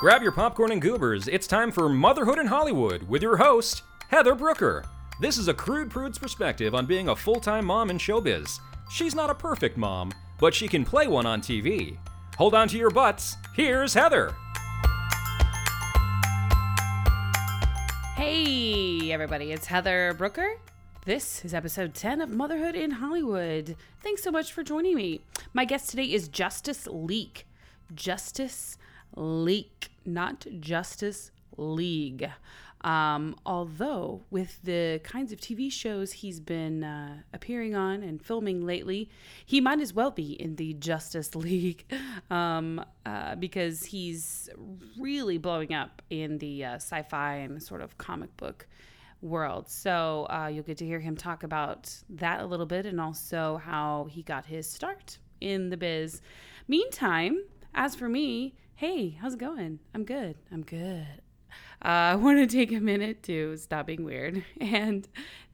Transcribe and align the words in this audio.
Grab 0.00 0.22
your 0.22 0.30
popcorn 0.30 0.70
and 0.70 0.80
goobers. 0.80 1.26
It's 1.26 1.48
time 1.48 1.72
for 1.72 1.88
Motherhood 1.88 2.38
in 2.38 2.46
Hollywood 2.46 3.02
with 3.08 3.20
your 3.20 3.36
host, 3.36 3.82
Heather 4.06 4.36
Brooker. 4.36 4.84
This 5.20 5.36
is 5.36 5.48
a 5.48 5.54
crude 5.54 5.90
prude's 5.90 6.20
perspective 6.20 6.72
on 6.72 6.86
being 6.86 7.08
a 7.08 7.16
full 7.16 7.40
time 7.40 7.64
mom 7.64 7.90
in 7.90 7.98
showbiz. 7.98 8.60
She's 8.92 9.16
not 9.16 9.28
a 9.28 9.34
perfect 9.34 9.76
mom, 9.76 10.12
but 10.38 10.54
she 10.54 10.68
can 10.68 10.84
play 10.84 11.08
one 11.08 11.26
on 11.26 11.40
TV. 11.40 11.96
Hold 12.36 12.54
on 12.54 12.68
to 12.68 12.78
your 12.78 12.90
butts. 12.90 13.34
Here's 13.56 13.92
Heather. 13.92 14.36
Hey, 18.14 19.10
everybody, 19.10 19.50
it's 19.50 19.66
Heather 19.66 20.14
Brooker. 20.14 20.60
This 21.06 21.44
is 21.44 21.52
episode 21.52 21.92
10 21.94 22.20
of 22.20 22.30
Motherhood 22.30 22.76
in 22.76 22.92
Hollywood. 22.92 23.74
Thanks 24.00 24.22
so 24.22 24.30
much 24.30 24.52
for 24.52 24.62
joining 24.62 24.94
me. 24.94 25.22
My 25.52 25.64
guest 25.64 25.90
today 25.90 26.04
is 26.04 26.28
Justice 26.28 26.86
Leak. 26.86 27.48
Justice 27.92 28.78
Leak, 29.14 29.90
not 30.04 30.46
Justice 30.60 31.30
League. 31.56 32.30
Um, 32.82 33.34
although, 33.44 34.22
with 34.30 34.62
the 34.62 35.00
kinds 35.02 35.32
of 35.32 35.40
TV 35.40 35.70
shows 35.70 36.12
he's 36.12 36.38
been 36.38 36.84
uh, 36.84 37.22
appearing 37.32 37.74
on 37.74 38.02
and 38.02 38.24
filming 38.24 38.64
lately, 38.64 39.10
he 39.44 39.60
might 39.60 39.80
as 39.80 39.92
well 39.92 40.12
be 40.12 40.32
in 40.32 40.56
the 40.56 40.74
Justice 40.74 41.34
League 41.34 41.84
um, 42.30 42.84
uh, 43.04 43.34
because 43.34 43.84
he's 43.84 44.48
really 44.98 45.38
blowing 45.38 45.74
up 45.74 46.02
in 46.10 46.38
the 46.38 46.64
uh, 46.64 46.74
sci 46.74 47.02
fi 47.02 47.36
and 47.36 47.60
sort 47.62 47.80
of 47.80 47.98
comic 47.98 48.36
book 48.36 48.66
world. 49.20 49.68
So 49.68 50.28
uh, 50.30 50.46
you'll 50.46 50.62
get 50.62 50.78
to 50.78 50.86
hear 50.86 51.00
him 51.00 51.16
talk 51.16 51.42
about 51.42 51.92
that 52.10 52.40
a 52.40 52.46
little 52.46 52.66
bit 52.66 52.86
and 52.86 53.00
also 53.00 53.60
how 53.64 54.06
he 54.10 54.22
got 54.22 54.46
his 54.46 54.68
start 54.70 55.18
in 55.40 55.70
the 55.70 55.76
biz. 55.76 56.20
Meantime, 56.68 57.42
as 57.74 57.96
for 57.96 58.08
me, 58.08 58.54
hey, 58.78 59.10
how's 59.20 59.34
it 59.34 59.40
going? 59.40 59.80
I'm 59.92 60.04
good. 60.04 60.36
I'm 60.52 60.62
good. 60.62 61.04
Uh, 61.82 61.84
I 61.88 62.14
want 62.14 62.38
to 62.38 62.46
take 62.46 62.70
a 62.70 62.78
minute 62.78 63.24
to 63.24 63.56
stop 63.56 63.86
being 63.86 64.04
weird 64.04 64.44
and 64.60 65.08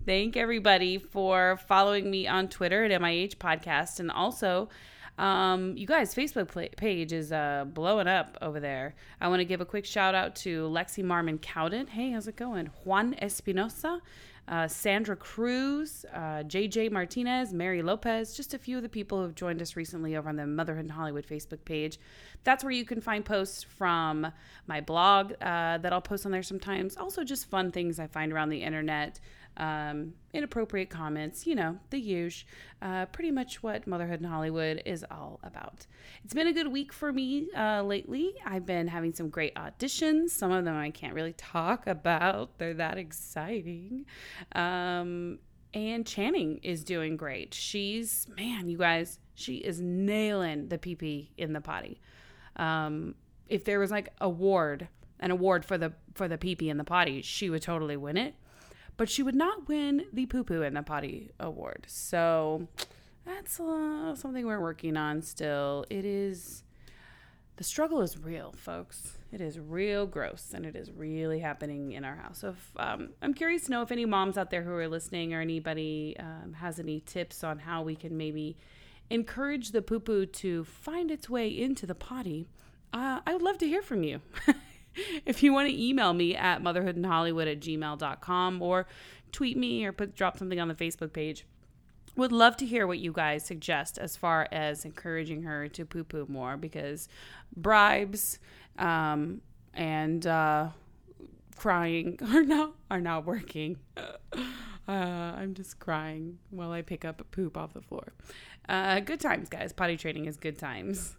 thank 0.04 0.36
everybody 0.36 0.98
for 0.98 1.58
following 1.66 2.10
me 2.10 2.26
on 2.26 2.48
Twitter 2.48 2.84
at 2.84 2.90
MIH 3.00 3.36
Podcast. 3.36 3.98
And 3.98 4.10
also, 4.10 4.68
um, 5.16 5.74
you 5.74 5.86
guys, 5.86 6.14
Facebook 6.14 6.76
page 6.76 7.14
is 7.14 7.32
uh, 7.32 7.64
blowing 7.66 8.08
up 8.08 8.36
over 8.42 8.60
there. 8.60 8.94
I 9.22 9.28
want 9.28 9.40
to 9.40 9.46
give 9.46 9.62
a 9.62 9.64
quick 9.64 9.86
shout 9.86 10.14
out 10.14 10.36
to 10.36 10.68
Lexi 10.68 11.02
Marmon 11.02 11.40
Cowden. 11.40 11.86
Hey, 11.86 12.10
how's 12.10 12.28
it 12.28 12.36
going? 12.36 12.66
Juan 12.84 13.14
Espinosa, 13.22 14.02
uh, 14.46 14.68
Sandra 14.68 15.16
Cruz, 15.16 16.04
uh, 16.12 16.42
JJ 16.44 16.90
Martinez, 16.92 17.52
Mary 17.52 17.82
Lopez, 17.82 18.36
just 18.36 18.52
a 18.52 18.58
few 18.58 18.76
of 18.76 18.82
the 18.82 18.88
people 18.88 19.18
who 19.18 19.24
have 19.24 19.34
joined 19.34 19.62
us 19.62 19.76
recently 19.76 20.16
over 20.16 20.28
on 20.28 20.36
the 20.36 20.46
Motherhood 20.46 20.84
in 20.84 20.90
Hollywood 20.90 21.26
Facebook 21.26 21.64
page. 21.64 21.98
That's 22.44 22.62
where 22.62 22.70
you 22.70 22.84
can 22.84 23.00
find 23.00 23.24
posts 23.24 23.62
from 23.62 24.30
my 24.66 24.80
blog 24.80 25.32
uh, 25.40 25.78
that 25.78 25.92
I'll 25.92 26.02
post 26.02 26.26
on 26.26 26.32
there 26.32 26.42
sometimes. 26.42 26.96
Also, 26.96 27.24
just 27.24 27.46
fun 27.46 27.70
things 27.70 27.98
I 27.98 28.06
find 28.06 28.32
around 28.32 28.50
the 28.50 28.62
internet 28.62 29.18
um, 29.56 30.14
inappropriate 30.32 30.90
comments, 30.90 31.46
you 31.46 31.54
know, 31.54 31.78
the 31.90 32.00
huge. 32.00 32.46
Uh, 32.82 33.06
pretty 33.06 33.30
much 33.30 33.62
what 33.62 33.86
Motherhood 33.86 34.20
in 34.20 34.26
Hollywood 34.26 34.82
is 34.84 35.04
all 35.10 35.40
about. 35.42 35.86
It's 36.24 36.34
been 36.34 36.46
a 36.46 36.52
good 36.52 36.68
week 36.68 36.92
for 36.92 37.12
me 37.12 37.48
uh, 37.56 37.82
lately. 37.82 38.34
I've 38.44 38.66
been 38.66 38.88
having 38.88 39.12
some 39.14 39.28
great 39.28 39.54
auditions. 39.54 40.30
Some 40.30 40.50
of 40.50 40.64
them 40.64 40.76
I 40.76 40.90
can't 40.90 41.14
really 41.14 41.34
talk 41.34 41.86
about, 41.86 42.58
they're 42.58 42.74
that 42.74 42.98
exciting. 42.98 44.06
Um, 44.52 45.38
and 45.72 46.06
Channing 46.06 46.60
is 46.62 46.84
doing 46.84 47.16
great. 47.16 47.52
She's, 47.54 48.26
man, 48.36 48.68
you 48.68 48.78
guys, 48.78 49.18
she 49.34 49.56
is 49.56 49.80
nailing 49.80 50.68
the 50.68 50.78
PP 50.78 51.30
in 51.36 51.52
the 51.52 51.60
potty. 51.60 52.00
Um, 52.56 53.16
if 53.48 53.64
there 53.64 53.78
was 53.80 53.90
like 53.90 54.08
a 54.20 54.26
award, 54.26 54.88
an 55.20 55.30
award 55.30 55.64
for 55.64 55.78
the 55.78 55.92
for 56.14 56.28
the 56.28 56.38
PP 56.38 56.68
in 56.68 56.76
the 56.76 56.84
potty, 56.84 57.22
she 57.22 57.50
would 57.50 57.62
totally 57.62 57.96
win 57.96 58.16
it 58.16 58.34
but 58.96 59.08
she 59.08 59.22
would 59.22 59.34
not 59.34 59.68
win 59.68 60.06
the 60.12 60.26
poo 60.26 60.44
poo 60.44 60.62
in 60.62 60.74
the 60.74 60.82
potty 60.82 61.30
award. 61.40 61.84
So 61.88 62.68
that's 63.24 63.58
uh, 63.58 64.14
something 64.14 64.46
we're 64.46 64.60
working 64.60 64.96
on 64.96 65.22
still. 65.22 65.84
It 65.90 66.04
is 66.04 66.64
the 67.56 67.64
struggle 67.64 68.00
is 68.00 68.18
real, 68.18 68.52
folks. 68.56 69.16
It 69.30 69.40
is 69.40 69.60
real 69.60 70.06
gross, 70.06 70.52
and 70.54 70.66
it 70.66 70.74
is 70.74 70.90
really 70.90 71.38
happening 71.38 71.92
in 71.92 72.04
our 72.04 72.16
house. 72.16 72.38
So, 72.40 72.48
if, 72.48 72.72
um, 72.76 73.10
I'm 73.22 73.32
curious 73.32 73.66
to 73.66 73.70
know 73.70 73.82
if 73.82 73.92
any 73.92 74.04
moms 74.04 74.36
out 74.36 74.50
there 74.50 74.62
who 74.62 74.72
are 74.72 74.88
listening 74.88 75.34
or 75.34 75.40
anybody 75.40 76.16
um, 76.18 76.54
has 76.54 76.80
any 76.80 77.00
tips 77.00 77.44
on 77.44 77.60
how 77.60 77.82
we 77.82 77.94
can 77.94 78.16
maybe 78.16 78.56
encourage 79.08 79.70
the 79.70 79.82
poo 79.82 80.00
poo 80.00 80.26
to 80.26 80.64
find 80.64 81.12
its 81.12 81.30
way 81.30 81.48
into 81.48 81.86
the 81.86 81.94
potty. 81.94 82.48
Uh, 82.92 83.20
I 83.24 83.32
would 83.32 83.42
love 83.42 83.58
to 83.58 83.68
hear 83.68 83.82
from 83.82 84.02
you. 84.02 84.20
if 85.26 85.42
you 85.42 85.52
want 85.52 85.68
to 85.68 85.82
email 85.82 86.12
me 86.12 86.34
at 86.34 86.62
motherhoodinhollywood 86.62 87.50
at 87.50 87.60
gmail.com 87.60 88.62
or 88.62 88.86
tweet 89.32 89.56
me 89.56 89.84
or 89.84 89.92
put 89.92 90.14
drop 90.14 90.38
something 90.38 90.60
on 90.60 90.68
the 90.68 90.74
Facebook 90.74 91.12
page. 91.12 91.46
Would 92.16 92.30
love 92.30 92.56
to 92.58 92.66
hear 92.66 92.86
what 92.86 93.00
you 93.00 93.12
guys 93.12 93.44
suggest 93.44 93.98
as 93.98 94.16
far 94.16 94.46
as 94.52 94.84
encouraging 94.84 95.42
her 95.42 95.68
to 95.68 95.84
poo 95.84 96.04
poo 96.04 96.26
more 96.28 96.56
because 96.56 97.08
bribes 97.56 98.38
um, 98.78 99.40
and 99.72 100.24
uh, 100.24 100.68
crying 101.56 102.18
are 102.32 102.44
not 102.44 102.74
are 102.90 103.00
not 103.00 103.24
working. 103.24 103.78
Uh, 104.86 105.32
I'm 105.38 105.54
just 105.54 105.78
crying 105.78 106.38
while 106.50 106.70
I 106.70 106.82
pick 106.82 107.06
up 107.06 107.22
poop 107.30 107.56
off 107.56 107.72
the 107.72 107.80
floor. 107.80 108.12
Uh, 108.68 109.00
good 109.00 109.18
times, 109.18 109.48
guys. 109.48 109.72
Potty 109.72 109.96
training 109.96 110.26
is 110.26 110.36
good 110.36 110.58
times. 110.58 111.16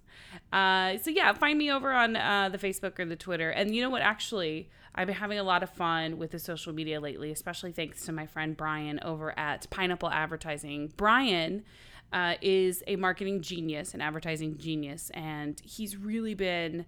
Uh, 0.52 0.98
so 0.98 1.10
yeah, 1.10 1.34
find 1.34 1.58
me 1.58 1.72
over 1.72 1.92
on 1.92 2.16
uh, 2.16 2.50
the 2.50 2.58
Facebook 2.58 3.00
or 3.00 3.06
the 3.06 3.16
Twitter. 3.16 3.50
And 3.50 3.76
you 3.76 3.82
know 3.82 3.90
what? 3.90 4.02
Actually, 4.02 4.70
I've 4.94 5.08
been 5.08 5.16
having 5.16 5.40
a 5.40 5.44
lot 5.44 5.64
of 5.64 5.70
fun 5.70 6.18
with 6.18 6.32
the 6.32 6.40
social 6.40 6.74
media 6.74 7.02
lately, 7.02 7.32
especially 7.32 7.72
thanks 7.72 8.06
to 8.06 8.12
my 8.12 8.26
friend 8.26 8.56
Brian 8.56 9.00
over 9.04 9.38
at 9.38 9.70
Pineapple 9.70 10.10
Advertising. 10.10 10.94
Brian 10.96 11.64
uh, 12.14 12.36
is 12.42 12.84
a 12.88 12.96
marketing 12.96 13.42
genius, 13.42 13.94
an 13.94 14.02
advertising 14.02 14.58
genius, 14.58 15.12
and 15.14 15.60
he's 15.64 15.98
really 15.98 16.34
been 16.34 16.86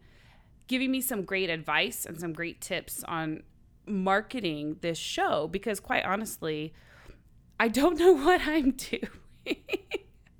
giving 0.68 0.92
me 0.92 1.02
some 1.02 1.24
great 1.24 1.50
advice 1.50 2.06
and 2.06 2.20
some 2.20 2.34
great 2.34 2.62
tips 2.62 3.04
on 3.06 3.44
marketing 3.86 4.78
this 4.82 4.98
show 4.98 5.48
because, 5.48 5.80
quite 5.80 6.06
honestly, 6.06 6.74
I 7.60 7.68
don't 7.68 7.98
know 8.00 8.14
what 8.14 8.42
I'm 8.46 8.72
doing. 8.72 9.58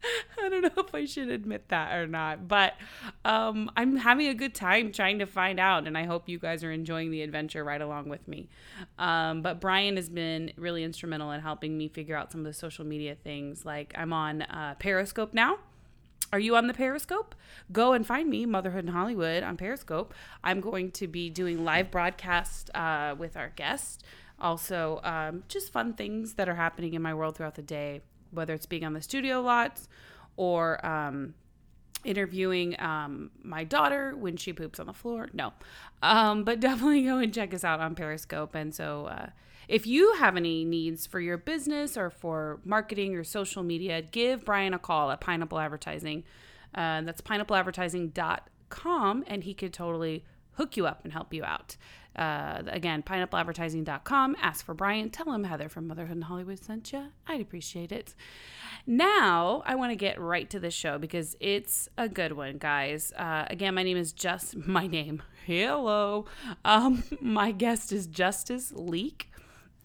I 0.44 0.50
don't 0.50 0.62
know 0.62 0.84
if 0.84 0.94
I 0.94 1.06
should 1.06 1.30
admit 1.30 1.70
that 1.70 1.96
or 1.96 2.08
not, 2.08 2.48
but 2.48 2.76
um, 3.26 3.72
I'm 3.76 3.98
having 3.98 4.28
a 4.28 4.34
good 4.34 4.56
time 4.56 4.92
trying 4.92 5.20
to 5.20 5.26
find 5.26 5.60
out, 5.60 5.88
and 5.88 5.98
I 5.98 6.06
hope 6.06 6.30
you 6.30 6.40
guys 6.40 6.64
are 6.64 6.72
enjoying 6.72 7.12
the 7.12 7.22
adventure 7.22 7.64
right 7.64 7.82
along 7.82 8.10
with 8.10 8.28
me. 8.28 8.50
Um, 8.98 9.42
but 9.42 9.60
Brian 9.60 9.96
has 9.96 10.10
been 10.10 10.52
really 10.58 10.84
instrumental 10.84 11.32
in 11.32 11.42
helping 11.42 11.78
me 11.78 11.88
figure 11.88 12.16
out 12.16 12.32
some 12.32 12.42
of 12.42 12.46
the 12.46 12.54
social 12.54 12.86
media 12.86 13.16
things. 13.16 13.66
Like 13.66 13.94
I'm 13.98 14.14
on 14.14 14.44
uh, 14.44 14.76
Periscope 14.80 15.34
now. 15.34 15.58
Are 16.34 16.40
you 16.40 16.58
on 16.58 16.68
the 16.68 16.74
Periscope? 16.74 17.36
Go 17.72 17.94
and 17.94 18.06
find 18.06 18.30
me, 18.30 18.46
Motherhood 18.46 18.84
in 18.84 18.92
Hollywood, 18.92 19.44
on 19.44 19.56
Periscope. 19.56 20.14
I'm 20.44 20.60
going 20.60 20.92
to 20.92 21.08
be 21.08 21.30
doing 21.30 21.64
live 21.64 21.90
broadcast 21.90 22.70
uh, 22.76 23.16
with 23.18 23.38
our 23.38 23.54
guest. 23.56 24.04
Also, 24.40 25.00
um, 25.04 25.44
just 25.48 25.72
fun 25.72 25.94
things 25.94 26.34
that 26.34 26.50
are 26.50 26.56
happening 26.56 26.94
in 26.94 27.02
my 27.02 27.14
world 27.14 27.38
throughout 27.38 27.56
the 27.56 27.62
day 27.62 28.02
whether 28.32 28.54
it's 28.54 28.66
being 28.66 28.84
on 28.84 28.94
the 28.94 29.02
studio 29.02 29.42
lots 29.42 29.88
or 30.36 30.86
um, 30.86 31.34
interviewing 32.04 32.80
um, 32.80 33.32
my 33.44 33.64
daughter 33.64 34.16
when 34.16 34.38
she 34.38 34.54
poops 34.54 34.80
on 34.80 34.88
the 34.88 34.94
floor. 34.94 35.30
No, 35.34 35.54
um, 36.02 36.44
but 36.44 36.60
definitely 36.60 37.04
go 37.04 37.18
and 37.18 37.32
check 37.34 37.54
us 37.54 37.64
out 37.64 37.80
on 37.80 37.96
Periscope. 37.96 38.56
And 38.56 38.74
so, 38.74 39.08
uh, 39.08 39.28
if 39.68 39.86
you 39.86 40.14
have 40.14 40.38
any 40.38 40.64
needs 40.64 41.06
for 41.06 41.20
your 41.20 41.38
business 41.38 41.98
or 41.98 42.10
for 42.10 42.62
marketing 42.64 43.16
or 43.16 43.26
social 43.26 43.64
media, 43.64 44.02
give 44.02 44.46
Brian 44.46 44.74
a 44.74 44.80
call 44.80 45.12
at 45.12 45.20
Pineapple 45.20 45.60
Advertising. 45.60 46.24
Uh, 46.74 47.02
that's 47.02 47.20
pineappleadvertising.com, 47.22 49.26
and 49.28 49.44
he 49.44 49.54
could 49.54 49.74
totally 49.74 50.24
hook 50.54 50.78
you 50.78 50.88
up 50.88 51.04
and 51.04 51.12
help 51.14 51.34
you 51.34 51.44
out. 51.44 51.76
Uh, 52.18 52.64
again, 52.68 53.04
pineappleadvertising.com. 53.04 54.36
Ask 54.42 54.66
for 54.66 54.74
Brian. 54.74 55.10
Tell 55.10 55.32
him 55.32 55.44
Heather 55.44 55.70
from 55.70 55.88
Motherhood 55.88 56.18
in 56.18 56.24
Hollywood 56.24 56.64
sent 56.64 56.92
you. 56.92 57.08
I'd 57.28 57.42
appreciate 57.42 57.92
it. 57.92 58.16
Now, 58.88 59.64
I 59.66 59.76
want 59.76 59.92
to 59.92 59.96
get 59.96 60.20
right 60.20 60.50
to 60.50 60.60
the 60.60 60.72
show 60.72 60.98
because 60.98 61.36
it's 61.40 61.90
a 61.98 62.08
good 62.08 62.32
one, 62.32 62.58
guys. 62.58 63.12
Uh, 63.18 63.46
again, 63.50 63.76
my 63.76 63.84
name 63.84 63.98
is 63.98 64.14
just 64.14 64.56
my 64.68 64.88
name. 64.88 65.22
Hello. 65.46 66.26
Um, 66.66 67.04
my 67.22 67.52
guest 67.52 67.92
is 67.92 68.08
Justice 68.08 68.72
Leak. 68.76 69.30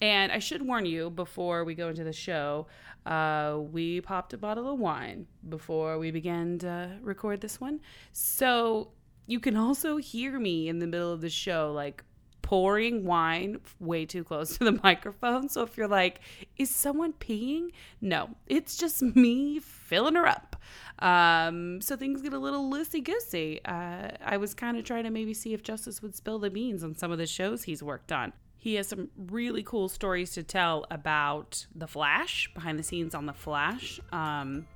And 0.01 0.31
I 0.31 0.39
should 0.39 0.65
warn 0.65 0.85
you 0.85 1.09
before 1.09 1.63
we 1.63 1.75
go 1.75 1.89
into 1.89 2.03
the 2.03 2.11
show, 2.13 2.67
uh, 3.05 3.57
we 3.71 4.01
popped 4.01 4.33
a 4.33 4.37
bottle 4.37 4.71
of 4.71 4.79
wine 4.79 5.27
before 5.47 5.97
we 5.97 6.11
began 6.11 6.57
to 6.59 6.97
record 7.01 7.41
this 7.41 7.61
one. 7.61 7.79
So 8.11 8.91
you 9.27 9.39
can 9.39 9.55
also 9.55 9.97
hear 9.97 10.39
me 10.39 10.67
in 10.67 10.79
the 10.79 10.87
middle 10.87 11.11
of 11.11 11.21
the 11.21 11.29
show, 11.29 11.71
like 11.73 12.03
pouring 12.43 13.03
wine 13.05 13.57
way 13.79 14.05
too 14.05 14.23
close 14.23 14.57
to 14.57 14.63
the 14.63 14.79
microphone. 14.83 15.49
So 15.49 15.63
if 15.63 15.75
you're 15.75 15.87
like, 15.87 16.19
is 16.57 16.69
someone 16.69 17.13
peeing? 17.13 17.69
No, 17.99 18.29
it's 18.45 18.77
just 18.77 19.01
me 19.01 19.59
filling 19.59 20.13
her 20.13 20.27
up. 20.27 20.55
Um, 20.99 21.81
so 21.81 21.95
things 21.95 22.21
get 22.21 22.33
a 22.33 22.37
little 22.37 22.69
loosey 22.69 23.03
goosey. 23.03 23.59
Uh, 23.65 24.09
I 24.23 24.37
was 24.37 24.53
kind 24.53 24.77
of 24.77 24.83
trying 24.83 25.05
to 25.05 25.09
maybe 25.09 25.33
see 25.33 25.53
if 25.53 25.63
Justice 25.63 26.03
would 26.03 26.15
spill 26.15 26.37
the 26.37 26.51
beans 26.51 26.83
on 26.83 26.95
some 26.95 27.11
of 27.11 27.17
the 27.17 27.25
shows 27.25 27.63
he's 27.63 27.81
worked 27.81 28.11
on. 28.11 28.33
He 28.57 28.75
has 28.75 28.87
some 28.87 29.09
really 29.17 29.63
cool 29.63 29.89
stories 29.89 30.31
to 30.33 30.43
tell 30.43 30.85
about 30.91 31.65
The 31.75 31.87
Flash, 31.87 32.53
behind 32.53 32.79
the 32.79 32.83
scenes 32.83 33.15
on 33.15 33.25
The 33.25 33.33
Flash, 33.33 33.99
um, 34.11 34.67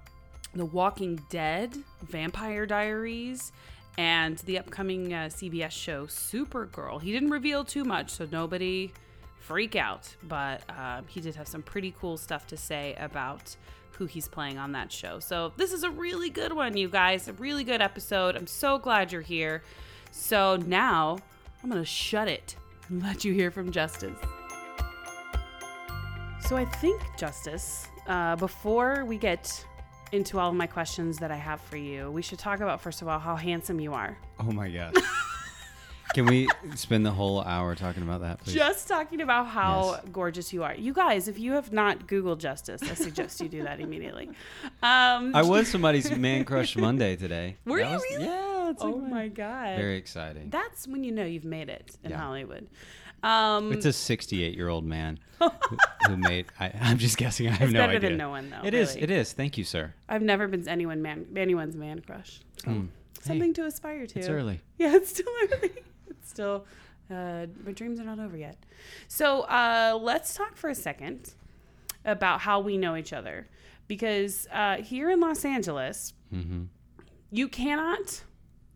The 0.55 0.65
Walking 0.65 1.21
Dead, 1.29 1.73
Vampire 2.01 2.65
Diaries, 2.65 3.51
and 3.97 4.37
the 4.39 4.59
upcoming 4.59 5.13
uh, 5.13 5.29
CBS 5.29 5.71
show 5.71 6.05
Supergirl. 6.05 7.01
He 7.01 7.11
didn't 7.11 7.31
reveal 7.31 7.63
too 7.63 7.83
much, 7.83 8.11
so 8.11 8.27
nobody 8.31 8.93
freak 9.39 9.75
out, 9.75 10.15
but 10.23 10.61
uh, 10.69 11.01
he 11.07 11.21
did 11.21 11.35
have 11.35 11.47
some 11.47 11.63
pretty 11.63 11.93
cool 11.99 12.17
stuff 12.17 12.47
to 12.47 12.57
say 12.57 12.95
about 12.99 13.55
who 13.97 14.05
he's 14.05 14.27
playing 14.27 14.57
on 14.57 14.73
that 14.73 14.91
show. 14.91 15.19
So 15.19 15.53
this 15.57 15.71
is 15.73 15.83
a 15.83 15.89
really 15.89 16.29
good 16.29 16.53
one, 16.53 16.77
you 16.77 16.87
guys. 16.87 17.27
A 17.27 17.33
really 17.33 17.63
good 17.63 17.81
episode. 17.81 18.35
I'm 18.35 18.45
so 18.45 18.77
glad 18.77 19.11
you're 19.11 19.21
here. 19.21 19.63
So 20.11 20.57
now 20.57 21.17
I'm 21.63 21.69
gonna 21.69 21.83
shut 21.83 22.27
it 22.27 22.55
and 22.89 23.01
let 23.03 23.25
you 23.25 23.33
hear 23.33 23.49
from 23.49 23.71
Justice. 23.71 24.17
So 26.41 26.55
I 26.55 26.65
think 26.65 27.01
Justice, 27.17 27.87
uh, 28.07 28.35
before 28.35 29.03
we 29.05 29.17
get 29.17 29.65
into 30.11 30.39
all 30.39 30.49
of 30.49 30.55
my 30.55 30.67
questions 30.67 31.17
that 31.17 31.31
I 31.31 31.35
have 31.35 31.59
for 31.61 31.77
you, 31.77 32.09
we 32.11 32.21
should 32.21 32.39
talk 32.39 32.59
about 32.59 32.81
first 32.81 33.01
of 33.01 33.07
all 33.07 33.19
how 33.19 33.35
handsome 33.35 33.79
you 33.79 33.93
are. 33.93 34.17
Oh 34.39 34.51
my 34.51 34.69
gosh. 34.69 34.93
Can 36.13 36.25
we 36.25 36.47
spend 36.75 37.05
the 37.05 37.11
whole 37.11 37.41
hour 37.41 37.75
talking 37.75 38.01
about 38.01 38.21
that, 38.21 38.39
please? 38.39 38.55
Just 38.55 38.87
talking 38.87 39.19
about 39.21 39.47
how 39.47 39.91
Yes. 39.91 40.05
gorgeous 40.11 40.53
you 40.53 40.63
are. 40.63 40.73
You 40.73 40.93
guys, 40.93 41.27
if 41.27 41.37
you 41.37 41.51
have 41.51 41.73
not 41.73 42.07
Googled 42.07 42.39
Justice, 42.39 42.81
I 42.81 42.93
suggest 42.93 43.41
you 43.41 43.49
do 43.49 43.63
that 43.63 43.81
immediately. 43.81 44.29
Um, 44.81 45.35
I 45.35 45.41
was 45.43 45.67
somebody's 45.67 46.09
man 46.09 46.45
crush 46.45 46.77
Monday 46.77 47.17
today. 47.17 47.57
Were 47.65 47.79
That 47.79 47.87
you 47.87 47.93
was- 47.95 48.03
really? 48.11 48.25
Yeah. 48.25 48.53
It's 48.69 48.83
oh 48.83 48.89
like 48.91 49.09
my 49.11 49.27
God. 49.29 49.77
Very 49.77 49.95
exciting. 49.97 50.49
That's 50.49 50.87
when 50.87 51.03
you 51.03 51.11
know 51.11 51.23
you've 51.25 51.45
made 51.45 51.69
it 51.69 51.95
in 52.03 52.11
Yeah. 52.11 52.17
Hollywood. 52.17 52.67
Um, 53.23 53.71
It's 53.73 53.85
a 53.85 53.93
68 53.93 54.55
year 54.55 54.69
old 54.69 54.85
man 54.85 55.19
who, 56.07 56.17
made. 56.17 56.45
I, 56.59 56.71
I'm 56.81 56.97
just 56.97 57.17
guessing. 57.17 57.47
I 57.47 57.51
have 57.51 57.71
no 57.71 57.79
better 57.81 57.93
idea. 57.97 58.09
than 58.09 58.17
no 58.17 58.29
one, 58.29 58.49
though, 58.49 58.61
It 58.63 58.73
is. 58.73 58.89
really. 58.89 59.01
It 59.03 59.11
is. 59.11 59.33
Thank 59.33 59.57
you, 59.57 59.63
sir. 59.63 59.93
I've 60.07 60.21
never 60.21 60.47
been 60.47 60.67
anyone 60.67 61.01
man, 61.01 61.25
anyone's 61.35 61.75
man 61.75 61.99
crush. 62.01 62.41
So 62.63 62.85
something 63.21 63.53
to 63.55 63.65
aspire 63.65 64.05
to. 64.07 64.19
It's 64.19 64.29
early. 64.29 64.61
Yeah, 64.77 64.95
it's 64.95 65.09
still 65.09 65.25
early. 65.51 65.71
It's 66.09 66.29
still, 66.29 66.65
uh, 67.11 67.47
my 67.65 67.71
dreams 67.73 67.99
are 67.99 68.03
not 68.05 68.19
over 68.19 68.37
yet. 68.37 68.57
So 69.07 69.41
uh, 69.41 69.97
let's 70.01 70.33
talk 70.35 70.55
for 70.55 70.69
a 70.69 70.75
second 70.75 71.33
about 72.05 72.41
how 72.41 72.59
we 72.59 72.77
know 72.77 72.95
each 72.95 73.11
other. 73.13 73.47
Because 73.87 74.47
uh, 74.53 74.77
here 74.77 75.09
in 75.09 75.19
Los 75.19 75.43
Angeles, 75.45 76.13
Mm-hmm. 76.33 76.63
you 77.31 77.47
cannot 77.47 78.21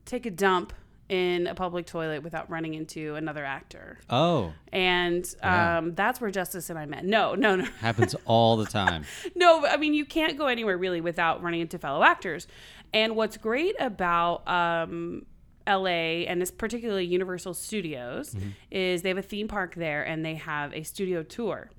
take 0.05 0.25
a 0.25 0.31
dump 0.31 0.71
in 1.11 1.45
a 1.45 1.53
public 1.53 1.85
toilet 1.85 2.23
without 2.23 2.49
running 2.49 2.73
into 2.73 3.15
another 3.15 3.43
actor. 3.43 3.99
Oh, 4.09 4.53
And 4.71 5.27
um, 5.43 5.93
that's 5.93 6.21
where 6.21 6.31
Justice 6.31 6.69
and 6.69 6.79
I 6.79 6.85
met. 6.85 7.03
No, 7.03 7.35
no, 7.35 7.57
no. 7.57 7.65
happens 7.81 8.15
all 8.23 8.55
the 8.55 8.65
time. 8.65 9.03
No, 9.35 9.65
I 9.65 9.75
mean, 9.75 9.93
you 9.93 10.05
can't 10.05 10.37
go 10.37 10.47
anywhere 10.47 10.77
really 10.77 11.01
without 11.01 11.43
running 11.43 11.59
into 11.59 11.77
fellow 11.77 12.01
actors. 12.01 12.47
And 12.93 13.17
what's 13.17 13.35
great 13.35 13.75
about 13.77 14.47
um, 14.47 15.25
LA 15.67 16.23
and 16.29 16.41
this 16.41 16.49
particularly 16.49 17.05
Universal 17.05 17.55
Studios 17.55 18.33
is 18.71 19.01
they 19.01 19.09
have 19.09 19.17
a 19.17 19.21
theme 19.21 19.49
park 19.49 19.75
there 19.75 20.03
and 20.03 20.25
they 20.25 20.35
have 20.35 20.73
a 20.73 20.83
studio 20.83 21.23
tour. 21.23 21.71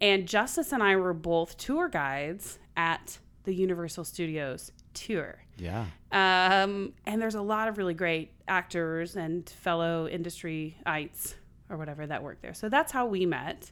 And 0.00 0.28
Justice 0.28 0.70
and 0.70 0.84
I 0.84 0.94
were 0.94 1.14
both 1.14 1.56
tour 1.56 1.88
guides 1.88 2.60
at 2.76 3.18
the 3.42 3.54
Universal 3.54 4.04
Studios 4.04 4.70
tour. 4.94 5.42
Yeah. 5.56 5.86
Um, 6.10 6.92
and 7.06 7.20
there's 7.20 7.34
a 7.34 7.42
lot 7.42 7.68
of 7.68 7.76
really 7.78 7.94
great 7.94 8.32
actors 8.46 9.16
and 9.16 9.48
fellow 9.48 10.08
industry-ites 10.08 11.34
or 11.70 11.76
whatever 11.76 12.06
that 12.06 12.22
work 12.22 12.40
there. 12.40 12.54
So 12.54 12.68
that's 12.68 12.92
how 12.92 13.06
we 13.06 13.26
met. 13.26 13.70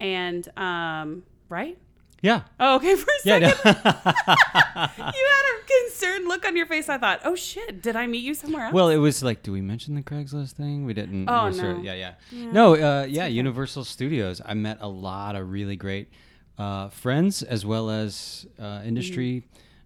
And 0.00 0.48
um, 0.58 1.24
right? 1.48 1.76
Yeah. 2.22 2.42
Oh, 2.58 2.76
okay. 2.76 2.94
For 2.96 3.10
a 3.10 3.14
Yeah. 3.40 3.50
second, 3.52 3.84
no. 3.84 3.92
you 5.12 5.26
had 5.28 5.44
a 5.54 5.84
concerned 5.84 6.26
look 6.26 6.46
on 6.46 6.56
your 6.56 6.66
face. 6.66 6.88
I 6.88 6.98
thought, 6.98 7.20
oh 7.24 7.34
shit, 7.34 7.82
did 7.82 7.96
I 7.96 8.06
meet 8.06 8.24
you 8.24 8.34
somewhere 8.34 8.64
else? 8.66 8.74
well, 8.74 8.88
it 8.88 8.96
was 8.96 9.22
like, 9.22 9.42
do 9.42 9.52
we 9.52 9.60
mention 9.60 9.94
the 9.94 10.02
Craigslist 10.02 10.52
thing? 10.52 10.84
We 10.84 10.94
didn't. 10.94 11.28
Oh, 11.28 11.46
we 11.48 11.52
sort 11.52 11.70
of- 11.72 11.76
no. 11.78 11.82
yeah, 11.84 11.94
yeah. 11.94 12.14
Yeah. 12.32 12.52
No, 12.52 12.74
uh, 12.74 13.04
yeah. 13.08 13.26
Universal 13.26 13.84
Studios. 13.84 14.40
I 14.44 14.54
met 14.54 14.78
a 14.80 14.88
lot 14.88 15.36
of 15.36 15.50
really 15.52 15.76
great 15.76 16.08
uh, 16.56 16.88
friends 16.88 17.42
as 17.42 17.64
well 17.66 17.90
as 17.90 18.46
uh, 18.58 18.82
industry 18.84 19.44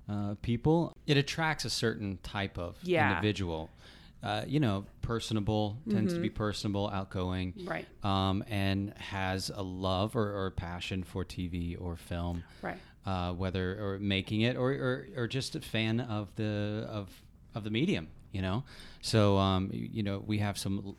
uh, 0.08 0.34
people. 0.42 0.91
It 1.06 1.16
attracts 1.16 1.64
a 1.64 1.70
certain 1.70 2.18
type 2.22 2.58
of 2.58 2.76
Yeah. 2.82 3.10
individual. 3.10 3.70
Uh, 4.22 4.44
you 4.46 4.60
know, 4.60 4.84
personable 5.02 5.78
tends 5.90 6.14
to 6.14 6.20
be 6.20 6.30
personable, 6.30 6.88
outgoing, 6.92 7.54
right, 7.64 7.86
um, 8.04 8.44
and 8.48 8.96
has 8.96 9.50
a 9.52 9.62
love 9.62 10.14
or, 10.14 10.44
or 10.44 10.50
passion 10.52 11.02
for 11.02 11.24
TV 11.24 11.76
or 11.80 11.96
film. 11.96 12.44
right. 12.62 12.78
uh, 13.04 13.32
whether 13.32 13.72
or 13.84 13.98
making 13.98 14.42
it 14.42 14.56
or, 14.56 14.70
or, 14.70 15.06
or 15.16 15.26
just 15.26 15.56
a 15.56 15.60
fan 15.60 15.98
of 15.98 16.28
the 16.36 16.86
of 16.88 17.08
of 17.52 17.64
the 17.64 17.70
medium 17.70 18.06
you 18.30 18.40
know 18.40 18.62
so 19.00 19.36
um, 19.38 19.68
you 19.72 20.04
know 20.04 20.22
we 20.24 20.38
have 20.38 20.56
some 20.56 20.94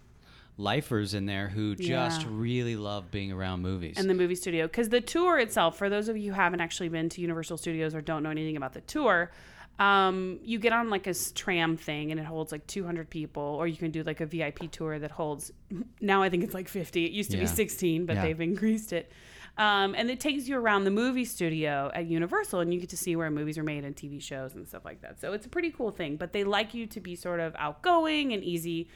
lifers 0.58 1.14
in 1.14 1.26
there 1.26 1.48
who 1.48 1.76
just 1.76 2.24
Yeah. 2.26 2.30
really 2.32 2.76
love 2.76 3.10
being 3.10 3.32
around 3.32 3.62
movies 3.62 3.98
And 3.98 4.10
the 4.10 4.14
movie 4.14 4.36
studio, 4.36 4.68
because 4.68 4.90
the 4.90 5.00
tour 5.02 5.40
itself, 5.40 5.78
for 5.78 5.90
those 5.90 6.10
of 6.10 6.18
you 6.18 6.32
who 6.34 6.36
haven't 6.36 6.60
actually 6.62 6.90
been 6.90 7.08
to 7.10 7.22
Universal 7.22 7.58
Studios 7.58 7.96
or 7.96 8.02
don't 8.02 8.22
know 8.22 8.30
anything 8.30 8.58
about 8.58 8.74
the 8.74 8.82
tour, 8.82 9.32
um, 9.80 10.40
you 10.44 10.60
get 10.60 10.72
on 10.74 10.90
like 10.90 11.08
a 11.08 11.14
tram 11.34 11.78
thing 11.78 12.12
and 12.12 12.20
it 12.20 12.26
holds 12.26 12.52
like 12.52 12.66
200 12.68 13.10
people, 13.10 13.42
or 13.44 13.68
you 13.68 13.76
can 13.78 13.92
do 13.92 14.04
like 14.04 14.22
a 14.22 14.26
VIP 14.26 14.72
tour 14.72 15.00
that 15.00 15.12
holds. 15.12 15.52
Now 16.02 16.22
I 16.22 16.30
think 16.30 16.44
it's 16.44 16.54
like 16.54 16.68
50. 16.68 17.06
It 17.06 17.12
used 17.12 17.32
to 17.32 17.38
be 17.38 17.46
16, 17.48 18.06
but 18.06 18.16
Yeah. 18.16 18.22
they've 18.24 18.42
increased 18.42 18.94
it. 18.94 19.12
Um, 19.58 19.94
and 19.96 20.10
it 20.10 20.20
takes 20.20 20.48
you 20.48 20.58
around 20.58 20.84
the 20.84 20.92
movie 20.92 21.26
studio 21.26 21.92
at 21.94 22.06
Universal, 22.08 22.60
and 22.62 22.74
you 22.74 22.80
get 22.80 22.90
to 22.90 22.98
see 22.98 23.16
where 23.16 23.30
movies 23.32 23.58
are 23.58 23.64
made 23.64 23.84
and 23.86 23.96
TV 23.96 24.22
shows 24.22 24.56
and 24.56 24.68
stuff 24.68 24.84
like 24.86 25.02
that. 25.02 25.20
So 25.22 25.32
it's 25.34 25.46
a 25.46 25.50
pretty 25.50 25.70
cool 25.72 25.92
thing. 25.92 26.18
But 26.18 26.34
they 26.34 26.44
like 26.44 26.74
you 26.74 26.88
to 26.88 27.00
be 27.00 27.16
sort 27.16 27.40
of 27.40 27.56
outgoing 27.58 28.34
and 28.34 28.44
easy, 28.44 28.90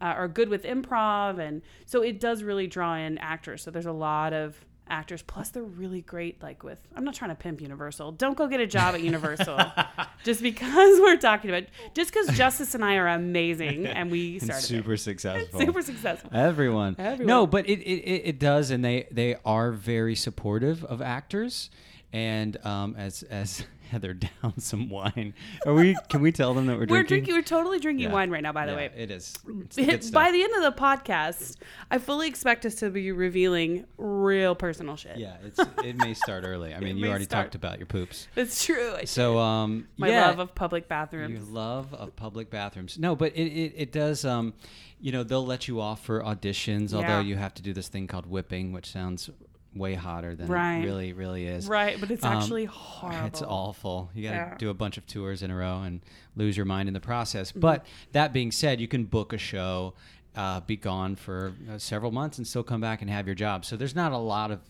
uh, 0.00 0.14
or 0.16 0.28
good 0.28 0.48
with 0.48 0.62
improv, 0.64 1.38
and 1.38 1.62
so 1.84 2.02
it 2.02 2.20
does 2.20 2.42
really 2.42 2.66
draw 2.68 2.94
in 2.96 3.18
actors. 3.18 3.62
So 3.62 3.70
there's 3.70 3.86
a 3.86 3.92
lot 3.92 4.32
of 4.32 4.64
actors. 4.88 5.22
Plus, 5.22 5.48
they're 5.50 5.62
really 5.62 6.00
great. 6.02 6.42
Like 6.42 6.62
with, 6.62 6.78
I'm 6.94 7.04
not 7.04 7.14
trying 7.14 7.30
to 7.30 7.34
pimp 7.34 7.60
Universal. 7.60 8.12
Don't 8.12 8.36
go 8.36 8.46
get 8.46 8.60
a 8.60 8.66
job 8.66 8.94
at 8.94 9.02
Universal 9.02 9.58
just 10.24 10.42
because 10.42 11.00
we're 11.00 11.16
talking 11.16 11.50
about. 11.50 11.64
Just 11.94 12.12
because 12.12 12.36
Justice 12.36 12.74
and 12.74 12.84
I 12.84 12.96
are 12.96 13.08
amazing, 13.08 13.86
and 13.86 14.10
we 14.10 14.34
and 14.34 14.44
started 14.44 14.64
it. 14.64 14.68
super 14.68 14.96
successful 14.96 15.60
super 15.60 15.82
successful. 15.82 16.30
everyone. 16.32 16.96
Everyone. 16.98 17.26
no 17.26 17.46
but 17.46 17.68
it, 17.68 17.80
it, 17.80 18.00
it 18.00 18.22
it 18.24 18.38
does 18.38 18.70
and 18.70 18.84
they 18.84 19.06
they 19.10 19.36
are 19.44 19.72
very 19.72 20.14
supportive 20.14 20.84
of 20.84 21.00
actors 21.02 21.70
and 22.12 22.64
um, 22.64 22.94
as 22.96 23.22
as 23.24 23.64
Heather 23.94 24.12
down 24.42 24.58
some 24.58 24.90
wine 24.90 25.32
are 25.64 25.72
we 25.72 25.96
can 26.08 26.20
we 26.20 26.32
tell 26.32 26.52
them 26.52 26.66
that 26.66 26.74
we're 26.78 26.86
We're 26.86 27.02
drinking. 27.04 27.32
We're 27.34 27.42
totally 27.42 27.78
drinking 27.78 28.08
Yeah. 28.08 28.12
wine 28.12 28.30
right 28.30 28.42
now. 28.42 28.52
By 28.52 28.66
the 28.66 28.72
Yeah, 28.72 28.76
way, 28.76 28.90
it 28.96 29.10
is 29.10 29.32
the 29.74 30.10
by 30.12 30.30
the 30.32 30.42
end 30.42 30.52
of 30.56 30.62
the 30.62 30.80
podcast, 30.80 31.56
I 31.90 31.98
fully 31.98 32.26
expect 32.28 32.66
us 32.66 32.74
to 32.76 32.90
be 32.90 33.12
revealing 33.12 33.86
real 33.98 34.54
personal 34.54 34.96
shit. 34.96 35.16
yeah 35.16 35.36
it's 35.44 35.60
it 35.84 35.96
may 35.96 36.12
start 36.14 36.44
early 36.44 36.74
i 36.74 36.80
mean 36.86 36.96
you 36.96 37.08
already 37.08 37.24
start. 37.24 37.44
talked 37.46 37.54
about 37.54 37.78
your 37.78 37.86
poops 37.86 38.26
It's 38.36 38.64
true. 38.64 38.94
I 38.96 39.04
So 39.04 39.38
um, 39.38 39.86
my 39.96 40.08
yeah, 40.08 40.26
love 40.26 40.38
of 40.40 40.54
public 40.54 40.88
bathrooms. 40.88 41.32
your 41.32 41.54
love 41.54 41.94
of 41.94 42.14
public 42.16 42.50
bathrooms. 42.50 42.98
No, 42.98 43.14
but 43.16 43.32
it, 43.36 43.46
it, 43.46 43.72
it 43.76 43.92
does. 43.92 44.24
Um, 44.24 44.54
you 45.00 45.12
know, 45.12 45.22
they'll 45.22 45.44
let 45.46 45.68
you 45.68 45.80
off 45.80 46.02
for 46.04 46.22
auditions, 46.22 46.92
although 46.94 47.20
you 47.20 47.36
have 47.36 47.54
to 47.54 47.62
do 47.62 47.72
this 47.72 47.88
thing 47.88 48.06
called 48.06 48.26
whipping, 48.26 48.72
which 48.72 48.90
sounds 48.90 49.30
way 49.74 49.94
hotter 49.94 50.34
than 50.34 50.46
Right. 50.46 50.78
it 50.78 50.84
really 50.84 51.12
really 51.12 51.46
is. 51.46 51.66
Right, 51.68 51.98
but 52.00 52.10
it's 52.10 52.24
Um, 52.24 52.32
actually 52.36 52.64
horrible. 52.70 53.26
It's 53.26 53.42
awful. 53.42 54.10
You 54.14 54.22
got 54.24 54.30
to 54.30 54.36
Yeah. 54.36 54.54
do 54.58 54.70
a 54.70 54.74
bunch 54.74 54.96
of 54.98 55.06
tours 55.06 55.42
in 55.42 55.50
a 55.50 55.56
row 55.56 55.82
and 55.82 56.00
lose 56.36 56.56
your 56.56 56.66
mind 56.66 56.88
in 56.88 56.94
the 56.94 57.00
process. 57.00 57.50
Mm-hmm. 57.50 57.60
But 57.60 57.86
that 58.12 58.32
being 58.32 58.52
said, 58.52 58.80
you 58.80 58.88
can 58.88 59.04
book 59.04 59.32
a 59.32 59.38
show, 59.38 59.94
uh, 60.36 60.60
be 60.60 60.76
gone 60.76 61.16
for 61.16 61.52
uh, 61.70 61.78
several 61.78 62.10
months, 62.12 62.38
and 62.38 62.46
still 62.46 62.62
come 62.62 62.80
back 62.80 63.00
and 63.02 63.10
have 63.10 63.26
your 63.26 63.34
job. 63.34 63.64
So 63.64 63.76
there's 63.76 63.94
not 63.94 64.12
a 64.12 64.18
lot 64.18 64.50
of 64.50 64.60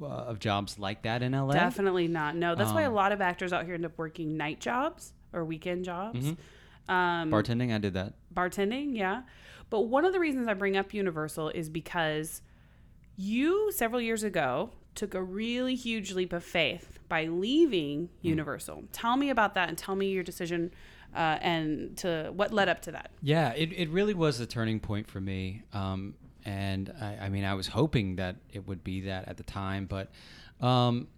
uh, 0.00 0.04
of 0.06 0.38
jobs 0.38 0.78
like 0.78 1.02
that 1.02 1.22
in 1.24 1.32
LA. 1.32 1.52
Definitely 1.54 2.06
not. 2.06 2.36
No, 2.36 2.54
that's 2.54 2.72
why 2.72 2.82
a 2.82 2.88
Um, 2.88 2.94
lot 2.94 3.10
of 3.10 3.20
actors 3.20 3.52
out 3.52 3.64
here 3.64 3.74
end 3.74 3.84
up 3.84 3.98
working 3.98 4.36
night 4.36 4.60
jobs 4.60 5.12
or 5.32 5.44
weekend 5.44 5.84
jobs. 5.84 6.20
Mm-hmm. 6.24 6.90
Um, 6.94 7.30
Bartending, 7.32 7.74
I 7.74 7.78
did 7.78 7.94
that. 7.94 8.14
bartending, 8.32 8.96
yeah. 8.96 9.22
But 9.70 9.80
one 9.88 10.04
of 10.04 10.12
the 10.12 10.20
reasons 10.20 10.46
I 10.46 10.54
bring 10.54 10.76
up 10.76 10.94
Universal 10.94 11.48
is 11.50 11.68
because 11.68 12.42
you 13.18 13.70
several 13.72 14.00
years 14.00 14.22
ago 14.22 14.70
took 14.94 15.14
a 15.14 15.22
really 15.22 15.74
huge 15.74 16.12
leap 16.12 16.32
of 16.32 16.42
faith 16.42 16.98
by 17.08 17.26
leaving 17.26 18.08
Universal. 18.22 18.84
Tell 18.92 19.16
me 19.16 19.30
about 19.30 19.54
that 19.54 19.68
and 19.68 19.76
tell 19.76 19.94
me 19.96 20.10
your 20.10 20.22
decision 20.22 20.72
uh, 21.14 21.38
and 21.40 21.96
to 21.98 22.30
what 22.34 22.52
led 22.52 22.68
up 22.68 22.80
to 22.82 22.92
that. 22.92 23.10
Yeah, 23.22 23.52
it, 23.54 23.72
it 23.72 23.90
really 23.90 24.14
was 24.14 24.40
a 24.40 24.46
turning 24.46 24.78
point 24.80 25.08
for 25.08 25.20
me. 25.20 25.62
Um, 25.72 26.14
and 26.44 26.92
I, 27.00 27.26
I 27.26 27.28
mean, 27.28 27.44
I 27.44 27.54
was 27.54 27.66
hoping 27.66 28.16
that 28.16 28.36
it 28.52 28.66
would 28.66 28.84
be 28.84 29.02
that 29.02 29.28
at 29.28 29.36
the 29.36 29.42
time, 29.42 29.86
but 29.86 30.10
um, 30.60 31.08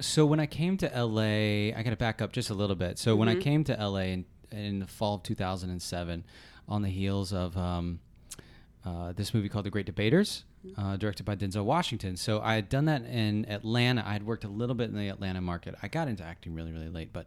so 0.00 0.26
when 0.26 0.38
I 0.38 0.46
came 0.46 0.76
to 0.78 0.86
LA, 0.86 1.76
I 1.76 1.82
got 1.84 1.90
to 1.90 1.96
back 1.96 2.22
up 2.22 2.32
just 2.32 2.50
a 2.50 2.54
little 2.54 2.76
bit. 2.76 2.98
So 2.98 3.16
when 3.16 3.28
I 3.28 3.34
came 3.34 3.64
to 3.64 3.74
LA 3.74 4.00
in, 4.00 4.24
in 4.52 4.78
the 4.78 4.86
fall 4.86 5.16
of 5.16 5.22
2007, 5.24 6.24
on 6.68 6.82
the 6.82 6.88
heels 6.88 7.32
of 7.32 7.56
um, 7.56 7.98
uh, 8.84 9.12
this 9.12 9.34
movie 9.34 9.48
called 9.48 9.64
The 9.64 9.70
Great 9.70 9.86
Debaters, 9.86 10.44
uh, 10.76 10.96
directed 10.96 11.24
by 11.24 11.36
Denzel 11.36 11.64
Washington. 11.64 12.16
So 12.16 12.40
I 12.40 12.54
had 12.54 12.68
done 12.68 12.86
that 12.86 13.04
in 13.04 13.48
Atlanta. 13.50 14.02
I 14.06 14.12
had 14.12 14.24
worked 14.26 14.44
a 14.44 14.48
little 14.48 14.74
bit 14.74 14.90
in 14.90 14.96
the 14.96 15.08
Atlanta 15.08 15.40
market. 15.40 15.74
I 15.82 15.88
got 15.88 16.08
into 16.08 16.24
acting 16.24 16.54
really, 16.54 16.72
really 16.72 16.88
late, 16.88 17.12
but 17.12 17.26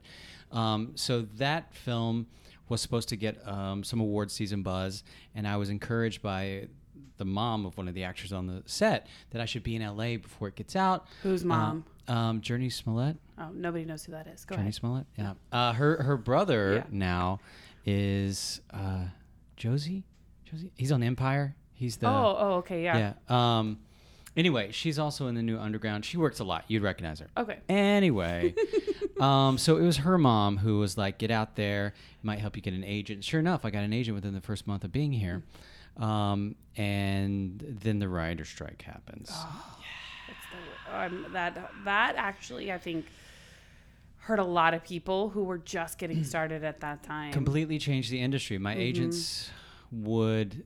um, 0.52 0.92
so 0.96 1.22
that 1.38 1.74
film 1.74 2.28
was 2.70 2.82
supposed 2.82 3.10
to 3.10 3.16
get 3.18 3.46
um, 3.48 3.84
some 3.84 4.00
award 4.00 4.32
season 4.32 4.64
buzz, 4.64 5.04
and 5.36 5.48
I 5.48 5.58
was 5.58 5.70
encouraged 5.70 6.22
by 6.22 6.68
the 7.18 7.26
mom 7.26 7.66
of 7.66 7.78
one 7.78 7.88
of 7.88 7.94
the 7.94 8.04
actors 8.04 8.34
on 8.34 8.48
the 8.48 8.64
set 8.66 9.08
that 9.30 9.42
I 9.42 9.46
should 9.46 9.64
be 9.64 9.76
in 9.76 9.82
LA 9.86 10.18
before 10.18 10.48
it 10.48 10.56
gets 10.56 10.76
out. 10.76 11.06
Whose 11.24 11.44
mom? 11.46 11.86
Uh, 12.08 12.12
um, 12.12 12.42
Jurnee 12.42 12.72
Smollett. 12.72 13.18
Oh, 13.38 13.50
nobody 13.54 13.86
knows 13.86 14.04
who 14.06 14.12
that 14.14 14.28
is. 14.28 14.44
Go 14.46 14.56
Jurnee 14.56 14.60
ahead. 14.62 14.76
Smollett. 14.76 15.06
Yeah. 15.18 15.34
Uh, 15.52 15.74
her 15.74 16.02
her 16.04 16.18
brother 16.18 16.76
Yeah. 16.78 16.84
now 16.92 17.40
is 17.86 18.62
uh, 18.74 19.06
Josie. 19.56 20.04
Josie. 20.46 20.72
He's 20.76 20.92
on 20.92 21.04
Empire. 21.04 21.56
He's 21.82 21.98
the 21.98 22.08
oh, 22.08 22.38
oh, 22.40 22.54
okay, 22.58 22.84
yeah. 22.84 23.14
yeah. 23.30 23.58
Um, 23.58 23.80
anyway, 24.38 24.72
she's 24.72 25.00
also 25.00 25.26
in 25.26 25.34
the 25.34 25.42
new 25.42 25.58
Underground. 25.58 26.06
She 26.06 26.16
works 26.18 26.40
a 26.40 26.44
lot. 26.44 26.64
You'd 26.68 26.84
recognize 26.84 27.20
her. 27.22 27.28
Okay. 27.36 27.58
Anyway, 27.68 28.54
um, 29.20 29.58
so 29.58 29.78
it 29.78 29.82
was 29.82 29.98
her 29.98 30.20
mom 30.20 30.58
who 30.58 30.78
was 30.78 30.96
like, 30.96 31.18
"Get 31.18 31.32
out 31.32 31.56
there. 31.56 31.88
It 31.88 32.24
might 32.24 32.38
help 32.38 32.56
you 32.56 32.62
get 32.62 32.76
an 32.76 32.84
agent." 32.84 33.24
Sure 33.24 33.40
enough, 33.40 33.66
I 33.66 33.72
got 33.72 33.84
an 33.84 33.94
agent 33.94 34.14
within 34.14 34.36
the 34.36 34.42
first 34.42 34.68
month 34.68 34.84
of 34.84 34.92
being 34.92 35.12
here, 35.12 35.42
um, 35.98 36.54
and 36.78 37.78
then 37.82 37.98
the 37.98 38.08
writer 38.08 38.46
strike 38.46 38.84
happens. 38.84 39.30
That's 40.28 40.46
the, 40.88 41.00
um, 41.18 41.34
that 41.34 41.72
that 41.86 42.14
actually, 42.16 42.72
I 42.72 42.78
think, 42.78 43.08
hurt 44.18 44.38
a 44.38 44.44
lot 44.44 44.76
of 44.76 44.84
people 44.84 45.30
who 45.30 45.44
were 45.46 45.58
just 45.58 45.98
getting 45.98 46.24
started 46.34 46.64
at 46.64 46.82
that 46.82 47.02
time. 47.02 47.34
completely 47.34 47.80
changed 47.80 48.12
the 48.12 48.22
industry. 48.22 48.60
My 48.60 48.74
Mm-hmm. 48.74 48.82
agents 48.82 49.50
would 49.92 50.64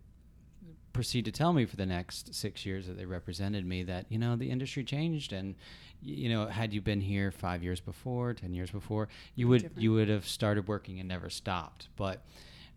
proceed 0.95 1.25
to 1.25 1.31
tell 1.31 1.51
me 1.51 1.65
for 1.65 1.75
the 1.75 1.85
next 1.85 2.33
six 2.33 2.65
years 2.65 2.87
that 2.87 2.97
they 2.97 3.05
represented 3.05 3.65
me 3.65 3.83
that 3.83 4.05
you 4.07 4.17
know 4.17 4.37
the 4.37 4.49
industry 4.49 4.81
changed 4.81 5.33
and 5.33 5.53
you 6.01 6.29
know 6.29 6.47
had 6.47 6.73
you 6.73 6.79
been 6.79 7.01
here 7.01 7.31
five 7.31 7.61
years 7.61 7.81
before, 7.81 8.33
ten 8.33 8.53
years 8.53 8.71
before, 8.71 9.09
you 9.35 9.49
would 9.49 9.63
Different. 9.63 9.81
you 9.83 9.91
would 9.91 10.07
have 10.07 10.25
started 10.25 10.69
working 10.69 10.99
and 11.01 11.09
never 11.09 11.29
stopped. 11.29 11.89
But 11.97 12.23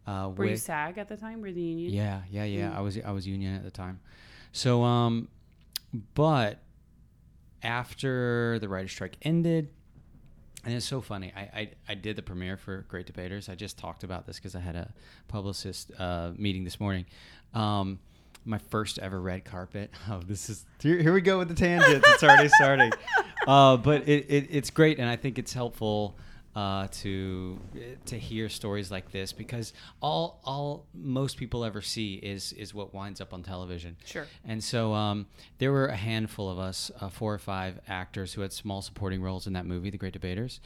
uh, 0.04 0.32
Were 0.37 0.46
you 0.46 0.56
SAG 0.56 0.98
at 0.98 1.08
the 1.08 1.16
time? 1.16 1.40
Were 1.40 1.52
the 1.52 1.60
union? 1.62 1.92
yeah, 1.92 2.22
yeah, 2.28 2.44
yeah. 2.44 2.70
Mm. 2.70 2.76
I 2.76 2.80
was 2.80 2.98
I 2.98 3.12
was 3.12 3.25
union 3.26 3.54
at 3.54 3.62
the 3.62 3.70
time. 3.70 4.00
So 4.50 4.82
um 4.82 5.28
but 6.14 6.58
after 7.62 8.58
the 8.58 8.68
writer's 8.68 8.90
strike 8.90 9.16
ended 9.22 9.70
and 10.64 10.75
it's 10.75 10.87
so 10.87 11.00
funny. 11.00 11.32
I, 11.37 11.40
I, 11.40 11.70
I 11.88 11.94
did 11.94 12.16
the 12.16 12.22
premiere 12.22 12.56
for 12.56 12.84
Great 12.88 13.06
Debaters. 13.06 13.48
I 13.48 13.54
just 13.54 13.78
talked 13.78 14.02
about 14.02 14.26
this 14.26 14.37
because 14.37 14.56
I 14.56 14.60
had 14.60 14.75
a 14.75 14.92
publicist 15.28 15.92
uh, 15.98 16.32
meeting 16.37 16.64
this 16.64 16.80
morning. 16.80 17.06
Um, 17.54 18.00
my 18.48 18.58
first 18.58 18.98
ever 18.98 19.20
red 19.20 19.44
carpet. 19.44 19.90
Oh, 20.10 20.20
this 20.26 20.48
is 20.48 20.64
here, 20.80 21.02
here 21.02 21.12
we 21.12 21.20
go 21.20 21.38
with 21.38 21.48
the 21.48 21.54
tangents. 21.54 22.06
It's 22.08 22.22
already 22.22 22.48
starting. 22.60 22.92
Uh, 23.46 23.76
but 23.76 24.08
it, 24.08 24.26
it, 24.28 24.46
it's 24.50 24.70
great, 24.70 24.98
and 24.98 25.08
I 25.08 25.16
think 25.16 25.38
it's 25.38 25.52
helpful 25.52 26.16
uh, 26.56 26.88
to 26.90 27.60
to 28.06 28.18
hear 28.18 28.48
stories 28.48 28.90
like 28.90 29.12
this 29.12 29.32
because 29.32 29.72
all 30.00 30.40
all 30.44 30.86
most 30.94 31.36
people 31.36 31.64
ever 31.64 31.80
see 31.80 32.14
is 32.14 32.52
is 32.54 32.72
what 32.74 32.94
winds 32.94 33.20
up 33.20 33.32
on 33.32 33.42
television. 33.42 33.96
Sure. 34.04 34.26
And 34.44 34.64
so 34.64 34.92
um, 34.94 35.26
there 35.58 35.70
were 35.70 35.86
a 35.86 35.96
handful 35.96 36.50
of 36.50 36.58
us, 36.58 36.90
uh, 37.00 37.10
four 37.10 37.34
or 37.34 37.38
five 37.38 37.78
actors 37.86 38.32
who 38.32 38.40
had 38.40 38.52
small 38.52 38.82
supporting 38.82 39.22
roles 39.22 39.46
in 39.46 39.52
that 39.52 39.66
movie, 39.66 39.90
The 39.90 39.98
Great 39.98 40.14
Debaters. 40.14 40.60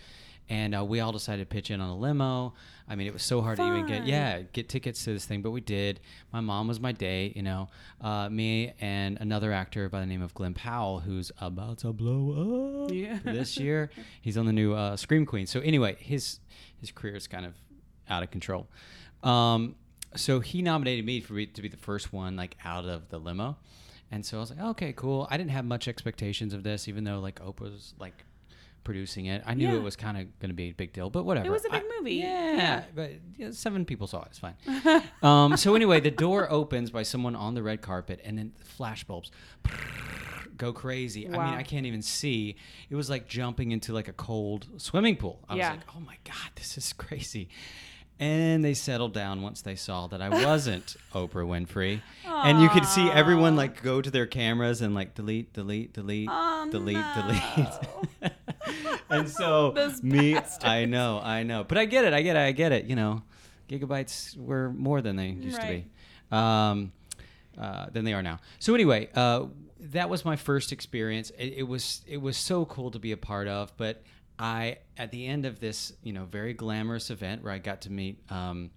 And 0.48 0.74
uh, 0.76 0.84
we 0.84 1.00
all 1.00 1.12
decided 1.12 1.48
to 1.48 1.54
pitch 1.54 1.70
in 1.70 1.80
on 1.80 1.88
a 1.88 1.96
limo. 1.96 2.52
I 2.88 2.94
mean, 2.96 3.06
it 3.06 3.12
was 3.12 3.22
so 3.22 3.40
hard 3.40 3.56
to 3.56 3.66
even 3.66 3.86
get, 3.86 4.06
yeah, 4.06 4.42
get 4.52 4.68
tickets 4.68 5.02
to 5.04 5.12
this 5.14 5.24
thing, 5.24 5.40
but 5.40 5.50
we 5.50 5.60
did. 5.62 6.00
My 6.32 6.40
mom 6.40 6.68
was 6.68 6.78
my 6.78 6.92
date, 6.92 7.36
you 7.36 7.42
know. 7.42 7.68
Uh, 8.00 8.28
me 8.28 8.72
and 8.80 9.16
another 9.20 9.52
actor 9.52 9.88
by 9.88 10.00
the 10.00 10.06
name 10.06 10.20
of 10.20 10.34
Glen 10.34 10.52
Powell, 10.52 11.00
who's 11.00 11.30
about 11.40 11.78
to 11.78 11.92
blow 11.92 12.84
up 12.84 12.92
Yeah. 12.92 13.18
this 13.24 13.56
year. 13.56 13.88
He's 14.20 14.36
on 14.36 14.44
the 14.44 14.52
new 14.52 14.74
uh, 14.74 14.96
Scream 14.96 15.24
Queen. 15.24 15.46
So 15.46 15.60
anyway, 15.60 15.96
his 16.00 16.40
his 16.76 16.90
career 16.90 17.14
is 17.16 17.26
kind 17.28 17.46
of 17.46 17.54
out 18.10 18.22
of 18.22 18.30
control. 18.30 18.68
Um, 19.22 19.76
so 20.16 20.40
he 20.40 20.60
nominated 20.60 21.06
me 21.06 21.20
for 21.20 21.42
to 21.46 21.62
be 21.62 21.68
the 21.68 21.76
first 21.76 22.12
one 22.12 22.36
like 22.36 22.56
out 22.64 22.84
of 22.84 23.08
the 23.08 23.18
limo, 23.18 23.56
and 24.10 24.26
so 24.26 24.36
I 24.36 24.40
was 24.40 24.50
like, 24.50 24.60
okay, 24.60 24.92
cool. 24.92 25.26
I 25.30 25.38
didn't 25.38 25.52
have 25.52 25.64
much 25.64 25.88
expectations 25.88 26.52
of 26.52 26.62
this, 26.64 26.88
even 26.88 27.04
though 27.04 27.20
like 27.20 27.40
Oprah's 27.40 27.94
like 27.98 28.24
producing 28.84 29.26
it. 29.26 29.42
I 29.46 29.54
knew 29.54 29.68
Yeah. 29.68 29.76
it 29.76 29.82
was 29.82 29.96
kind 29.96 30.16
of 30.18 30.38
going 30.40 30.50
to 30.50 30.54
be 30.54 30.70
a 30.70 30.74
big 30.74 30.92
deal, 30.92 31.10
but 31.10 31.24
whatever. 31.24 31.46
It 31.46 31.50
was 31.50 31.64
a 31.64 31.70
big 31.70 31.82
I- 31.82 31.98
movie. 31.98 32.14
Yeah, 32.16 32.56
Yeah. 32.56 32.84
but 32.94 33.10
you 33.36 33.46
know, 33.46 33.50
seven 33.52 33.84
people 33.84 34.06
saw 34.06 34.22
it. 34.22 34.28
It's 34.30 34.38
fine. 34.38 34.54
um, 35.22 35.56
so 35.56 35.74
anyway, 35.74 36.00
the 36.00 36.10
door 36.10 36.50
opens 36.50 36.90
by 36.90 37.02
someone 37.02 37.34
on 37.36 37.54
the 37.54 37.62
red 37.62 37.80
carpet, 37.82 38.20
and 38.24 38.36
then 38.38 38.52
flash 38.64 39.04
bulbs 39.04 39.30
go 40.56 40.72
crazy. 40.72 41.26
I 41.26 41.30
mean, 41.30 41.40
I 41.40 41.62
can't 41.62 41.86
even 41.86 42.02
see. 42.02 42.56
It 42.90 42.94
was 42.94 43.08
like 43.10 43.26
jumping 43.28 43.72
into 43.72 43.92
like 43.92 44.08
a 44.08 44.12
cold 44.12 44.66
swimming 44.76 45.16
pool. 45.16 45.40
I 45.48 45.56
Yeah. 45.56 45.70
was 45.70 45.78
like, 45.78 45.96
oh 45.96 46.00
my 46.00 46.16
god, 46.24 46.50
this 46.56 46.76
is 46.78 46.92
crazy. 46.92 47.48
And 48.22 48.64
they 48.64 48.74
settled 48.74 49.14
down 49.14 49.42
once 49.42 49.62
they 49.62 49.74
saw 49.74 50.06
that 50.06 50.22
I 50.22 50.28
wasn't 50.44 50.94
Oprah 51.12 51.44
Winfrey. 51.44 52.02
And 52.24 52.62
you 52.62 52.68
could 52.68 52.84
see 52.84 53.10
everyone 53.10 53.56
like 53.56 53.82
go 53.82 54.00
to 54.00 54.10
their 54.12 54.26
cameras 54.26 54.80
and 54.80 54.94
like 54.94 55.16
delete, 55.16 55.52
delete, 55.52 55.92
delete, 55.92 56.28
Oh, 56.30 56.68
delete, 56.70 56.98
no. 56.98 57.14
delete. 58.20 58.32
and 59.10 59.28
so 59.28 59.72
Those 59.74 60.04
me, 60.04 60.38
I 60.62 60.84
know, 60.84 61.20
I 61.20 61.42
know. 61.42 61.64
But 61.64 61.78
I 61.78 61.84
get 61.84 62.04
it, 62.04 62.12
I 62.12 62.22
get 62.22 62.36
it, 62.36 62.40
I 62.40 62.52
get 62.52 62.70
it. 62.70 62.84
You 62.84 62.94
know, 62.94 63.22
gigabytes 63.68 64.36
were 64.36 64.70
more 64.70 65.02
than 65.02 65.16
they 65.16 65.30
used 65.30 65.60
to 65.60 65.66
be. 65.66 65.86
Um, 66.30 66.92
uh, 67.58 67.86
than 67.90 68.04
they 68.04 68.14
are 68.14 68.22
now. 68.22 68.38
So 68.60 68.72
anyway, 68.72 69.08
uh, 69.16 69.46
that 69.80 70.08
was 70.08 70.24
my 70.24 70.36
first 70.36 70.70
experience. 70.70 71.30
It, 71.36 71.54
it 71.56 71.62
was 71.64 72.02
it 72.06 72.22
was 72.22 72.36
so 72.36 72.66
cool 72.66 72.92
to 72.92 73.00
be 73.00 73.10
a 73.10 73.16
part 73.16 73.48
of. 73.48 73.76
But 73.76 74.04
I 74.42 74.78
at 74.98 75.12
the 75.12 75.24
end 75.24 75.46
of 75.46 75.60
this, 75.60 75.92
you 76.02 76.12
know, 76.12 76.24
very 76.24 76.52
glamorous 76.52 77.10
event 77.10 77.44
where 77.44 77.52
I 77.52 77.58
got 77.58 77.82
to 77.82 77.92
meet 77.92 78.18
um, 78.28 78.70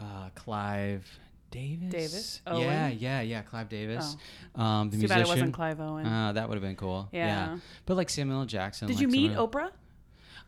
uh, 0.00 0.30
Clive 0.36 1.04
Davis. 1.50 1.90
Davis? 1.90 2.40
Yeah, 2.46 2.52
Owen? 2.52 2.98
yeah, 3.00 3.20
yeah. 3.20 3.42
Clive 3.42 3.68
Davis. 3.68 4.16
Um, 4.54 4.90
the 4.90 5.00
Too 5.00 5.08
bad 5.08 5.22
it 5.22 5.26
wasn't 5.26 5.52
Clive 5.52 5.80
Owen. 5.80 6.06
Uh, 6.06 6.32
that 6.32 6.48
would 6.48 6.54
have 6.54 6.62
been 6.62 6.76
cool. 6.76 7.08
Yeah. 7.10 7.58
But 7.84 7.96
like 7.96 8.08
Samuel 8.08 8.40
L. 8.40 8.46
Jackson. 8.46 8.86
Did 8.86 8.94
like 8.94 9.02
you 9.02 9.08
meet 9.08 9.32
Oprah? 9.32 9.70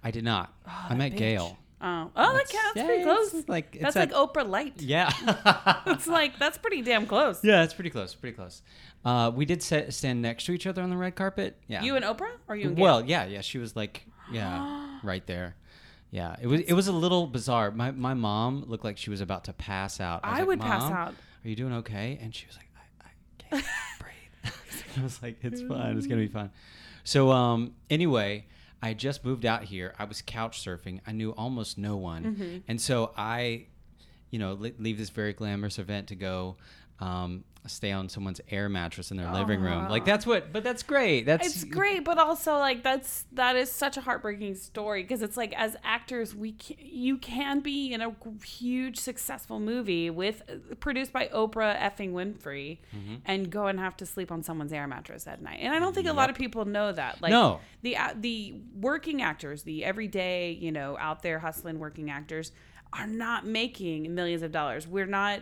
I 0.05 0.13
did 0.13 0.23
not. 0.23 0.55
I 0.65 0.95
met 0.95 1.13
bitch. 1.13 1.19
Gayle. 1.19 1.59
Oh, 1.81 2.11
oh, 2.17 2.33
that 2.33 2.33
That's- 2.33 2.51
counts. 2.53 2.77
yeah, 2.77 2.85
pretty 2.87 3.03
it's 3.03 3.31
close. 3.31 3.49
like- 3.49 3.69
it's 3.75 3.83
that's 3.83 3.95
that- 3.95 4.13
like 4.13 4.33
Oprah 4.35 4.49
light. 4.49 4.81
Yeah. 4.81 5.11
It's 5.87 6.07
like 6.07 6.39
that's 6.39 6.57
pretty 6.59 6.83
damn 6.83 7.07
close. 7.07 7.43
Yeah, 7.45 7.63
it's 7.63 7.75
pretty 7.75 7.91
close. 7.91 8.15
Pretty 8.15 8.35
close. 8.37 8.63
Uh, 9.05 9.31
we 9.35 9.45
did 9.45 9.63
set, 9.63 9.93
stand 9.93 10.23
next 10.23 10.45
to 10.47 10.53
each 10.53 10.67
other 10.67 10.83
on 10.83 10.89
the 10.91 10.97
red 10.97 11.15
carpet. 11.15 11.59
Yeah. 11.67 11.83
You 11.83 11.97
and 11.97 12.05
Oprah, 12.05 12.31
or 12.49 12.57
you 12.57 12.69
and 12.69 12.77
Gail? 12.77 12.83
well, 12.85 13.05
yeah, 13.05 13.27
yeah. 13.27 13.43
She 13.43 13.59
was 13.59 13.77
like, 13.77 14.07
yeah, 14.33 14.99
right 15.03 15.27
there. 15.27 15.57
Yeah, 16.11 16.37
it 16.41 16.47
was 16.47 16.61
it 16.63 16.73
was 16.73 16.87
a 16.89 16.93
little 16.93 17.27
bizarre. 17.27 17.71
My 17.71 17.91
my 17.91 18.15
mom 18.15 18.65
looked 18.69 18.85
like 18.85 18.97
she 18.97 19.11
was 19.11 19.21
about 19.21 19.45
to 19.45 19.53
pass 19.53 20.01
out. 20.01 20.23
was 20.25 20.33
I 20.33 20.39
like, 20.39 20.47
would 20.47 20.61
pass 20.61 20.85
out. 20.91 21.15
Are 21.45 21.49
you 21.49 21.57
doing 21.57 21.73
okay? 21.75 22.19
And 22.23 22.35
she 22.35 22.47
was 22.47 22.57
like, 22.57 22.69
I, 22.77 23.07
I 23.07 23.11
can't 23.51 23.65
breathe. 24.01 24.53
I 24.97 25.03
was 25.03 25.21
like, 25.23 25.37
it's 25.43 25.61
fine. 25.61 25.99
It's 25.99 26.07
gonna 26.07 26.21
be 26.23 26.29
fine. 26.29 26.51
So 27.03 27.31
um, 27.31 27.73
anyway, 27.91 28.47
I 28.85 28.93
just 28.95 29.25
moved 29.25 29.45
out 29.47 29.65
here. 29.65 29.95
I 29.99 30.05
was 30.05 30.21
couch 30.23 30.63
surfing. 30.65 31.01
I 31.07 31.13
knew 31.13 31.31
almost 31.33 31.79
no 31.79 31.97
one, 31.97 32.23
Mm-hmm. 32.25 32.57
and 32.69 32.81
so 32.81 33.13
I, 33.17 33.67
you 34.31 34.39
know, 34.39 34.53
li- 34.53 34.75
leave 34.79 34.99
this 34.99 35.11
very 35.11 35.33
glamorous 35.33 35.79
event 35.79 36.09
to 36.09 36.15
go. 36.15 36.57
Um, 37.01 37.45
stay 37.67 37.93
on 37.93 38.09
someone's 38.09 38.41
air 38.51 38.69
mattress 38.69 39.11
in 39.11 39.17
their 39.17 39.33
living 39.33 39.61
room. 39.61 39.89
Like 39.89 40.05
that's 40.05 40.27
what 40.27 40.53
but 40.53 40.63
that's 40.63 40.83
great. 40.83 41.25
That's 41.27 41.47
it's 41.47 41.65
great 41.65 42.05
but 42.05 42.19
also 42.19 42.59
like 42.59 42.83
that's 42.83 43.25
that 43.33 43.57
is 43.57 43.73
such 43.73 43.97
a 43.97 44.01
heartbreaking 44.03 44.55
story 44.57 45.03
because 45.03 45.23
it's 45.23 45.37
like 45.37 45.55
as 45.59 45.75
actors 45.83 46.35
we 46.35 46.53
can, 46.53 46.77
you 46.81 47.17
can 47.17 47.61
be 47.61 47.93
in 47.95 48.03
a 48.03 48.15
huge 48.45 48.99
successful 48.99 49.61
movie 49.61 50.11
with 50.11 50.43
produced 50.81 51.13
by 51.13 51.27
oprah 51.29 51.79
effing 51.79 52.13
winfrey 52.13 52.79
Mm-hmm. 52.95 53.15
and 53.27 53.51
go 53.51 53.67
and 53.67 53.81
have 53.81 53.97
to 53.97 54.07
sleep 54.07 54.31
on 54.31 54.43
someone's 54.43 54.73
air 54.73 54.87
mattress 54.87 55.27
at 55.27 55.41
night. 55.43 55.59
And 55.63 55.75
i 55.75 55.79
don't 55.79 55.95
think 55.95 56.07
a 56.09 56.13
lot 56.13 56.31
of 56.31 56.37
people 56.37 56.65
know 56.67 56.93
that. 56.93 57.21
Like 57.23 57.31
No. 57.31 57.61
the 57.83 57.97
uh, 57.97 58.15
the 58.15 58.55
working 58.79 59.23
actors 59.23 59.63
the 59.63 59.85
everyday 59.85 60.51
you 60.53 60.71
know 60.71 60.97
out 60.99 61.23
there 61.23 61.39
hustling 61.39 61.79
working 61.79 62.11
actors 62.11 62.53
are 62.93 63.07
not 63.07 63.45
making 63.47 64.15
millions 64.15 64.43
of 64.43 64.53
dollars. 64.53 64.87
We're 64.87 65.07
not 65.07 65.41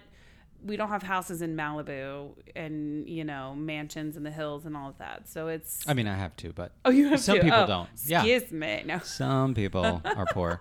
we 0.65 0.77
don't 0.77 0.89
have 0.89 1.03
houses 1.03 1.43
in 1.43 1.57
Malibu 1.57 2.31
and 2.55 3.09
you 3.09 3.25
know 3.25 3.55
mansions 3.55 4.17
in 4.17 4.23
the 4.23 4.31
hills 4.31 4.65
and 4.67 4.77
all 4.77 4.89
of 4.91 4.99
that. 4.99 5.29
So 5.29 5.49
it's 5.49 5.87
I 5.89 5.95
mean, 5.95 6.07
I 6.09 6.17
have 6.17 6.37
to, 6.39 6.53
but 6.53 6.73
oh 6.85 6.91
you 6.91 7.09
have 7.09 7.21
some 7.21 7.39
people 7.41 7.59
Oh, 7.61 7.67
don't. 7.67 7.89
Yeah. 8.07 8.25
Excuse 8.25 8.53
me. 8.53 8.83
No. 8.87 8.99
some 9.01 9.55
people 9.55 10.01
are 10.05 10.27
poor. 10.33 10.61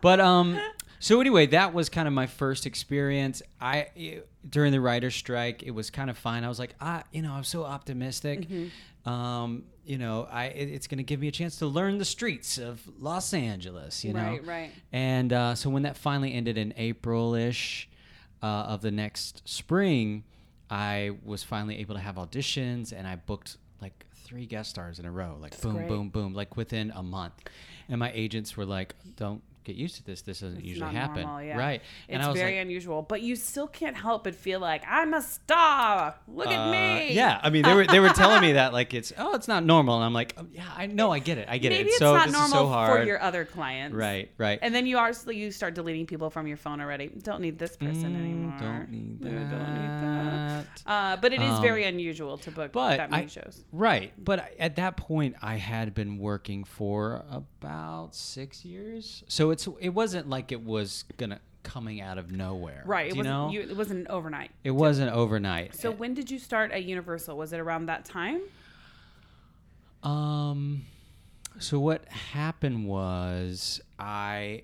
But 0.00 0.20
um, 0.20 0.58
so 0.98 1.20
anyway, 1.20 1.46
that 1.46 1.74
was 1.74 1.88
kind 1.88 2.06
of 2.06 2.14
my 2.14 2.26
first 2.26 2.66
experience. 2.66 3.42
I 3.60 3.88
during 4.48 4.72
the 4.72 4.80
writer's 4.80 5.14
strike, 5.14 5.62
it 5.62 5.70
was 5.72 5.90
kind 5.90 6.10
of 6.10 6.18
fine. 6.18 6.44
I 6.44 6.48
was 6.48 6.58
like, 6.58 6.74
ah, 6.80 7.02
you 7.12 7.22
know, 7.22 7.32
I'm 7.32 7.44
so 7.44 7.64
optimistic 7.64 8.46
Um, 9.04 9.64
you 9.84 9.98
know, 9.98 10.28
I 10.30 10.44
it, 10.46 10.68
it's 10.68 10.86
going 10.86 10.98
to 10.98 11.02
give 11.04 11.18
me 11.18 11.26
a 11.26 11.32
chance 11.32 11.56
to 11.58 11.66
learn 11.66 11.98
the 11.98 12.04
streets 12.04 12.56
of 12.58 12.80
Los 13.00 13.34
Angeles. 13.34 14.04
You 14.04 14.12
know, 14.12 14.22
Right, 14.22 14.46
right. 14.46 14.70
And 14.92 15.32
uh, 15.32 15.54
so 15.56 15.70
when 15.70 15.82
that 15.82 15.96
finally 15.96 16.32
ended 16.32 16.56
in 16.56 16.72
April-ish 16.76 17.88
uh, 18.42 18.46
of 18.46 18.82
the 18.82 18.90
next 18.90 19.42
spring, 19.48 20.24
I 20.70 21.10
was 21.24 21.42
finally 21.42 21.78
able 21.78 21.94
to 21.94 22.00
have 22.00 22.16
auditions, 22.16 22.92
and 22.92 23.06
I 23.06 23.16
booked 23.16 23.56
like 23.80 24.06
three 24.14 24.46
guest 24.46 24.70
stars 24.70 24.98
in 24.98 25.04
a 25.04 25.10
row, 25.10 25.36
like 25.40 25.60
boom, 25.60 25.76
great. 25.76 25.88
boom, 25.88 26.08
boom, 26.08 26.34
like 26.34 26.56
within 26.56 26.90
a 26.94 27.02
month. 27.02 27.34
And 27.88 27.98
my 27.98 28.10
agents 28.12 28.56
were 28.56 28.64
like, 28.64 28.94
"Don't 29.16 29.42
get 29.64 29.76
used 29.76 29.96
to 29.96 30.04
this. 30.04 30.22
This 30.22 30.40
doesn't 30.40 30.58
It's 30.58 30.66
usually 30.66 30.94
happen." 30.94 31.22
normal, 31.22 31.42
yeah. 31.42 31.56
Right? 31.58 31.82
It's 32.08 32.26
very 32.28 32.58
unusual, 32.58 33.02
but 33.02 33.22
you 33.22 33.36
still 33.36 33.66
can't 33.68 33.96
help 33.96 34.24
but 34.24 34.34
feel 34.34 34.60
like 34.60 34.82
I'm 34.88 35.14
a 35.14 35.22
star. 35.22 36.14
Look 36.28 36.48
at 36.48 36.68
Uh, 36.68 36.72
me. 36.72 37.12
Yeah, 37.14 37.40
I 37.42 37.50
mean, 37.50 37.62
they 37.62 37.74
were 37.74 37.86
they 37.86 38.00
were 38.00 38.08
telling 38.10 38.40
me 38.42 38.52
that 38.52 38.72
like 38.72 38.94
it's 38.94 39.12
oh, 39.18 39.34
it's 39.34 39.48
not 39.48 39.64
normal, 39.64 39.96
and 39.96 40.04
I'm 40.04 40.12
like, 40.14 40.34
oh, 40.38 40.46
yeah, 40.52 40.64
I 40.76 40.86
know, 40.86 41.10
I 41.12 41.18
get 41.18 41.38
it, 41.38 41.48
I 41.48 41.58
get 41.58 41.70
Maybe 41.70 41.88
it. 41.88 41.92
it's 41.92 41.98
so 41.98 42.14
not 42.14 42.30
normal 42.30 42.48
so 42.50 42.66
hard. 42.68 43.00
for 43.00 43.06
your 43.06 43.20
other 43.20 43.44
clients. 43.44 43.94
right, 43.94 44.30
right. 44.38 44.58
And 44.62 44.74
then 44.74 44.86
you 44.86 44.98
are 44.98 45.12
you 45.28 45.50
start 45.52 45.74
deleting 45.74 46.06
people 46.06 46.30
from 46.30 46.46
your 46.46 46.56
phone 46.56 46.80
already. 46.80 47.08
Don't 47.08 47.40
need 47.40 47.58
this 47.58 47.76
person 47.76 48.14
Mm, 48.14 48.20
anymore. 48.20 48.56
Don't 48.60 48.90
need 48.90 49.20
that. 49.20 49.50
Don't 49.50 49.74
need 49.74 50.02
that. 50.02 50.82
Uh, 50.86 51.16
but 51.16 51.32
it 51.32 51.40
is 51.42 51.50
Um, 51.50 51.62
very 51.62 51.84
unusual 51.84 52.38
to 52.38 52.50
book 52.50 52.72
that 52.72 53.10
many 53.10 53.24
I- 53.24 53.26
shows. 53.26 53.64
Right, 53.72 54.12
but 54.22 54.52
at 54.58 54.76
that 54.76 54.96
point, 54.96 55.36
I 55.42 55.56
had 55.56 55.94
been 55.94 56.18
working 56.18 56.64
for 56.64 57.24
about 57.30 58.14
six 58.14 58.64
years, 58.64 59.24
so 59.28 59.50
it's 59.52 59.68
it 59.80 59.90
wasn't 59.90 60.28
like 60.28 60.50
it 60.52 60.64
was 60.64 61.04
gonna 61.18 61.40
coming 61.62 62.00
out 62.00 62.18
of 62.18 62.32
nowhere. 62.32 62.82
Right. 62.84 63.06
It 63.06 63.14
you 63.14 63.18
wasn't. 63.20 63.34
know, 63.36 63.50
You, 63.50 63.60
it 63.60 63.76
wasn't 63.76 64.08
overnight. 64.08 64.50
it 64.64 64.72
wasn't 64.72 65.12
overnight. 65.12 65.76
So 65.76 65.90
when 65.92 66.12
did 66.14 66.30
you 66.30 66.38
start 66.40 66.72
at 66.72 66.84
Universal? 66.84 67.36
Was 67.36 67.52
it 67.52 67.60
around 67.60 67.86
that 67.86 68.04
time? 68.04 68.40
Um, 70.02 70.82
so 71.58 71.78
what 71.78 72.08
happened 72.08 72.86
was 72.86 73.80
I, 73.98 74.62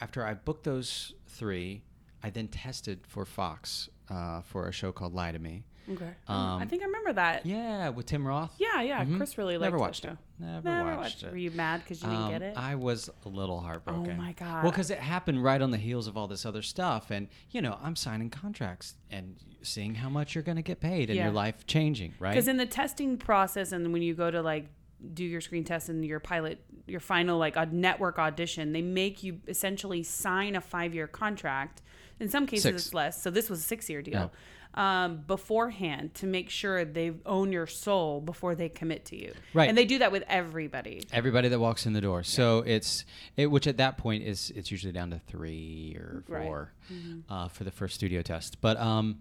after 0.00 0.24
I 0.24 0.34
booked 0.34 0.64
those 0.64 1.14
three, 1.26 1.82
I 2.22 2.30
then 2.30 2.48
tested 2.48 3.00
for 3.06 3.24
Fox 3.24 3.88
uh, 4.10 4.42
for 4.42 4.68
a 4.68 4.72
show 4.72 4.92
called 4.92 5.14
Lie 5.14 5.32
to 5.32 5.38
Me. 5.38 5.64
Okay. 5.88 6.10
I 6.26 6.60
Um, 6.62 6.68
think 6.68 6.82
I 6.82 6.86
remember 6.86 7.12
that. 7.12 7.46
Yeah, 7.46 7.56
Yeah, 7.56 7.88
with 7.90 8.06
Tim 8.06 8.26
Roth. 8.26 8.52
yeah. 8.58 9.04
Mhm. 9.04 9.16
Chris 9.18 9.38
really 9.38 9.56
liked 9.56 9.66
Never 9.72 9.78
watched 9.78 10.04
it. 10.04 10.16
Never, 10.38 10.68
Never 10.68 10.96
watched, 10.96 11.22
it. 11.22 11.30
Were 11.30 11.36
you 11.38 11.50
mad 11.52 11.80
because 11.80 12.02
you 12.02 12.08
didn't 12.08 12.24
Um, 12.24 12.30
get 12.30 12.42
it? 12.42 12.56
I 12.56 12.74
was 12.74 13.08
a 13.24 13.28
little 13.28 13.60
heartbroken. 13.60 14.12
Oh 14.12 14.22
my 14.22 14.32
God. 14.32 14.62
Well, 14.64 14.72
because 14.72 14.90
it 14.90 14.98
happened 14.98 15.42
right 15.42 15.62
on 15.62 15.70
the 15.70 15.78
heels 15.78 16.06
of 16.08 16.16
all 16.16 16.26
this 16.26 16.44
other 16.44 16.62
stuff, 16.62 17.10
and 17.10 17.28
you 17.50 17.62
know, 17.62 17.78
I'm 17.82 17.96
signing 17.96 18.30
contracts 18.30 18.96
and 19.10 19.36
seeing 19.62 19.94
how 19.96 20.08
much 20.08 20.34
you're 20.34 20.44
going 20.44 20.56
to 20.56 20.62
get 20.62 20.80
paid, 20.80 21.08
and 21.08 21.16
Yeah. 21.16 21.24
your 21.24 21.32
life 21.32 21.66
changing, 21.66 22.14
right? 22.18 22.32
Because 22.32 22.48
in 22.48 22.56
the 22.56 22.66
testing 22.66 23.16
process, 23.16 23.72
and 23.72 23.92
when 23.92 24.02
you 24.02 24.14
go 24.14 24.30
to 24.30 24.42
like 24.42 24.68
do 25.12 25.24
your 25.24 25.40
screen 25.42 25.62
test 25.62 25.88
and 25.88 26.04
your 26.04 26.18
pilot, 26.20 26.64
your 26.86 27.00
final 27.00 27.38
like 27.38 27.54
a 27.56 27.66
network 27.66 28.18
audition, 28.18 28.72
they 28.72 28.82
make 28.82 29.22
you 29.22 29.40
essentially 29.46 30.02
sign 30.02 30.56
a 30.56 30.60
five 30.60 30.94
year 30.94 31.06
contract. 31.06 31.82
In 32.18 32.30
some 32.30 32.46
cases, 32.46 32.62
Six. 32.62 32.84
it's 32.86 32.94
less. 32.94 33.22
So 33.22 33.30
this 33.30 33.50
was 33.50 33.60
a 33.60 33.62
six 33.62 33.90
year 33.90 34.00
deal. 34.00 34.32
Um, 34.76 35.22
beforehand 35.26 36.12
to 36.16 36.26
make 36.26 36.50
sure 36.50 36.84
they 36.84 37.12
own 37.24 37.50
your 37.50 37.66
soul 37.66 38.20
before 38.20 38.54
they 38.54 38.68
commit 38.68 39.06
to 39.06 39.16
you. 39.16 39.32
Right. 39.54 39.70
And 39.70 39.78
they 39.78 39.86
do 39.86 40.00
that 40.00 40.12
with 40.12 40.22
everybody. 40.28 41.02
Everybody 41.14 41.48
that 41.48 41.58
walks 41.58 41.86
in 41.86 41.94
the 41.94 42.02
door. 42.02 42.22
So 42.22 42.58
it's 42.66 43.06
it, 43.38 43.46
which 43.46 43.66
at 43.66 43.78
that 43.78 43.96
point 43.96 44.24
is 44.24 44.52
it's 44.54 44.70
usually 44.70 44.92
down 44.92 45.08
to 45.12 45.18
three 45.26 45.96
or 45.98 46.22
Right. 46.28 46.44
4 46.44 46.72
uh, 47.30 47.48
for 47.48 47.64
the 47.64 47.70
first 47.70 47.94
studio 47.94 48.20
test. 48.20 48.60
But 48.60 48.76
um, 48.76 49.20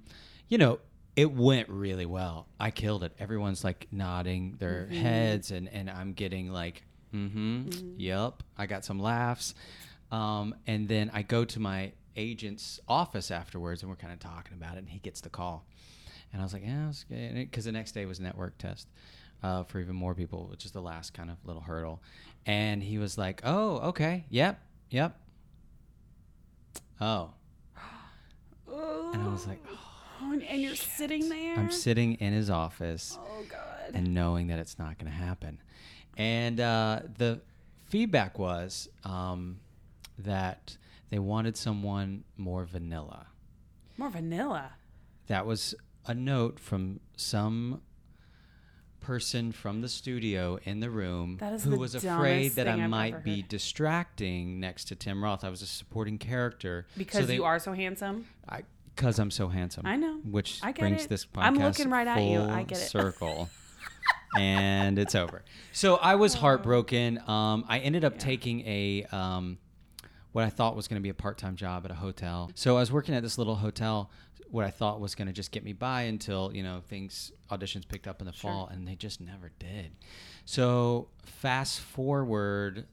you 0.50 0.58
know, 0.58 0.80
it 1.16 1.32
went 1.32 1.70
really 1.70 2.06
well. 2.06 2.48
I 2.60 2.70
killed 2.72 3.04
it. 3.06 3.14
Everyone's 3.18 3.64
like 3.64 3.88
nodding 3.94 4.58
their 4.60 4.88
heads, 4.88 5.52
and 5.52 5.70
and 5.70 5.90
I'm 5.90 6.12
getting 6.12 6.52
like, 6.52 6.84
mm-hmm, 7.14 7.70
yep. 7.98 8.44
I 8.58 8.66
got 8.66 8.84
some 8.84 9.00
laughs, 9.00 9.56
um, 10.12 10.54
and 10.68 10.90
then 10.90 11.12
I 11.14 11.22
go 11.22 11.46
to 11.46 11.60
my 11.62 11.94
agent's 12.16 12.80
office 12.88 13.32
afterwards, 13.32 13.82
and 13.82 13.90
we're 13.90 13.96
kind 13.96 14.14
of 14.14 14.20
talking 14.20 14.54
about 14.54 14.76
it, 14.76 14.80
and 14.80 14.90
he 14.90 15.00
gets 15.00 15.22
the 15.22 15.30
call. 15.30 15.66
And 16.32 16.42
I 16.42 16.46
was 16.46 16.54
like, 16.54 16.64
yeah, 16.66 16.92
because 17.34 17.66
the 17.66 17.72
next 17.72 17.94
day 17.94 18.06
was 18.06 18.20
network 18.20 18.58
test 18.58 18.88
uh, 19.44 19.64
for 19.64 19.80
even 19.80 19.96
more 19.96 20.14
people, 20.14 20.48
which 20.50 20.66
is 20.66 20.72
the 20.72 20.82
last 20.82 21.14
kind 21.14 21.30
of 21.30 21.38
little 21.46 21.62
hurdle. 21.62 22.02
And 22.46 22.84
he 22.84 22.98
was 22.98 23.18
like, 23.18 23.42
oh, 23.44 23.78
okay, 23.90 24.26
yep, 24.30 24.60
yep. 24.90 25.18
Oh. 27.00 27.32
And 28.68 29.24
I 29.24 29.28
was 29.28 29.48
like, 29.48 29.60
Oh, 30.22 30.32
and, 30.32 30.44
and 30.44 30.62
you're 30.62 30.76
sitting 30.76 31.30
there. 31.30 31.58
I'm 31.58 31.72
sitting 31.72 32.16
in 32.16 32.34
his 32.34 32.50
office 32.50 33.18
oh 33.22 33.44
God. 33.50 33.94
and 33.94 34.14
knowing 34.14 34.48
that 34.48 34.60
it's 34.60 34.80
not 34.80 34.98
going 34.98 35.12
to 35.12 35.18
happen. 35.18 35.60
And 36.18 36.60
uh, 36.60 37.02
the 37.18 37.42
feedback 37.86 38.40
was 38.40 38.88
um, 39.04 39.60
that 40.20 40.78
they 41.10 41.20
wanted 41.20 41.56
someone 41.58 42.24
more 42.38 42.66
vanilla. 42.66 43.28
More 43.98 44.10
vanilla. 44.10 44.74
That 45.28 45.46
was 45.46 45.76
a 46.06 46.14
note 46.14 46.60
from 46.60 47.00
some 47.16 47.82
person 49.00 49.52
from 49.52 49.82
the 49.82 49.88
studio 49.90 50.58
in 50.64 50.80
the 50.80 50.90
room 50.90 51.38
who 51.40 51.70
the 51.72 51.78
was 51.78 51.94
afraid 51.94 52.54
that 52.54 52.68
I 52.68 52.74
I've 52.84 52.90
might 52.90 53.24
be 53.24 53.44
distracting 53.44 54.60
next 54.60 54.86
to 54.86 54.96
Tim 54.96 55.24
Roth. 55.24 55.44
I 55.44 55.50
was 55.50 55.62
a 55.62 55.68
supporting 55.68 56.18
character 56.18 56.88
So 56.90 56.98
Because 56.98 57.28
they- 57.28 57.36
you 57.36 57.44
are 57.46 57.60
so 57.60 57.74
handsome. 57.74 58.26
I 58.50 58.64
because 58.96 59.20
I'm 59.20 59.30
so 59.30 59.50
handsome. 59.50 59.86
I 59.86 59.98
know. 59.98 60.20
Which 60.24 60.62
I 60.64 60.72
brings 60.72 61.04
it. 61.04 61.10
this 61.10 61.26
podcast 61.26 61.42
I'm 61.44 61.56
looking 61.56 61.90
right 61.90 62.08
at 62.08 62.18
you. 62.24 62.40
I 62.42 62.56
full 62.60 62.64
get 62.66 62.78
it. 62.78 62.90
circle. 62.90 63.50
and 64.38 64.98
it's 64.98 65.16
over. 65.16 65.44
So 65.74 65.96
I 65.98 66.16
was 66.16 66.34
heartbroken. 66.34 67.20
Um, 67.28 67.66
I 67.68 67.80
ended 67.80 68.06
up 68.06 68.18
taking 68.18 68.62
a 68.62 69.06
um, 69.12 69.58
what 70.36 70.44
I 70.44 70.50
thought 70.50 70.76
was 70.76 70.90
going 70.90 71.00
to 71.00 71.02
be 71.02 71.08
a 71.08 71.14
part-time 71.14 71.56
job 71.56 71.86
at 71.86 71.92
a 71.92 71.96
hotel. 71.96 72.52
So 72.56 72.76
I 72.76 72.82
was 72.82 72.92
working 72.92 73.16
at 73.16 73.24
this 73.24 73.38
little 73.38 73.56
hotel. 73.56 74.12
What 74.52 74.66
I 74.66 74.70
thought 74.70 75.00
was 75.00 75.16
going 75.16 75.28
to 75.28 75.34
just 75.34 75.50
get 75.50 75.64
me 75.64 75.72
by 75.72 76.02
until 76.02 76.52
you 76.54 76.62
know 76.62 76.82
things 76.90 77.32
auditions 77.50 77.88
picked 77.88 78.06
up 78.06 78.20
in 78.20 78.28
the 78.28 78.34
fall, 78.34 78.68
and 78.68 78.86
they 78.86 78.96
just 78.96 79.22
never 79.22 79.54
did. 79.60 79.96
So 80.44 81.08
fast 81.24 81.80
forward 81.80 82.86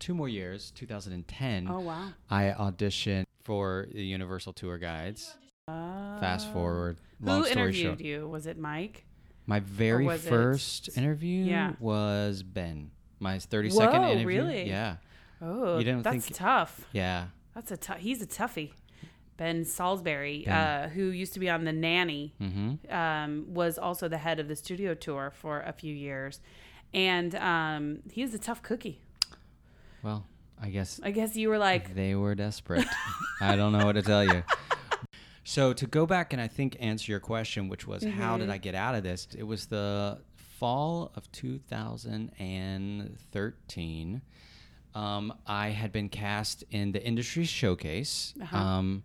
two 0.00 0.12
more 0.12 0.28
years, 0.28 0.72
2010. 0.72 1.68
Oh 1.70 1.78
wow. 1.78 2.08
I 2.28 2.56
auditioned 2.58 3.26
for 3.44 3.86
the 3.94 4.02
Universal 4.02 4.54
Tour 4.54 4.78
Guides. 4.78 5.36
Fast 5.68 6.48
oh. 6.50 6.52
forward, 6.54 6.98
long 7.20 7.42
Who 7.42 7.46
interviewed 7.46 7.84
short. 7.84 8.00
you? 8.00 8.28
Was 8.28 8.48
it 8.48 8.58
Mike? 8.58 9.04
My 9.46 9.60
very 9.60 10.06
was 10.06 10.26
it- 10.26 10.28
first 10.28 10.98
interview 10.98 11.44
Yeah. 11.44 11.74
was 11.78 12.42
Ben. 12.42 12.90
My 13.20 13.38
30 13.38 13.70
second 13.70 14.02
Whoa, 14.02 14.10
interview. 14.10 14.26
really? 14.26 14.68
Yeah. 14.68 14.96
Oh, 15.42 15.78
You 15.78 15.84
didn't 15.84 16.02
that's 16.02 16.26
think- 16.26 16.36
tough. 16.36 16.86
Yeah. 16.92 17.26
That's 17.54 17.70
a 17.70 17.76
tough. 17.76 17.98
He's 17.98 18.20
a 18.22 18.26
toughie. 18.26 18.72
Ben 19.36 19.64
Salisbury, 19.64 20.42
Ben. 20.44 20.54
Uh, 20.54 20.88
who 20.90 21.04
used 21.06 21.32
to 21.32 21.40
be 21.40 21.48
on 21.48 21.64
The 21.64 21.72
Nanny, 21.72 22.34
Mm-hmm. 22.40 22.92
um, 22.94 23.46
was 23.54 23.78
also 23.78 24.06
the 24.06 24.18
head 24.18 24.38
of 24.38 24.48
the 24.48 24.56
studio 24.56 24.92
tour 24.94 25.32
for 25.34 25.62
a 25.62 25.72
few 25.72 25.94
years, 25.94 26.40
and 26.92 27.34
um, 27.36 28.00
he 28.12 28.20
is 28.22 28.34
a 28.34 28.38
tough 28.38 28.62
cookie. 28.62 29.00
Well, 30.02 30.26
I 30.60 30.68
guess 30.68 31.00
I 31.02 31.10
guess 31.10 31.36
you 31.36 31.48
were 31.48 31.56
like, 31.56 31.94
they 31.94 32.14
were 32.14 32.34
desperate. 32.34 32.86
I 33.40 33.56
don't 33.56 33.72
know 33.72 33.86
what 33.86 33.94
to 33.94 34.02
tell 34.02 34.24
you. 34.24 34.42
So 35.42 35.72
to 35.72 35.86
go 35.86 36.04
back 36.06 36.32
and 36.34 36.40
I 36.40 36.46
think 36.46 36.76
answer 36.78 37.10
your 37.10 37.18
question, 37.18 37.68
which 37.68 37.84
was 37.86 38.04
how 38.04 38.32
Mm-hmm. 38.34 38.40
did 38.40 38.50
I 38.50 38.58
get 38.58 38.74
out 38.76 38.94
of 38.94 39.02
this? 39.02 39.26
It 39.36 39.42
was 39.42 39.66
the 39.66 40.20
fall 40.58 41.10
of 41.16 41.32
2013. 41.32 44.22
Um, 44.94 45.32
I 45.46 45.68
had 45.70 45.92
been 45.92 46.08
cast 46.08 46.64
in 46.70 46.92
the 46.92 47.02
industry 47.04 47.44
showcase, 47.44 48.34
Uh-huh. 48.42 48.56
um, 48.56 49.04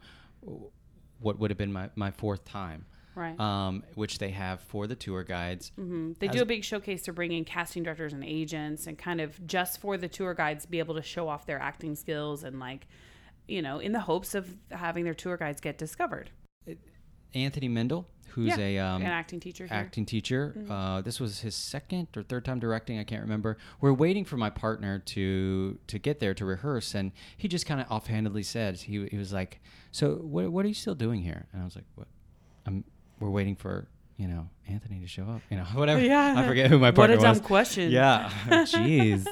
what 1.19 1.39
would 1.39 1.51
have 1.51 1.57
been 1.57 1.71
my, 1.73 1.89
my 1.95 2.11
fourth 2.11 2.43
time, 2.45 2.85
right. 3.15 3.39
um, 3.39 3.83
which 3.95 4.17
they 4.17 4.29
have 4.31 4.59
for 4.61 4.87
the 4.87 4.95
tour 4.95 5.23
guides. 5.23 5.71
hmm 5.75 6.13
They 6.19 6.27
do 6.27 6.41
a 6.41 6.45
big 6.45 6.63
showcase 6.63 7.03
to 7.03 7.13
bring 7.13 7.31
in 7.31 7.45
casting 7.45 7.83
directors 7.83 8.13
and 8.13 8.23
agents, 8.23 8.87
and 8.87 8.97
kind 8.97 9.21
of 9.21 9.45
just 9.47 9.79
for 9.79 9.97
the 9.97 10.07
tour 10.07 10.33
guides 10.33 10.65
be 10.65 10.79
able 10.79 10.95
to 10.95 11.01
show 11.03 11.29
off 11.29 11.45
their 11.45 11.59
acting 11.59 11.95
skills 11.95 12.43
and 12.43 12.59
like, 12.59 12.87
you 13.47 13.61
know, 13.61 13.79
in 13.79 13.91
the 13.91 13.99
hopes 14.01 14.33
of 14.35 14.57
having 14.71 15.03
their 15.03 15.13
tour 15.13 15.37
guides 15.37 15.61
get 15.61 15.77
discovered. 15.77 16.31
Anthony 17.33 17.67
Meindl, 17.69 18.05
who's 18.35 18.57
yeah, 18.57 18.65
a 18.65 18.79
um, 18.79 19.01
an 19.01 19.07
acting 19.07 19.39
teacher 19.39 19.65
here. 19.65 19.73
acting 19.73 20.05
teacher. 20.05 20.53
Mm-hmm. 20.57 20.71
Uh, 20.71 21.01
this 21.01 21.21
was 21.21 21.39
his 21.39 21.55
second 21.55 22.09
or 22.17 22.21
third 22.21 22.43
time 22.43 22.59
directing. 22.59 22.99
I 22.99 23.05
can't 23.05 23.21
remember. 23.21 23.57
We're 23.79 23.93
waiting 23.93 24.25
for 24.25 24.35
my 24.35 24.49
partner 24.49 24.99
to 24.99 25.79
to 25.87 25.99
get 25.99 26.19
there 26.19 26.33
to 26.33 26.43
rehearse, 26.43 26.93
and 26.93 27.13
he 27.37 27.47
just 27.47 27.65
kind 27.65 27.79
of 27.79 27.87
offhandedly 27.89 28.43
said 28.43 28.75
he 28.75 29.07
he 29.07 29.17
was 29.17 29.31
like, 29.31 29.61
"So 29.91 30.15
what 30.15 30.51
what 30.51 30.65
are 30.65 30.67
you 30.67 30.73
still 30.73 30.95
doing 30.95 31.21
here?" 31.21 31.47
And 31.53 31.61
I 31.61 31.65
was 31.65 31.75
like, 31.75 31.85
"What? 31.95 32.07
I'm 32.65 32.83
we're 33.19 33.29
waiting 33.29 33.55
for." 33.55 33.87
You 34.17 34.29
know, 34.29 34.49
Anthony 34.65 35.01
to 35.01 35.07
show 35.07 35.23
up. 35.23 35.41
You 35.49 35.57
know, 35.57 35.63
whatever. 35.73 35.99
Yeah. 35.99 36.35
I 36.37 36.47
forget 36.47 36.69
who 36.69 36.79
my 36.79 36.91
partner 36.91 37.17
was. 37.17 37.23
What 37.23 37.29
a 37.29 37.33
dumb 37.33 37.41
was. 37.41 37.47
question. 37.47 37.91
Yeah. 37.91 38.31
Jeez. 38.47 39.27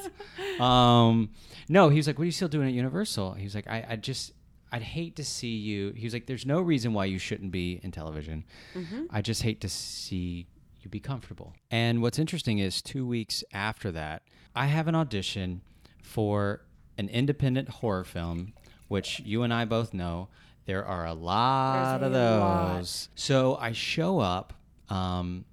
um, 0.60 1.30
no, 1.70 1.88
he 1.88 1.96
was 1.98 2.08
like, 2.08 2.18
"What 2.18 2.24
are 2.24 2.26
you 2.26 2.34
still 2.34 2.50
doing 2.50 2.68
at 2.68 2.74
Universal?" 2.74 3.36
He 3.36 3.46
was 3.46 3.56
like, 3.56 3.68
"I, 3.70 3.86
I 3.92 3.96
just, 3.96 4.34
I'd 4.74 4.82
hate 4.82 5.16
to 5.18 5.24
see 5.24 5.56
you." 5.56 5.92
He 5.96 6.06
was 6.06 6.14
like, 6.14 6.26
"There's 6.26 6.46
no 6.46 6.60
reason 6.60 6.94
why 6.94 7.06
you 7.06 7.20
shouldn't 7.20 7.52
be 7.52 7.80
in 7.84 7.92
television. 7.92 8.44
Mm-hmm. 8.76 9.04
I 9.10 9.22
just 9.22 9.44
hate 9.44 9.62
to 9.62 9.70
see 9.70 10.48
you 10.82 10.90
be 10.90 11.00
comfortable. 11.00 11.54
And 11.72 12.02
what's 12.02 12.20
interesting 12.20 12.60
is 12.60 12.82
two 12.82 13.08
weeks 13.08 13.44
after 13.54 13.90
that, 13.94 14.24
I 14.54 14.66
have 14.66 14.88
an 14.90 14.96
audition 14.96 15.62
for 16.02 16.66
an 16.98 17.08
independent 17.10 17.70
horror 17.70 18.04
film, 18.04 18.54
which 18.90 19.22
you 19.22 19.44
and 19.44 19.54
I 19.54 19.64
both 19.66 19.94
know 19.94 20.28
there 20.66 20.86
are 20.86 21.06
a 21.06 21.14
lot 21.14 22.00
There's 22.00 22.04
of 22.04 22.12
a 22.12 22.14
those. 22.14 22.40
lot. 22.42 23.08
So 23.16 23.56
I 23.56 23.72
show 23.72 24.20
up, 24.20 24.54
um, 24.90 25.46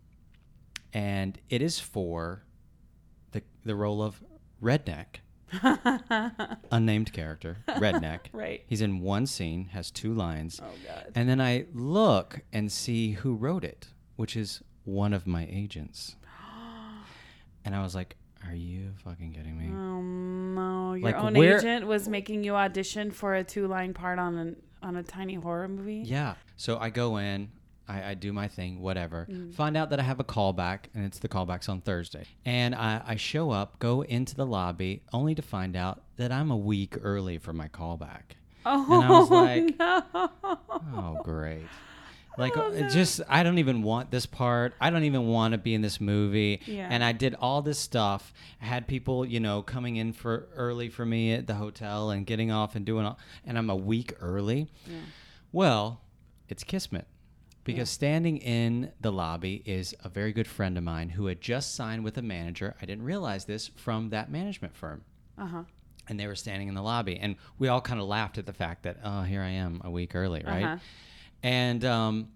and 0.93 1.39
it 1.49 1.63
is 1.63 1.79
for 1.79 2.43
the 3.33 3.43
the 3.65 3.75
role 3.77 4.03
of 4.03 4.23
Redneck, 4.63 5.21
unnamed 6.73 7.13
character, 7.13 7.59
Redneck. 7.69 8.21
Right. 8.33 8.63
He's 8.67 8.81
in 8.81 9.01
one 9.01 9.27
scene, 9.27 9.67
has 9.73 9.91
two 9.91 10.15
lines. 10.15 10.61
Oh 10.63 10.69
God. 10.87 11.13
And 11.15 11.29
then 11.29 11.41
I 11.41 11.67
look 11.75 12.41
and 12.53 12.71
see 12.71 13.13
who 13.13 13.35
wrote 13.35 13.65
it, 13.65 13.89
which 14.17 14.37
is 14.37 14.63
one 14.85 15.13
of 15.13 15.27
my 15.27 15.47
agents. 15.51 16.17
And 17.65 17.75
I 17.77 17.83
was 17.83 17.95
like, 17.95 18.17
"Are 18.49 18.55
you 18.55 18.93
fucking 19.05 19.33
kidding 19.33 19.59
me?" 19.59 19.67
Oh 19.71 20.01
no! 20.01 20.95
Your 20.95 21.05
Like, 21.13 21.17
own 21.17 21.35
where- 21.35 21.59
agent 21.59 21.87
was 21.87 22.09
making 22.09 22.43
you 22.43 22.55
audition 22.57 23.11
for 23.11 23.35
a 23.35 23.45
two-line 23.45 23.93
part 23.93 24.19
on 24.19 24.37
an 24.37 24.57
on 24.83 24.97
a 24.97 25.03
tiny 25.03 25.35
horror 25.35 25.69
movie. 25.69 26.03
Yeah. 26.07 26.35
So 26.57 26.79
I 26.79 26.89
go 26.89 27.19
in, 27.19 27.51
I, 27.91 28.11
I 28.11 28.15
do 28.15 28.33
my 28.33 28.47
thing, 28.49 28.81
whatever. 28.81 29.27
Mm. 29.29 29.53
Find 29.55 29.77
out 29.77 29.91
that 29.91 29.99
I 30.01 30.03
have 30.05 30.21
a 30.21 30.25
callback, 30.25 30.85
and 30.95 31.05
it's 31.05 31.19
the 31.19 31.29
callbacks 31.29 31.69
on 31.69 31.81
Thursday. 31.81 32.25
And 32.45 32.75
I, 32.75 33.03
I 33.07 33.17
show 33.17 33.51
up, 33.51 33.79
go 33.81 34.03
into 34.03 34.35
the 34.37 34.47
lobby, 34.47 35.03
only 35.13 35.35
to 35.35 35.43
find 35.43 35.77
out 35.77 36.03
that 36.17 36.31
I'm 36.31 36.51
a 36.51 36.57
week 36.57 36.97
early 37.03 37.39
for 37.39 37.53
my 37.53 37.69
callback. 37.69 38.37
Oh 38.65 38.85
And 38.95 39.05
I 39.05 39.11
was 39.11 39.31
like, 39.31 39.79
no! 39.79 40.03
Oh, 40.95 41.21
great. 41.25 41.63
Like, 42.39 42.57
Oh, 42.57 42.71
it 42.71 42.83
no. 42.83 42.89
just, 42.89 43.21
I 43.29 43.43
don't 43.43 43.59
even 43.59 43.83
want 43.83 44.11
this 44.11 44.25
part. 44.25 44.75
I 44.81 44.91
don't 44.91 45.05
even 45.05 45.27
want 45.27 45.53
to 45.53 45.59
be 45.59 45.75
in 45.75 45.83
this 45.83 46.01
movie. 46.01 46.61
Yeah. 46.65 46.87
And 46.91 47.03
I 47.03 47.13
did 47.13 47.35
all 47.35 47.61
this 47.61 47.79
stuff. 47.79 48.33
I 48.63 48.67
had 48.67 48.87
people, 48.87 49.27
you 49.27 49.41
know, 49.41 49.63
coming 49.63 49.97
in 49.97 50.13
for 50.13 50.49
early 50.55 50.89
for 50.89 51.05
me 51.05 51.33
at 51.33 51.47
the 51.47 51.55
hotel 51.55 52.11
and 52.11 52.25
getting 52.25 52.51
off 52.53 52.77
and 52.77 52.87
doing 52.87 53.05
all, 53.05 53.19
and 53.45 53.59
I'm 53.59 53.69
a 53.69 53.77
week 53.77 54.15
early. 54.21 54.69
Yeah. 54.87 54.97
Well, 55.53 56.01
it's 56.49 56.63
Kismet. 56.65 57.07
Because 57.73 57.91
standing 57.91 58.39
in 58.39 58.93
the 59.01 59.13
lobby 59.13 59.63
is 59.65 59.95
a 60.05 60.09
very 60.09 60.33
good 60.33 60.47
friend 60.47 60.77
of 60.79 60.85
mine 60.85 61.09
who 61.11 61.27
had 61.27 61.41
just 61.41 61.75
signed 61.75 62.05
with 62.05 62.19
a 62.19 62.23
manager. 62.23 62.75
I 62.81 62.87
didn't 62.87 63.05
realize 63.05 63.45
this 63.45 63.69
from 63.69 64.11
that 64.11 64.31
management 64.31 64.77
firm. 64.77 65.05
Uh 65.39 65.47
huh. 65.47 65.63
and 66.09 66.19
they 66.21 66.27
were 66.27 66.35
standing 66.35 66.69
in 66.69 66.75
the 66.75 66.83
lobby 66.83 67.17
and 67.19 67.37
we 67.59 67.69
all 67.69 67.81
kind 67.81 67.99
of 68.01 68.07
laughed 68.07 68.37
at 68.37 68.45
the 68.45 68.53
fact 68.53 68.83
that 68.83 68.99
oh 69.05 69.23
here 69.23 69.41
i 69.41 69.49
am 69.49 69.81
a 69.85 69.91
week 69.91 70.15
early 70.15 70.43
right? 70.47 70.65
Uh-huh. 70.65 70.77
and 71.43 71.83
um, 71.85 72.29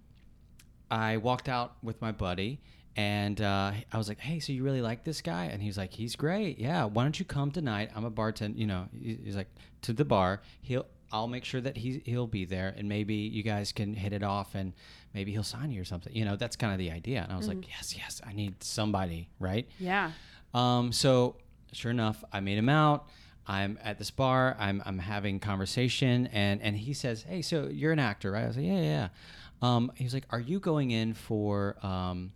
i 0.91 1.17
walked 1.19 1.49
out 1.49 1.75
with 1.83 2.01
my 2.01 2.13
buddy 2.13 2.61
and 2.97 3.41
uh, 3.43 3.73
i 3.93 3.99
was 3.99 4.09
like 4.09 4.21
hey 4.21 4.39
so 4.39 4.53
you 4.53 4.63
really 4.63 4.81
like 4.81 5.05
this 5.05 5.21
guy? 5.21 5.47
And 5.47 5.61
he's 5.63 5.77
like 5.77 5.93
he's 5.93 6.17
great. 6.17 6.59
Yeah. 6.59 6.85
Why 6.85 7.03
don't 7.03 7.19
you 7.19 7.25
come 7.27 7.51
tonight? 7.51 7.91
I'm 7.95 8.05
a 8.05 8.11
bartender 8.11 8.57
you 8.59 8.67
know 8.67 8.87
he's 8.99 9.37
like 9.37 9.49
to 9.83 9.93
the 9.93 10.05
bar. 10.05 10.41
He'll 10.63 10.87
I'll 11.13 11.29
make 11.29 11.45
sure 11.45 11.61
that 11.61 11.77
he 11.77 12.03
he'll 12.05 12.27
be 12.27 12.45
there, 12.45 12.75
and 12.77 12.89
maybe 12.89 13.15
you 13.15 13.43
guys 13.43 13.73
can 13.73 13.95
hit 13.95 14.13
it 14.13 14.23
off, 14.23 14.55
and 14.55 14.73
maybe 15.13 15.33
he'll 15.33 15.43
sign 15.43 15.71
you 15.71 15.81
or 15.81 15.85
something. 15.85 16.15
You 16.15 16.25
know, 16.25 16.37
that's 16.37 16.57
kind 16.57 16.73
of 16.73 16.79
the 16.79 16.91
idea. 16.91 17.23
And 17.23 17.33
I 17.33 17.37
was 17.37 17.49
like, 17.49 17.69
yes, 17.69 17.95
yes, 17.97 18.21
I 18.27 18.33
need 18.33 18.63
somebody, 18.63 19.29
right? 19.39 19.69
Yeah. 19.79 20.13
Um, 20.53 20.93
so 20.93 21.37
sure 21.73 21.91
enough, 21.91 22.23
I 22.33 22.41
made 22.41 22.59
him 22.59 22.69
out. 22.69 23.09
I'm 23.47 23.79
at 23.83 23.99
this 23.99 24.11
bar. 24.11 24.57
I'm, 24.59 24.83
I'm 24.87 24.99
having 24.99 25.39
conversation, 25.39 26.29
and 26.33 26.63
and 26.63 26.77
he 26.77 26.95
says, 26.95 27.23
"Hey, 27.25 27.43
so 27.43 27.69
you're 27.69 27.93
an 27.93 27.99
actor, 27.99 28.31
right?" 28.33 28.45
I 28.45 28.47
was 28.47 28.57
like, 28.57 28.67
"Yeah, 28.67 28.81
yeah." 28.81 28.83
yeah." 28.83 29.09
Um, 29.63 29.93
he 29.97 30.05
was 30.05 30.15
like, 30.15 30.25
"Are 30.31 30.41
you 30.41 30.61
going 30.61 30.91
in 30.91 31.13
for 31.15 31.77
um, 31.85 32.33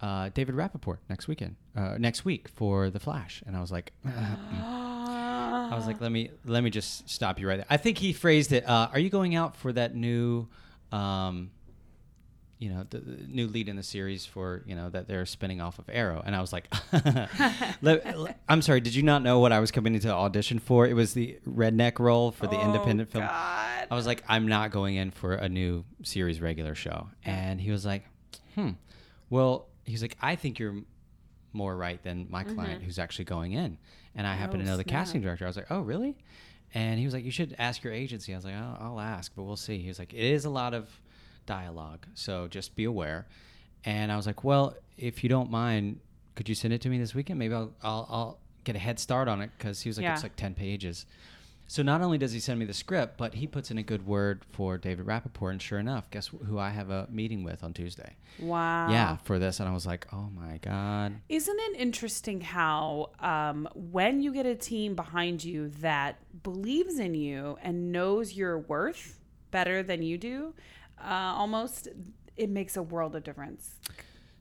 uh, 0.00 0.30
David 0.32 0.54
Rapaport 0.54 0.98
next 1.10 1.28
weekend, 1.28 1.56
uh, 1.76 1.96
next 1.98 2.24
week 2.24 2.48
for 2.48 2.88
The 2.88 3.00
Flash?" 3.00 3.42
And 3.46 3.54
I 3.56 3.60
was 3.60 3.70
like, 3.70 3.92
I 5.70 5.76
was 5.76 5.86
like, 5.86 6.00
"Let 6.00 6.10
me 6.12 6.30
let 6.44 6.62
me 6.62 6.70
just 6.70 7.08
stop 7.08 7.38
you 7.38 7.48
right 7.48 7.56
there." 7.56 7.66
I 7.68 7.76
think 7.76 7.98
he 7.98 8.12
phrased 8.12 8.52
it. 8.52 8.68
Uh, 8.68 8.88
Are 8.92 8.98
you 8.98 9.10
going 9.10 9.34
out 9.34 9.56
for 9.56 9.72
that 9.72 9.94
new? 9.94 10.48
Um, 10.92 11.50
you 12.58 12.70
know, 12.70 12.84
the, 12.90 12.98
the 12.98 13.26
new 13.28 13.46
lead 13.46 13.68
in 13.68 13.76
the 13.76 13.82
series 13.82 14.26
for, 14.26 14.64
you 14.66 14.74
know, 14.74 14.90
that 14.90 15.06
they're 15.06 15.26
spinning 15.26 15.60
off 15.60 15.78
of 15.78 15.88
Arrow. 15.88 16.20
And 16.24 16.34
I 16.34 16.40
was 16.40 16.52
like, 16.52 16.66
I'm 18.48 18.62
sorry, 18.62 18.80
did 18.80 18.94
you 18.94 19.02
not 19.02 19.22
know 19.22 19.38
what 19.38 19.52
I 19.52 19.60
was 19.60 19.70
coming 19.70 19.94
into 19.94 20.12
audition 20.12 20.58
for? 20.58 20.86
It 20.86 20.94
was 20.94 21.14
the 21.14 21.38
redneck 21.46 21.98
role 22.00 22.32
for 22.32 22.46
the 22.46 22.60
independent 22.60 23.10
film. 23.10 23.24
Oh, 23.24 23.28
God. 23.28 23.86
I 23.90 23.94
was 23.94 24.06
like, 24.06 24.24
I'm 24.28 24.48
not 24.48 24.70
going 24.70 24.96
in 24.96 25.10
for 25.12 25.34
a 25.34 25.48
new 25.48 25.84
series 26.02 26.40
regular 26.40 26.74
show. 26.74 27.08
And 27.24 27.60
he 27.60 27.70
was 27.70 27.86
like, 27.86 28.04
hmm. 28.54 28.70
Well, 29.30 29.68
he's 29.84 30.02
like, 30.02 30.16
I 30.20 30.34
think 30.34 30.58
you're 30.58 30.82
more 31.52 31.76
right 31.76 32.02
than 32.02 32.26
my 32.28 32.44
client 32.44 32.82
who's 32.82 32.98
actually 32.98 33.24
going 33.26 33.52
in. 33.52 33.78
And 34.18 34.26
I 34.26 34.34
happen. 34.34 34.60
Oh, 34.60 34.64
to 34.64 34.68
know 34.70 34.76
the 34.76 34.82
snap. 34.82 34.92
casting 34.92 35.20
director. 35.22 35.44
I 35.46 35.48
was 35.48 35.56
like, 35.56 35.70
oh, 35.70 35.80
really? 35.80 36.16
And 36.74 36.98
he 36.98 37.04
was 37.06 37.14
like, 37.14 37.24
you 37.24 37.30
should 37.30 37.54
ask 37.58 37.82
your 37.82 37.92
agency. 37.94 38.34
I 38.34 38.36
was 38.36 38.44
like, 38.44 38.54
I'll, 38.54 38.76
I'll 38.78 39.00
ask, 39.00 39.32
but 39.34 39.44
we'll 39.44 39.56
see. 39.56 39.78
He 39.78 39.88
was 39.88 39.98
like, 39.98 40.12
it 40.12 40.18
is 40.18 40.44
a 40.44 40.50
lot 40.50 40.74
of 40.74 40.90
dialogue, 41.46 42.06
so 42.14 42.46
just 42.48 42.76
be 42.76 42.84
aware. 42.84 43.26
And 43.84 44.12
I 44.12 44.16
was 44.16 44.26
like, 44.26 44.44
well, 44.44 44.76
if 44.98 45.22
you 45.22 45.30
don't 45.30 45.50
mind, 45.50 46.00
could 46.34 46.48
you 46.48 46.54
send 46.54 46.74
it 46.74 46.80
to 46.82 46.88
me 46.90 46.98
this 46.98 47.14
weekend? 47.14 47.38
Maybe 47.38 47.54
I'll 47.54 47.72
I'll, 47.82 48.06
I'll 48.10 48.38
get 48.64 48.76
a 48.76 48.78
head 48.78 48.98
start 48.98 49.28
on 49.28 49.40
it 49.40 49.50
because 49.56 49.80
he 49.80 49.88
was 49.88 49.96
like, 49.96 50.04
Yeah. 50.04 50.14
it's 50.14 50.22
like 50.22 50.36
ten 50.36 50.54
pages. 50.54 51.06
So 51.70 51.82
not 51.82 52.00
only 52.00 52.16
does 52.16 52.32
he 52.32 52.40
send 52.40 52.58
me 52.58 52.64
the 52.64 52.72
script, 52.72 53.18
but 53.18 53.34
he 53.34 53.46
puts 53.46 53.70
in 53.70 53.76
a 53.76 53.82
good 53.82 54.06
word 54.06 54.42
for 54.52 54.78
David 54.78 55.04
Rapaport. 55.04 55.50
And 55.50 55.62
sure 55.62 55.78
enough, 55.78 56.10
guess 56.10 56.28
who 56.46 56.58
I 56.58 56.70
have 56.70 56.88
a 56.88 57.06
meeting 57.10 57.44
with 57.44 57.62
on 57.62 57.74
Tuesday? 57.74 58.16
Wow. 58.38 58.90
Yeah, 58.90 59.16
for 59.18 59.38
this. 59.38 59.60
And 59.60 59.68
I 59.68 59.74
was 59.74 59.86
like, 59.86 60.06
oh 60.10 60.30
my 60.34 60.56
God. 60.62 61.20
Isn't 61.28 61.58
it 61.60 61.76
interesting 61.78 62.40
how 62.40 63.10
um, 63.20 63.68
when 63.74 64.22
you 64.22 64.32
get 64.32 64.46
a 64.46 64.54
team 64.54 64.94
behind 64.94 65.44
you 65.44 65.68
that 65.80 66.16
believes 66.42 66.98
in 66.98 67.14
you 67.14 67.58
and 67.62 67.92
knows 67.92 68.32
your 68.32 68.58
worth 68.60 69.20
better 69.50 69.82
than 69.82 70.02
you 70.02 70.16
do, 70.16 70.54
uh, 70.98 71.34
almost 71.36 71.88
it 72.38 72.48
makes 72.48 72.78
a 72.78 72.82
world 72.82 73.14
of 73.14 73.24
difference. 73.24 73.76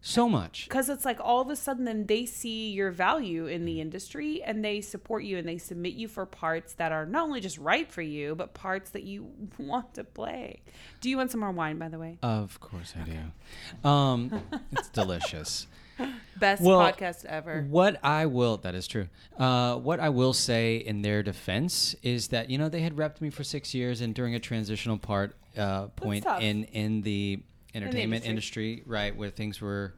So 0.07 0.29
much. 0.29 0.67
Because 0.69 0.87
it's 0.87 1.03
like 1.03 1.19
all 1.19 1.41
of 1.41 1.49
a 1.49 1.55
sudden, 1.57 1.83
then 1.83 2.05
they 2.05 2.25
see 2.25 2.69
your 2.71 2.91
value 2.91 3.47
in 3.47 3.65
the 3.65 3.81
industry 3.81 4.41
and 4.41 4.63
they 4.63 4.79
support 4.79 5.25
you 5.25 5.37
and 5.37 5.45
they 5.45 5.57
submit 5.57 5.95
you 5.95 6.07
for 6.07 6.25
parts 6.25 6.75
that 6.75 6.93
are 6.93 7.05
not 7.05 7.23
only 7.23 7.41
just 7.41 7.57
right 7.57 7.91
for 7.91 8.01
you, 8.01 8.33
but 8.33 8.53
parts 8.53 8.91
that 8.91 9.03
you 9.03 9.29
want 9.57 9.95
to 9.95 10.05
play. 10.05 10.61
Do 11.01 11.09
you 11.09 11.17
want 11.17 11.31
some 11.31 11.41
more 11.41 11.51
wine, 11.51 11.77
by 11.77 11.89
the 11.89 11.99
way? 11.99 12.19
Of 12.23 12.57
course 12.61 12.93
I 12.97 13.03
do. 13.03 13.89
Um, 13.89 14.41
it's 14.71 14.87
delicious. 14.87 15.67
Best 16.39 16.61
Well, 16.61 16.79
podcast 16.79 17.25
ever. 17.25 17.65
What 17.69 17.99
I 18.01 18.27
will, 18.27 18.55
that 18.57 18.75
is 18.75 18.87
true. 18.87 19.09
Uh, 19.37 19.75
what 19.75 19.99
I 19.99 20.07
will 20.07 20.31
say 20.31 20.77
in 20.77 21.01
their 21.01 21.21
defense 21.21 21.97
is 22.01 22.29
that 22.29 22.49
you 22.49 22.57
know 22.57 22.69
they 22.69 22.81
had 22.81 22.95
repped 22.95 23.19
me 23.19 23.29
for 23.29 23.43
six 23.43 23.73
years, 23.73 23.99
and 23.99 24.15
during 24.15 24.35
a 24.35 24.39
transitional 24.39 24.99
part 24.99 25.35
uh, 25.57 25.87
point 25.87 26.25
in 26.39 26.65
in 26.65 27.01
the 27.01 27.41
entertainment 27.83 28.25
industry. 28.25 28.73
industry. 28.73 28.91
right, 28.91 29.15
where 29.15 29.29
things 29.29 29.61
were 29.61 29.93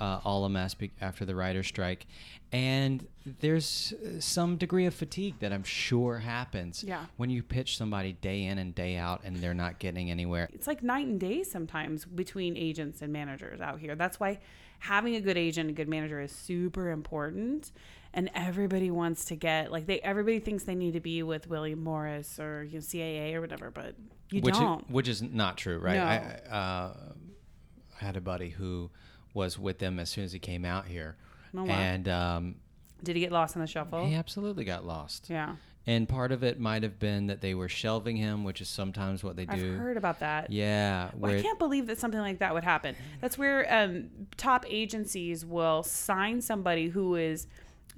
uh, 0.00 0.20
all 0.24 0.44
a 0.44 0.48
mess 0.48 0.74
be- 0.74 0.90
after 1.00 1.24
the 1.24 1.34
writer's 1.34 1.66
strike, 1.66 2.06
and 2.50 3.06
there's 3.40 3.92
uh, 4.04 4.20
some 4.20 4.56
degree 4.56 4.86
of 4.86 4.94
fatigue 4.94 5.34
that 5.40 5.52
I'm 5.52 5.62
sure 5.64 6.18
happens 6.18 6.82
Yeah. 6.82 7.04
when 7.16 7.30
you 7.30 7.42
pitch 7.42 7.76
somebody 7.76 8.12
day 8.14 8.44
in 8.44 8.58
and 8.58 8.74
day 8.74 8.96
out, 8.96 9.20
and 9.24 9.36
they're 9.36 9.54
not 9.54 9.78
getting 9.78 10.10
anywhere. 10.10 10.48
it's 10.52 10.66
like 10.66 10.82
night 10.82 11.06
and 11.06 11.20
day 11.20 11.42
sometimes 11.44 12.04
between 12.04 12.56
agents 12.56 13.02
and 13.02 13.12
managers 13.12 13.60
out 13.60 13.78
here. 13.80 13.94
That's 13.94 14.18
why 14.18 14.38
having 14.82 15.14
a 15.14 15.20
good 15.20 15.38
agent 15.38 15.68
and 15.68 15.76
a 15.76 15.80
good 15.80 15.88
manager 15.88 16.20
is 16.20 16.32
super 16.32 16.90
important. 16.90 17.70
And 18.14 18.28
everybody 18.34 18.90
wants 18.90 19.24
to 19.26 19.36
get 19.36 19.72
like 19.72 19.86
they 19.86 19.98
everybody 20.00 20.38
thinks 20.38 20.64
they 20.64 20.74
need 20.74 20.92
to 20.92 21.00
be 21.00 21.22
with 21.22 21.48
William 21.48 21.82
Morris 21.82 22.38
or 22.38 22.62
you 22.64 22.74
know, 22.74 22.80
CAA 22.80 23.32
or 23.34 23.40
whatever, 23.40 23.70
but 23.70 23.94
you 24.30 24.42
which 24.42 24.54
don't. 24.54 24.82
Is, 24.82 24.90
which 24.90 25.08
is 25.08 25.22
not 25.22 25.56
true, 25.56 25.78
right? 25.78 25.96
No. 25.96 26.04
I, 26.04 26.54
uh, 26.54 26.94
I 28.00 28.04
had 28.04 28.16
a 28.16 28.20
buddy 28.20 28.50
who 28.50 28.90
was 29.32 29.58
with 29.58 29.78
them 29.78 29.98
as 29.98 30.10
soon 30.10 30.24
as 30.24 30.32
he 30.32 30.38
came 30.38 30.64
out 30.66 30.86
here, 30.86 31.16
Oh, 31.56 31.64
wow. 31.64 31.72
and 31.72 32.06
um, 32.08 32.54
Did 33.02 33.16
he 33.16 33.20
get 33.20 33.32
lost 33.32 33.54
in 33.56 33.62
the 33.62 33.66
shuffle? 33.66 34.04
he 34.04 34.14
absolutely 34.14 34.64
got 34.64 34.84
lost. 34.84 35.30
Yeah. 35.30 35.56
And 35.86 36.08
part 36.08 36.30
of 36.30 36.44
it 36.44 36.60
might 36.60 36.84
have 36.84 36.98
been 36.98 37.26
that 37.26 37.40
they 37.40 37.54
were 37.54 37.68
shelving 37.68 38.16
him, 38.16 38.44
which 38.44 38.60
is 38.60 38.68
sometimes 38.68 39.24
what 39.24 39.34
they 39.36 39.46
I've 39.48 39.58
do. 39.58 39.76
heard 39.76 39.96
about 39.96 40.20
that. 40.20 40.50
Yeah, 40.50 41.10
Well, 41.16 41.32
I 41.32 41.42
can't 41.42 41.58
believe 41.58 41.88
that 41.88 41.98
something 41.98 42.20
like 42.20 42.38
that 42.38 42.54
would 42.54 42.62
happen. 42.62 42.94
That's 43.20 43.36
where 43.36 43.66
um, 43.68 44.08
top 44.36 44.64
agencies 44.68 45.44
will 45.44 45.82
sign 45.82 46.40
somebody 46.40 46.88
who 46.88 47.16
is 47.16 47.48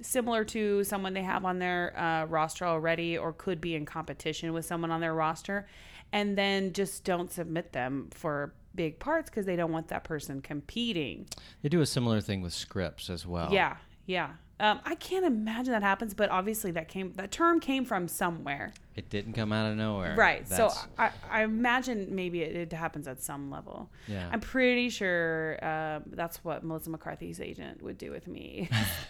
similar 0.01 0.43
to 0.43 0.83
someone 0.83 1.13
they 1.13 1.23
have 1.23 1.45
on 1.45 1.59
their 1.59 1.97
uh, 1.97 2.25
roster 2.25 2.65
already 2.65 3.17
or 3.17 3.31
could 3.33 3.61
be 3.61 3.75
in 3.75 3.85
competition 3.85 4.51
with 4.51 4.65
someone 4.65 4.91
on 4.91 4.99
their 4.99 5.13
roster 5.13 5.67
and 6.11 6.37
then 6.37 6.73
just 6.73 7.03
don't 7.03 7.31
submit 7.31 7.71
them 7.71 8.09
for 8.13 8.53
big 8.75 8.99
parts 8.99 9.29
because 9.29 9.45
they 9.45 9.55
don't 9.55 9.71
want 9.71 9.87
that 9.87 10.03
person 10.03 10.41
competing. 10.41 11.27
they 11.61 11.69
do 11.69 11.81
a 11.81 11.85
similar 11.85 12.21
thing 12.21 12.41
with 12.41 12.53
scripts 12.53 13.09
as 13.09 13.25
well. 13.25 13.51
Yeah, 13.51 13.77
yeah. 14.05 14.31
Um, 14.57 14.79
I 14.85 14.95
can't 14.95 15.25
imagine 15.25 15.73
that 15.73 15.83
happens, 15.83 16.13
but 16.13 16.29
obviously 16.29 16.71
that 16.71 16.87
came 16.87 17.11
that 17.15 17.29
term 17.29 17.59
came 17.59 17.83
from 17.83 18.07
somewhere, 18.07 18.71
It 18.95 19.09
didn't 19.09 19.33
come 19.33 19.51
out 19.51 19.69
of 19.69 19.75
nowhere. 19.77 20.15
right? 20.15 20.47
So 20.47 20.71
I, 20.97 21.11
I 21.29 21.43
imagine 21.43 22.15
maybe 22.15 22.41
it, 22.41 22.55
it 22.55 22.71
happens 22.73 23.05
at 23.05 23.21
some 23.21 23.51
level. 23.51 23.89
Yeah. 24.07 24.29
I'm 24.31 24.39
pretty 24.39 24.89
sure 24.89 25.57
um, 25.61 26.03
that's 26.07 26.41
what 26.45 26.63
Melissa 26.63 26.89
McCarthy's 26.89 27.41
agent 27.41 27.81
would 27.81 27.97
do 27.97 28.11
with 28.11 28.27
me. 28.27 28.69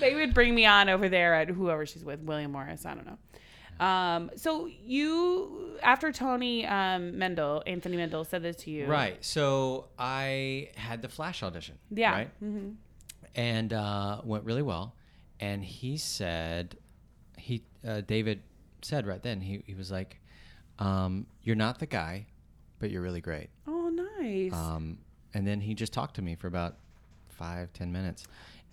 they 0.00 0.14
would 0.14 0.34
bring 0.34 0.54
me 0.54 0.66
on 0.66 0.88
over 0.88 1.08
there 1.08 1.34
at 1.34 1.48
whoever 1.48 1.86
she's 1.86 2.04
with, 2.04 2.20
William 2.20 2.52
Morris. 2.52 2.84
I 2.86 2.94
don't 2.94 3.06
know. 3.06 3.18
Um, 3.86 4.30
so 4.36 4.66
you, 4.66 5.78
after 5.82 6.12
Tony 6.12 6.66
um, 6.66 7.12
Meindl, 7.12 7.62
Anthony 7.66 7.96
Meindl 7.96 8.26
said 8.26 8.42
this 8.42 8.56
to 8.56 8.70
you, 8.70 8.86
Right. 8.86 9.24
So 9.24 9.86
I 9.98 10.70
had 10.76 11.02
the 11.02 11.08
Flash 11.08 11.42
audition. 11.42 11.78
Yeah. 11.90 12.12
Right. 12.12 12.30
hmm 12.40 12.70
And 13.34 13.72
uh, 13.72 14.20
went 14.24 14.44
really 14.44 14.62
well. 14.62 14.94
And 15.38 15.64
he 15.64 15.96
said, 15.96 16.76
he 17.36 17.62
uh, 17.86 18.02
David 18.02 18.42
said 18.82 19.06
right 19.06 19.22
then 19.22 19.40
he 19.40 19.62
he 19.66 19.74
was 19.74 19.90
like, 19.90 20.20
um, 20.78 21.26
"You're 21.42 21.56
not 21.56 21.78
the 21.78 21.86
guy, 21.86 22.26
but 22.78 22.90
you're 22.90 23.02
really 23.02 23.20
great." 23.20 23.48
Oh, 23.66 23.88
nice. 23.88 24.52
Um, 24.52 24.98
and 25.32 25.46
then 25.46 25.60
he 25.60 25.74
just 25.74 25.92
talked 25.92 26.16
to 26.16 26.22
me 26.22 26.34
for 26.34 26.46
about 26.48 26.76
five 27.28 27.72
ten 27.72 27.92
minutes. 27.92 28.24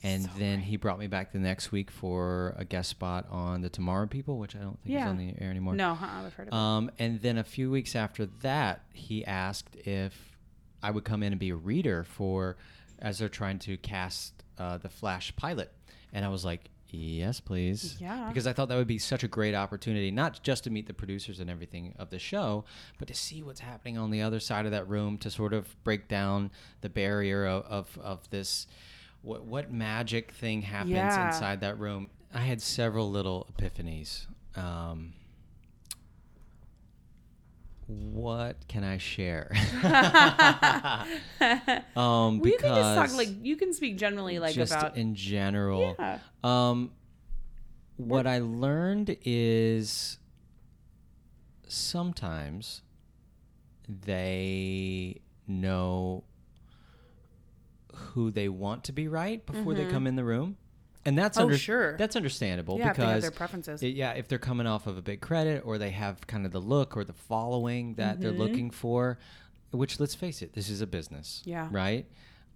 And 0.04 0.30
then 0.38 0.60
he 0.60 0.78
brought 0.78 1.00
me 1.00 1.08
back 1.08 1.32
the 1.32 1.40
next 1.40 1.72
week 1.72 1.90
for 1.90 2.54
a 2.56 2.64
guest 2.64 2.90
spot 2.90 3.26
on 3.32 3.62
the 3.62 3.70
Tomorrow 3.70 4.06
People, 4.06 4.38
which 4.38 4.56
I 4.56 4.60
don't 4.60 4.78
think 4.84 4.96
is 5.00 5.04
on 5.08 5.18
the 5.18 5.34
air 5.40 5.50
anymore. 5.50 5.74
no, 5.74 5.96
huh, 5.96 6.24
I've 6.26 6.34
heard 6.34 6.50
of 6.50 6.54
it. 6.54 6.56
Um, 6.56 6.92
and 7.00 7.20
then 7.22 7.40
a 7.40 7.44
few 7.44 7.72
weeks 7.72 7.96
after 7.96 8.28
that, 8.42 8.84
he 8.94 9.26
asked 9.26 9.76
if 9.76 10.38
I 10.84 10.92
would 10.92 11.04
come 11.04 11.24
in 11.24 11.34
and 11.34 11.40
be 11.40 11.50
a 11.50 11.56
reader 11.56 12.04
for, 12.04 12.58
as 13.00 13.20
they're 13.20 13.30
trying 13.30 13.60
to 13.60 13.78
cast 13.78 14.44
uh, 14.58 14.78
the 14.78 14.90
Flash 14.90 15.36
pilot. 15.36 15.72
And 16.14 16.24
I 16.26 16.30
was 16.30 16.44
like, 16.46 16.70
yes, 16.90 17.40
please. 17.40 17.98
Yeah. 18.00 18.28
Because 18.30 18.48
I 18.48 18.54
thought 18.54 18.70
that 18.70 18.78
would 18.78 18.88
be 18.88 18.98
such 18.98 19.24
a 19.24 19.28
great 19.28 19.54
opportunity, 19.54 20.10
not 20.10 20.42
just 20.42 20.64
to 20.64 20.70
meet 20.70 20.88
the 20.88 20.94
producers 20.94 21.40
and 21.40 21.50
everything 21.50 21.94
of 22.00 22.10
the 22.10 22.18
show, 22.20 22.64
but 22.98 23.08
to 23.10 23.14
see 23.14 23.44
what's 23.44 23.60
happening 23.60 23.98
on 23.98 24.10
the 24.10 24.22
other 24.22 24.40
side 24.40 24.66
of 24.66 24.72
that 24.72 24.88
room, 24.88 25.18
to 25.20 25.30
sort 25.30 25.54
of 25.54 25.76
break 25.84 26.08
down 26.08 26.50
the 26.82 26.90
barrier 26.90 27.46
of, 27.46 27.66
of, 27.66 28.00
of 28.02 28.30
this. 28.30 28.68
What, 29.22 29.46
what 29.46 29.72
magic 29.72 30.32
thing 30.32 30.62
happens 30.62 30.92
Yeah. 30.94 31.28
inside 31.28 31.60
that 31.62 31.78
room? 31.80 32.10
I 32.34 32.40
had 32.40 32.62
several 32.62 33.10
little 33.12 33.48
epiphanies. 33.58 34.26
Um, 34.56 35.14
what 37.88 38.68
can 38.68 38.84
I 38.84 38.98
share? 38.98 39.50
um, 41.96 42.40
well, 42.40 42.42
you 42.44 42.58
can 42.58 42.76
just 42.76 42.96
talk 42.96 43.14
like 43.14 43.30
you 43.42 43.56
can 43.56 43.74
speak 43.74 43.98
generally 43.98 44.40
like 44.40 44.54
just 44.54 44.74
about 44.74 44.98
in 44.98 45.16
general. 45.16 45.96
yeah. 45.98 46.20
Um, 46.44 46.92
what 47.96 48.28
I 48.28 48.40
learned 48.40 49.18
is 49.24 50.20
sometimes 51.68 52.82
they 53.88 55.22
know 55.48 56.24
who 57.94 58.32
they 58.32 58.50
want 58.50 58.84
to 58.86 58.92
be 58.92 59.08
right 59.08 59.44
before 59.46 59.74
they 59.74 59.86
come 59.86 60.06
in 60.08 60.16
the 60.16 60.24
room. 60.24 60.58
And 61.08 61.18
that's. 61.18 61.38
Oh, 61.38 61.44
under- 61.44 61.58
sure. 61.58 61.98
that's 61.98 62.16
understandable 62.16 62.78
Yeah, 62.78 62.92
if 62.92 62.98
they 62.98 63.04
have 63.04 63.12
because 63.14 63.22
their 63.24 63.32
preferences. 63.32 63.82
it- 63.82 63.96
yeah, 63.96 64.12
if 64.12 64.28
they're 64.28 64.38
coming 64.40 64.68
off 64.68 64.86
of 64.88 64.98
a 64.98 65.02
big 65.02 65.22
credit 65.22 65.64
or 65.66 65.78
they 65.78 65.92
have 65.92 66.26
kind 66.28 66.46
of 66.46 66.52
the 66.52 66.60
look 66.62 66.96
or 66.98 67.04
the 67.04 67.14
following 67.14 67.96
that 67.96 68.20
they're 68.22 68.32
Mm-hmm. 68.32 68.40
looking 68.42 68.70
for, 68.72 69.18
which 69.72 70.00
let's 70.00 70.16
face 70.16 70.42
it, 70.42 70.54
this 70.54 70.70
is 70.70 70.82
a 70.82 70.88
business. 70.88 71.42
Yeah. 71.46 71.68
Right? 71.72 72.06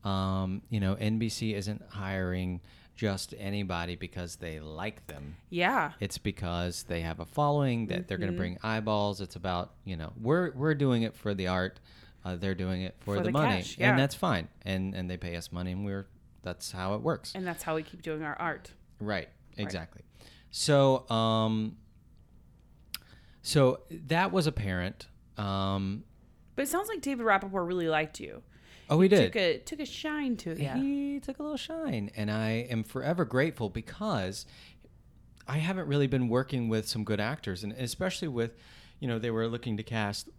Um, 0.03 0.61
you 0.69 0.79
know, 0.79 0.95
NBC 0.95 1.53
isn't 1.55 1.81
hiring 1.89 2.61
just 2.95 3.33
anybody 3.39 3.95
because 3.95 4.35
they 4.35 4.59
like 4.59 5.07
them. 5.07 5.35
Yeah. 5.49 5.93
It's 5.99 6.17
because 6.17 6.83
they 6.83 7.01
have 7.01 7.19
a 7.19 7.25
following 7.25 7.87
that 7.87 8.07
they're 8.07 8.17
Mm-hmm. 8.17 8.23
going 8.25 8.33
to 8.33 8.37
bring 8.37 8.57
eyeballs. 8.63 9.21
It's 9.21 9.35
about, 9.35 9.73
you 9.85 9.95
know, 9.97 10.11
we're 10.19 10.51
we're 10.51 10.75
doing 10.75 11.03
it 11.03 11.15
for 11.15 11.33
the 11.33 11.47
art. 11.47 11.79
Uh, 12.23 12.35
they're 12.35 12.53
doing 12.55 12.83
it 12.83 12.95
for, 12.99 13.15
For 13.15 13.21
the, 13.21 13.25
the 13.25 13.31
money. 13.31 13.55
cash, 13.57 13.77
yeah. 13.79 13.89
And 13.91 13.97
that's 13.99 14.13
fine. 14.13 14.47
And 14.63 14.93
and 14.93 15.09
they 15.09 15.17
pay 15.17 15.35
us 15.35 15.51
money 15.51 15.71
and 15.71 15.83
we're 15.85 16.05
that's 16.43 16.71
how 16.71 16.95
it 16.95 17.01
works. 17.01 17.33
And 17.35 17.45
that's 17.45 17.63
how 17.63 17.75
we 17.75 17.83
keep 17.83 18.01
doing 18.01 18.23
our 18.23 18.35
art. 18.35 18.71
Right. 18.99 19.29
Exactly. 19.57 20.01
So, 20.49 21.09
um, 21.09 21.77
so 23.41 23.81
that 23.89 24.31
was 24.31 24.47
apparent. 24.47 25.07
Um, 25.37 26.03
But 26.55 26.63
it 26.63 26.67
sounds 26.69 26.87
like 26.89 27.01
David 27.01 27.25
Rapaport 27.25 27.67
really 27.67 27.87
liked 27.87 28.19
you. 28.19 28.41
oh, 28.89 28.99
he 29.01 29.07
did. 29.07 29.27
Took 29.33 29.35
a 29.37 29.57
took 29.59 29.79
a 29.79 29.85
shine 29.85 30.35
to 30.37 30.49
you. 30.61 30.69
He 31.13 31.19
took 31.19 31.39
a 31.39 31.43
little 31.43 31.57
shine, 31.57 32.11
and 32.15 32.29
I 32.29 32.67
am 32.69 32.83
forever 32.83 33.25
grateful 33.25 33.69
because 33.69 34.45
I 35.47 35.57
haven't 35.57 35.87
really 35.87 36.07
been 36.07 36.27
working 36.27 36.69
with 36.69 36.87
some 36.87 37.03
good 37.03 37.19
actors, 37.19 37.63
and 37.63 37.73
especially 37.73 38.27
with, 38.27 38.55
you 38.99 39.07
know, 39.07 39.17
they 39.19 39.31
were 39.31 39.47
looking 39.47 39.77
to 39.77 39.83
cast 39.83 40.29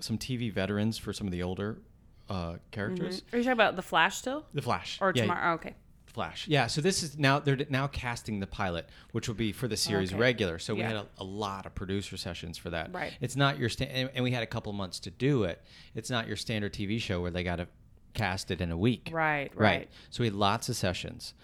some 0.00 0.18
TV 0.18 0.52
veterans 0.52 0.98
for 0.98 1.12
some 1.12 1.26
of 1.26 1.32
the 1.32 1.42
older 1.42 1.80
uh, 2.28 2.54
characters. 2.70 3.22
Are 3.32 3.38
you 3.38 3.44
talking 3.44 3.52
about 3.52 3.76
the 3.76 3.82
Flash 3.82 4.16
still, 4.16 4.44
The 4.54 4.62
Flash 4.62 4.98
or 5.00 5.12
Yeah, 5.14 5.22
tomorrow? 5.22 5.50
Oh, 5.52 5.54
okay. 5.54 5.74
Flash. 6.06 6.46
Yeah, 6.46 6.68
so 6.68 6.80
this 6.80 7.02
is 7.02 7.18
now 7.18 7.40
they're 7.40 7.58
now 7.70 7.88
casting 7.88 8.38
the 8.38 8.46
pilot, 8.46 8.88
which 9.10 9.26
will 9.26 9.34
be 9.34 9.50
for 9.50 9.66
the 9.66 9.76
series 9.76 10.12
Okay. 10.12 10.20
regular. 10.20 10.60
So 10.60 10.72
we 10.74 10.82
had 10.82 10.94
a, 10.94 11.06
a 11.18 11.24
lot 11.24 11.66
of 11.66 11.74
producer 11.74 12.16
sessions 12.16 12.56
for 12.56 12.70
that. 12.70 12.94
Right. 12.94 13.12
It's 13.20 13.34
not 13.34 13.58
your 13.58 13.68
sta- 13.68 13.86
and, 13.86 14.10
and 14.14 14.22
we 14.22 14.30
had 14.30 14.44
a 14.44 14.46
couple 14.46 14.72
months 14.72 15.00
to 15.00 15.10
do 15.10 15.42
it. 15.42 15.60
It's 15.96 16.10
not 16.10 16.28
your 16.28 16.36
standard 16.36 16.72
TV 16.72 17.00
show 17.00 17.20
where 17.20 17.32
they 17.32 17.42
got 17.42 17.56
to 17.56 17.66
cast 18.14 18.52
it 18.52 18.60
in 18.60 18.70
a 18.70 18.76
week. 18.76 19.10
Right, 19.12 19.50
Right. 19.56 19.78
right. 19.78 19.88
So 20.10 20.22
we 20.22 20.26
had 20.28 20.34
lots 20.36 20.68
of 20.68 20.76
sessions, 20.76 21.34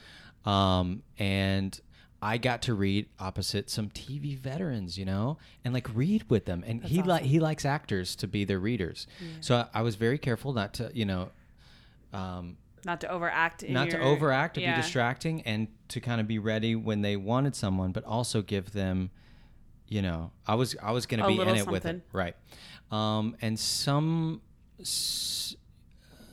um, 0.45 1.03
and 1.19 1.79
I 2.23 2.37
got 2.39 2.63
to 2.63 2.75
read 2.75 3.09
opposite 3.19 3.71
some 3.71 3.89
TV 3.91 4.37
veterans, 4.37 4.99
you 4.99 5.05
know, 5.05 5.39
and 5.65 5.73
like 5.73 5.89
read 5.95 6.29
with 6.29 6.45
them. 6.45 6.63
And 6.67 6.85
he 6.85 7.03
like 7.03 7.23
he 7.23 7.41
likes 7.41 7.65
actors 7.65 8.15
to 8.17 8.27
be 8.29 8.45
their 8.45 8.59
readers. 8.61 9.07
So 9.41 9.57
I, 9.57 9.79
I 9.79 9.83
was 9.83 9.95
very 9.97 10.19
careful 10.19 10.53
not 10.53 10.75
to, 10.75 10.91
you 10.95 11.05
know. 11.07 11.31
Um, 12.13 12.57
Not 12.85 13.01
to 13.03 13.09
overact. 13.11 13.67
Not 13.69 13.91
to 13.91 14.01
overact 14.01 14.59
or 14.59 14.61
yeah. 14.63 14.75
be 14.77 14.83
distracting 14.83 15.43
and 15.43 15.69
to 15.89 16.01
kind 16.01 16.21
of 16.21 16.27
be 16.27 16.39
ready 16.39 16.75
when 16.75 17.03
they 17.03 17.17
wanted 17.17 17.55
someone 17.57 17.93
but 17.93 18.05
also 18.05 18.43
give 18.43 18.73
them 18.73 19.11
you 19.89 20.01
know 20.03 20.31
i 20.47 20.55
was 20.55 20.77
i 20.83 20.93
was 20.93 21.05
going 21.07 21.21
to 21.21 21.27
be 21.27 21.41
in 21.41 21.49
it 21.57 21.67
with 21.67 21.85
it 21.85 22.01
right 22.13 22.37
um, 22.93 23.37
and 23.43 23.59
some 23.59 24.41
s- 24.81 25.57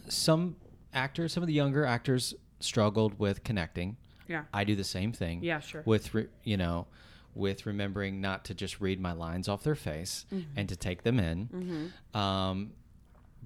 some 0.07 0.55
actors 0.93 1.33
some 1.33 1.41
of 1.43 1.47
the 1.47 1.53
younger 1.53 1.83
actors 1.85 2.35
struggled 2.59 3.17
with 3.19 3.43
connecting 3.43 3.97
Yeah. 4.27 4.43
i 4.53 4.63
do 4.63 4.75
the 4.75 4.83
same 4.83 5.11
thing 5.13 5.41
Yeah, 5.43 5.59
sure. 5.59 5.83
with 5.85 6.13
re- 6.13 6.27
you 6.43 6.57
know 6.57 6.87
with 7.35 7.65
remembering 7.67 8.19
not 8.19 8.45
to 8.45 8.53
just 8.55 8.81
read 8.81 8.99
my 8.99 9.13
lines 9.13 9.47
off 9.47 9.63
their 9.63 9.75
face 9.75 10.25
Mm-hmm. 10.33 10.57
and 10.59 10.69
to 10.69 10.75
take 10.75 11.03
them 11.03 11.19
in 11.19 11.91
um, 12.13 12.71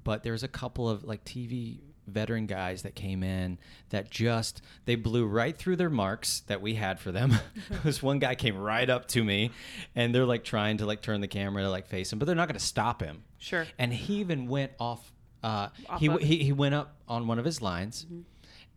but 0.03 0.23
there's 0.23 0.43
a 0.43 0.47
couple 0.47 0.89
of 0.89 1.03
like 1.03 1.23
tv 1.25 1.79
veteran 2.07 2.45
guys 2.47 2.81
that 2.81 2.95
came 2.95 3.21
in 3.23 3.57
that 3.89 4.09
just 4.09 4.61
they 4.85 4.95
blew 4.95 5.25
right 5.25 5.55
through 5.57 5.75
their 5.75 5.89
marks 5.89 6.41
that 6.47 6.61
we 6.61 6.73
had 6.73 6.99
for 6.99 7.11
them 7.11 7.33
this 7.83 8.01
one 8.01 8.19
guy 8.19 8.33
came 8.35 8.57
right 8.57 8.89
up 8.89 9.07
to 9.07 9.23
me 9.23 9.51
and 9.95 10.13
they're 10.13 10.25
like 10.25 10.43
trying 10.43 10.77
to 10.77 10.85
like 10.85 11.01
turn 11.01 11.21
the 11.21 11.27
camera 11.27 11.61
to 11.63 11.69
like 11.69 11.87
face 11.87 12.11
him 12.11 12.17
but 12.19 12.25
they're 12.25 12.35
not 12.35 12.47
going 12.47 12.57
to 12.59 12.65
stop 12.65 13.01
him 13.01 13.23
Sure. 13.37 13.65
and 13.79 13.91
he 13.93 14.15
even 14.15 14.47
went 14.47 14.71
off. 14.79 15.11
Uh, 15.43 15.69
he, 15.97 16.07
he 16.19 16.43
he 16.43 16.51
went 16.53 16.75
up 16.75 16.95
on 17.07 17.25
one 17.25 17.39
of 17.39 17.45
his 17.45 17.59
lines, 17.63 18.05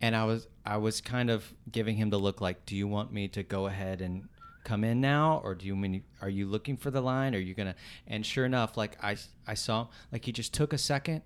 and 0.01 0.15
I 0.15 0.25
was 0.25 0.47
I 0.65 0.77
was 0.77 1.01
kind 1.01 1.29
of 1.29 1.53
giving 1.71 1.95
him 1.95 2.09
the 2.09 2.19
look 2.19 2.41
like, 2.41 2.65
do 2.65 2.75
you 2.75 2.87
want 2.87 3.11
me 3.11 3.27
to 3.29 3.43
go 3.43 3.67
ahead 3.67 4.01
and 4.01 4.27
come 4.63 4.83
in 4.83 4.99
now, 4.99 5.41
or 5.43 5.53
do 5.55 5.67
you 5.67 5.75
mean 5.75 6.03
are 6.21 6.29
you 6.29 6.47
looking 6.47 6.77
for 6.77 6.91
the 6.91 7.01
line? 7.01 7.35
Are 7.35 7.39
you 7.39 7.53
gonna? 7.53 7.75
And 8.07 8.25
sure 8.25 8.45
enough, 8.45 8.77
like 8.77 8.97
I 9.03 9.17
I 9.47 9.53
saw 9.53 9.87
like 10.11 10.25
he 10.25 10.31
just 10.31 10.53
took 10.53 10.73
a 10.73 10.77
second, 10.77 11.21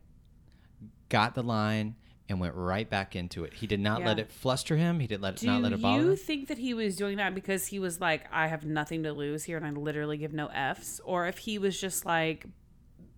got 1.10 1.36
the 1.36 1.44
line. 1.44 1.96
And 2.32 2.40
went 2.40 2.54
right 2.54 2.88
back 2.88 3.16
into 3.16 3.44
it. 3.44 3.56
He 3.56 3.66
did 3.66 3.80
not 3.80 4.04
let 4.04 4.20
it 4.20 4.32
fluster 4.32 4.78
him. 4.78 5.00
He 5.00 5.08
did 5.08 5.20
let 5.20 5.38
Do 5.38 5.48
not 5.48 5.64
let 5.64 5.74
it 5.74 5.82
bother 5.82 6.04
you 6.04 6.10
him. 6.12 6.16
think 6.16 6.48
that 6.50 6.60
he 6.60 6.76
was 6.76 6.96
doing 6.96 7.18
that 7.18 7.34
because 7.34 7.66
he 7.66 7.80
was 7.80 8.00
like, 8.00 8.26
I 8.32 8.46
have 8.46 8.64
nothing 8.64 9.02
to 9.02 9.14
lose 9.14 9.46
here 9.46 9.58
and 9.58 9.66
I 9.66 9.72
literally 9.72 10.16
give 10.18 10.32
no 10.32 10.46
F's? 10.46 11.02
Or 11.04 11.26
if 11.26 11.40
he 11.40 11.58
was 11.58 11.82
just 11.82 12.06
like 12.06 12.46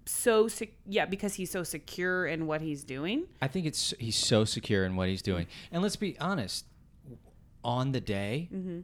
so, 0.06 0.48
sec- 0.48 0.70
yeah, 0.86 1.06
because 1.06 1.36
he's 1.36 1.52
so 1.52 1.64
secure 1.64 2.26
in 2.26 2.48
what 2.48 2.62
he's 2.62 2.84
doing? 2.84 3.26
I 3.42 3.48
think 3.48 3.66
it's 3.66 3.94
he's 4.00 4.16
so 4.18 4.46
secure 4.46 4.86
in 4.86 4.96
what 4.96 5.08
he's 5.10 5.22
doing. 5.22 5.48
And 5.72 5.82
let's 5.82 5.96
be 5.96 6.18
honest, 6.20 6.66
on 7.64 7.92
the 7.92 8.02
day, 8.02 8.50
mm-hmm. 8.54 8.80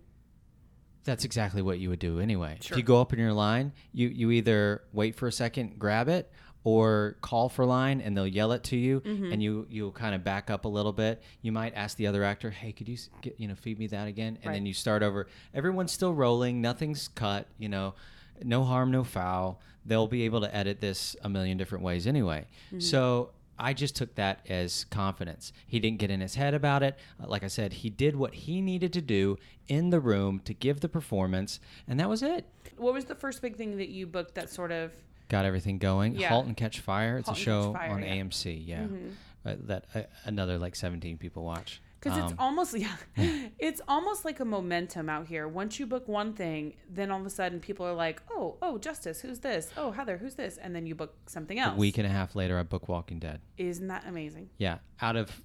that's 1.04 1.26
exactly 1.26 1.62
what 1.62 1.80
you 1.80 1.90
would 1.90 2.00
do 2.00 2.20
anyway. 2.20 2.58
Sure. 2.62 2.76
If 2.76 2.78
you 2.80 2.84
go 2.84 3.02
up 3.02 3.14
in 3.14 3.20
your 3.20 3.34
line, 3.34 3.74
you 3.94 4.08
you 4.08 4.32
either 4.32 4.84
wait 4.94 5.16
for 5.16 5.28
a 5.28 5.32
second, 5.32 5.80
grab 5.80 6.08
it, 6.10 6.32
or 6.64 7.18
call 7.22 7.50
for 7.50 7.66
line, 7.66 8.02
and 8.02 8.16
they'll 8.16 8.28
yell 8.28 8.52
it 8.52 8.64
to 8.66 8.76
you, 8.76 9.00
mm-hmm. 9.00 9.32
and 9.32 9.42
you 9.42 9.66
you'll 9.70 9.92
kind 9.92 10.14
of 10.14 10.24
back 10.24 10.50
up 10.50 10.66
a 10.66 10.68
little 10.68 10.94
bit. 10.94 11.24
You 11.42 11.52
might 11.52 11.74
ask 11.76 11.98
the 11.98 12.08
other 12.08 12.24
actor, 12.24 12.52
"Hey, 12.52 12.72
could 12.74 12.88
you 12.88 12.96
s- 12.96 13.10
get, 13.22 13.40
you 13.40 13.48
know 13.48 13.56
feed 13.56 13.80
me 13.80 13.88
that 13.88 14.08
again?" 14.08 14.38
And 14.44 14.54
then 14.54 14.64
Right. 14.64 14.68
you 14.68 14.74
start 14.74 15.02
over. 15.02 15.28
Everyone's 15.54 15.92
still 15.92 16.14
rolling. 16.14 16.62
Nothing's 16.62 17.08
cut. 17.08 17.48
You 17.58 17.70
know, 17.70 17.96
no 18.44 18.64
harm, 18.64 18.92
no 18.92 19.04
foul. 19.04 19.60
They'll 19.86 20.08
be 20.08 20.24
able 20.24 20.42
to 20.42 20.54
edit 20.56 20.82
this 20.82 21.16
a 21.24 21.30
million 21.30 21.58
different 21.58 21.84
ways 21.84 22.08
anyway. 22.08 22.46
So 22.80 23.32
I 23.60 23.74
just 23.74 23.96
took 23.96 24.16
that 24.16 24.46
as 24.50 24.86
confidence. 24.86 25.52
He 25.66 25.80
didn't 25.80 26.00
get 26.00 26.12
in 26.12 26.20
his 26.22 26.36
head 26.36 26.54
about 26.54 26.84
it. 26.84 26.98
Uh, 27.22 27.28
Like 27.28 27.44
I 27.44 27.48
said, 27.48 27.74
he 27.74 27.90
did 27.90 28.16
what 28.16 28.34
he 28.34 28.62
needed 28.62 28.94
to 28.94 29.02
do 29.02 29.38
in 29.68 29.90
the 29.90 30.00
room 30.00 30.40
to 30.46 30.54
give 30.54 30.82
the 30.82 30.90
performance, 30.90 31.60
and 31.88 32.00
that 32.00 32.10
was 32.10 32.22
it. 32.22 32.46
What 32.78 32.94
was 32.94 33.06
the 33.06 33.16
first 33.16 33.42
big 33.42 33.56
thing 33.56 33.78
that 33.78 33.90
you 33.90 34.06
booked 34.06 34.36
that 34.36 34.50
sort 34.50 34.72
of 34.72 34.92
Got 35.30 35.44
everything 35.44 35.78
going. 35.78 36.16
Yeah. 36.16 36.30
Halt 36.30 36.46
and 36.46 36.56
Catch 36.56 36.80
Fire. 36.80 37.18
It's 37.18 37.28
Halt 37.28 37.38
a 37.38 37.42
show 37.42 37.74
Fire, 37.74 37.92
on 37.92 38.02
yeah. 38.02 38.16
Mm-hmm. 38.16 38.30
AMC. 38.30 38.64
Yeah, 38.66 38.86
uh, 39.46 39.56
that 39.66 39.86
uh, 39.94 40.02
another 40.24 40.58
like 40.58 40.74
17 40.76 41.18
people 41.18 41.44
watch. 41.44 41.82
Because 42.00 42.18
it's 42.18 42.32
Um, 42.34 42.38
almost 42.40 42.78
yeah, 42.78 42.96
it's 43.60 43.82
almost 43.88 44.26
like 44.26 44.40
a 44.40 44.46
momentum 44.46 45.10
out 45.10 45.28
here. 45.28 45.48
Once 45.48 45.80
you 45.80 45.86
book 45.86 46.08
one 46.08 46.34
thing, 46.34 46.76
then 46.90 47.12
all 47.12 47.20
of 47.20 47.26
a 47.26 47.30
sudden 47.30 47.60
people 47.60 47.86
are 47.86 47.94
like, 47.94 48.22
oh, 48.32 48.58
oh, 48.62 48.78
Justice, 48.78 49.22
who's 49.22 49.40
this? 49.40 49.72
Oh, 49.78 49.92
Heather, 49.92 50.18
who's 50.18 50.36
this? 50.36 50.58
And 50.58 50.76
then 50.76 50.86
you 50.86 50.96
book 50.96 51.16
something 51.28 51.60
else. 51.60 51.74
a 51.76 51.78
week 51.78 51.98
and 51.98 52.06
a 52.08 52.10
half 52.10 52.36
later, 52.36 52.58
I 52.60 52.64
book 52.64 52.88
Walking 52.88 53.20
Dead. 53.20 53.42
Isn't 53.58 53.88
that 53.88 54.06
amazing? 54.08 54.50
Yeah, 54.58 54.78
out 55.02 55.16
of 55.16 55.42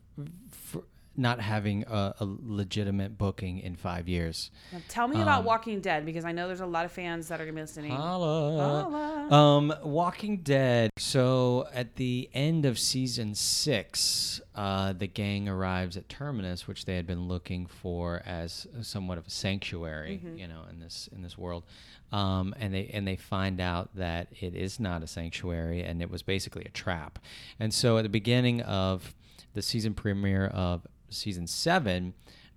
f- 0.50 0.82
not 1.16 1.40
having 1.40 1.85
a, 1.88 2.14
a 2.20 2.27
legitimate 2.42 3.18
booking 3.18 3.59
in 3.59 3.77
five 3.77 4.09
years. 4.09 4.51
Now, 4.72 4.79
tell 4.88 5.09
me 5.09 5.20
about 5.20 5.40
Um, 5.40 5.44
Walking 5.46 5.81
Dead 5.81 6.07
because 6.07 6.25
I 6.25 6.33
know 6.33 6.46
there's 6.46 6.61
a 6.61 6.66
lot 6.66 6.85
of 6.85 6.92
fans 6.92 7.29
that 7.29 7.40
are 7.40 7.44
gonna 7.44 7.55
be 7.55 7.61
listening. 7.61 7.90
Holla. 7.90 8.88
Holla. 8.90 9.35
Um, 9.35 9.75
Walking 9.83 10.38
Dead. 10.38 10.90
So 10.98 11.66
at 11.75 11.96
the 11.96 12.31
end 12.33 12.64
of 12.64 12.79
season 12.79 13.35
six, 13.35 14.40
uh, 14.55 14.92
the 14.92 15.07
gang 15.07 15.48
arrives 15.48 15.96
at 15.96 16.09
Terminus, 16.09 16.66
which 16.66 16.85
they 16.85 16.96
had 16.96 17.07
been 17.07 17.29
looking 17.29 17.66
for 17.66 18.22
as 18.25 18.66
somewhat 18.81 19.18
of 19.18 19.27
a 19.27 19.31
sanctuary, 19.31 20.20
you 20.37 20.48
know, 20.48 20.62
in 20.70 20.81
this 20.81 21.09
in 21.14 21.22
this 21.22 21.37
world. 21.37 21.64
Um, 22.11 22.55
and 22.59 22.75
they 22.75 22.90
and 22.92 23.07
they 23.07 23.16
find 23.16 23.61
out 23.61 23.94
that 23.96 24.29
it 24.40 24.55
is 24.55 24.79
not 24.79 25.03
a 25.03 25.07
sanctuary, 25.07 25.83
and 25.83 26.03
it 26.03 26.11
was 26.11 26.22
basically 26.22 26.64
a 26.64 26.70
trap. 26.70 27.18
And 27.59 27.72
so 27.72 27.98
at 27.98 28.03
the 28.03 28.09
beginning 28.11 28.61
of 28.62 29.14
the 29.55 29.62
season 29.62 29.94
premiere 29.94 30.46
of 30.46 30.87
season 31.12 31.46
seven, 31.46 32.14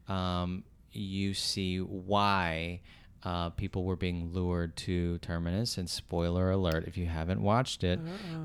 um, 0.08 0.64
you 0.92 1.34
see 1.34 1.80
why 1.80 2.82
uh, 3.24 3.50
people 3.52 3.84
were 3.84 3.96
being 3.96 4.32
lured 4.32 4.76
to 4.78 5.18
Terminus. 5.20 5.78
And 5.78 5.90
spoiler 5.90 6.52
alert, 6.52 6.86
if 6.88 6.96
you 6.98 7.08
haven't 7.08 7.42
watched 7.42 7.84
it, 7.84 8.00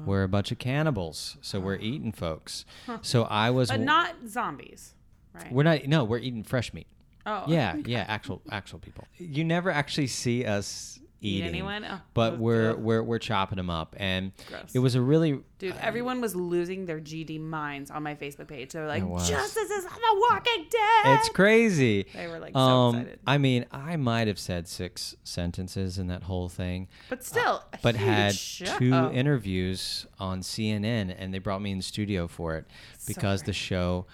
we're 0.07 0.23
a 0.23 0.29
bunch 0.29 0.51
of 0.53 0.59
cannibals, 0.59 1.37
so 1.41 1.61
we're 1.61 1.77
eating 1.77 2.13
folks. 2.13 2.65
So 3.03 3.25
I 3.25 3.51
was. 3.51 3.69
but 3.71 3.81
not 3.81 4.15
zombies, 4.27 4.95
right? 5.35 5.53
We're 5.53 5.65
not. 5.65 5.87
No, 5.87 6.05
we're 6.05 6.19
eating 6.19 6.43
fresh 6.45 6.73
meat. 6.73 6.87
oh, 7.27 7.45
Yeah, 7.47 7.77
yeah, 7.85 8.05
actual 8.09 8.41
actual 8.51 8.79
people. 8.79 9.07
You 9.19 9.45
never 9.45 9.71
actually 9.71 10.07
see 10.07 10.45
us 10.47 10.99
Eat 11.23 11.37
eating 11.39 11.49
anyone? 11.49 11.85
Oh, 11.85 12.01
but 12.15 12.39
we're 12.39 12.75
we're 12.75 13.03
we're 13.03 13.19
chopping 13.19 13.57
them 13.57 13.69
up, 13.69 13.95
and 13.99 14.33
Gross. 14.49 14.71
it 14.75 14.79
was 14.79 14.95
a 14.95 15.03
really 15.03 15.41
Dude, 15.59 15.75
everyone 15.79 16.23
was 16.23 16.35
losing 16.35 16.87
their 16.87 16.99
GD 16.99 17.39
minds 17.41 17.91
on 17.91 18.03
my 18.03 18.15
Facebook 18.15 18.49
page. 18.49 18.73
They 18.73 18.81
were 18.81 18.87
like. 18.87 19.03
"Justice 19.03 19.71
is 19.71 19.85
on 19.85 19.93
the 19.93 20.27
Walking 20.31 20.67
Dead." 20.71 21.19
it's 21.19 21.29
crazy. 21.29 22.07
They 22.15 22.27
were 22.27 22.39
like 22.39 22.55
so 22.55 22.59
Um, 22.59 22.97
excited, 22.97 23.19
I 23.27 23.37
mean, 23.37 23.67
I 23.71 23.97
might 23.97 24.29
have 24.29 24.39
said 24.39 24.67
six 24.67 25.15
sentences 25.23 25.99
in 25.99 26.07
that 26.07 26.23
whole 26.23 26.49
thing, 26.49 26.89
but 27.11 27.23
still, 27.23 27.63
a 27.75 27.79
but 27.83 27.97
had 27.97 28.35
show. 28.35 28.79
two 28.79 28.95
interviews 29.13 30.07
on 30.19 30.41
CNN, 30.41 31.15
and 31.19 31.35
they 31.35 31.39
brought 31.39 31.61
me 31.61 31.71
in 31.73 31.77
the 31.77 31.85
studio 31.85 32.29
for 32.29 32.57
it 32.57 32.67
because 33.07 33.43
the 33.43 33.53
show, 33.53 34.07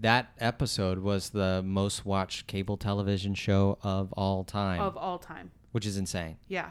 that 0.00 0.32
episode 0.38 0.98
was 0.98 1.30
the 1.30 1.62
most 1.64 2.04
watched 2.04 2.46
cable 2.46 2.76
television 2.76 3.34
show 3.34 3.78
of 3.82 4.12
all 4.12 4.44
time, 4.44 4.80
of 4.80 4.98
all 4.98 5.18
time. 5.18 5.50
Which 5.72 5.86
is 5.86 5.96
insane. 5.96 6.36
Yeah. 6.48 6.70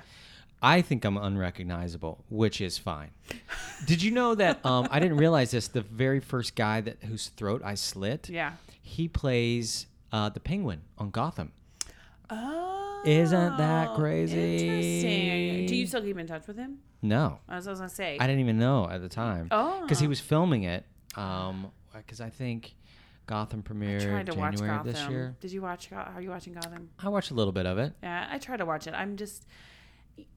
I 0.61 0.81
think 0.81 1.05
I'm 1.05 1.15
unrecognizable, 1.17 2.23
which 2.29 2.59
is 2.59 2.77
fine. 2.77 3.11
Did 3.85 4.03
you 4.03 4.11
know 4.11 4.35
that? 4.35 4.65
Um, 4.65 4.87
I 4.91 4.99
didn't 4.99 5.17
realize 5.17 5.51
this. 5.51 5.69
The 5.69 5.81
very 5.81 6.19
first 6.19 6.55
guy 6.55 6.81
that 6.81 6.97
whose 7.03 7.29
throat 7.29 7.61
I 7.63 7.75
slit, 7.75 8.27
Yeah. 8.29 8.53
he 8.81 9.07
plays 9.07 9.85
uh, 10.11 10.27
the 10.29 10.39
Penguin 10.41 10.81
on 10.97 11.11
Gotham. 11.11 11.53
Oh. 12.29 13.01
Isn't 13.05 13.57
that 13.57 13.95
crazy? 13.95 14.67
Interesting. 14.67 15.65
Do 15.67 15.75
you 15.75 15.87
still 15.87 16.01
keep 16.01 16.17
in 16.17 16.27
touch 16.27 16.45
with 16.47 16.57
him? 16.57 16.79
No, 17.01 17.39
I 17.47 17.55
was, 17.55 17.67
I 17.67 17.71
was 17.71 17.79
gonna 17.79 17.89
say. 17.89 18.17
I 18.19 18.27
didn't 18.27 18.41
even 18.41 18.59
know 18.59 18.89
at 18.89 19.01
the 19.01 19.07
time. 19.07 19.47
Oh. 19.51 19.79
because 19.81 19.99
he 19.99 20.07
was 20.07 20.19
filming 20.19 20.63
it. 20.63 20.83
Um, 21.15 21.71
because 21.95 22.19
I 22.19 22.29
think 22.29 22.75
Gotham 23.29 23.61
premiered 23.63 24.01
tried 24.03 24.25
to 24.25 24.33
watch 24.35 24.55
January 24.55 24.77
Gotham. 24.77 24.91
this 24.91 25.07
year. 25.09 25.35
Did 25.39 25.51
you 25.51 25.61
watch? 25.61 25.91
Are 25.91 26.19
you 26.21 26.31
watching 26.31 26.53
Gotham? 26.53 26.89
I 26.97 27.09
watched 27.09 27.29
a 27.29 27.35
little 27.35 27.53
bit 27.53 27.65
of 27.67 27.77
it. 27.77 27.93
Yeah, 28.01 28.27
I 28.29 28.39
try 28.39 28.57
to 28.57 28.65
watch 28.65 28.87
it. 28.87 28.93
I'm 28.95 29.15
just. 29.17 29.45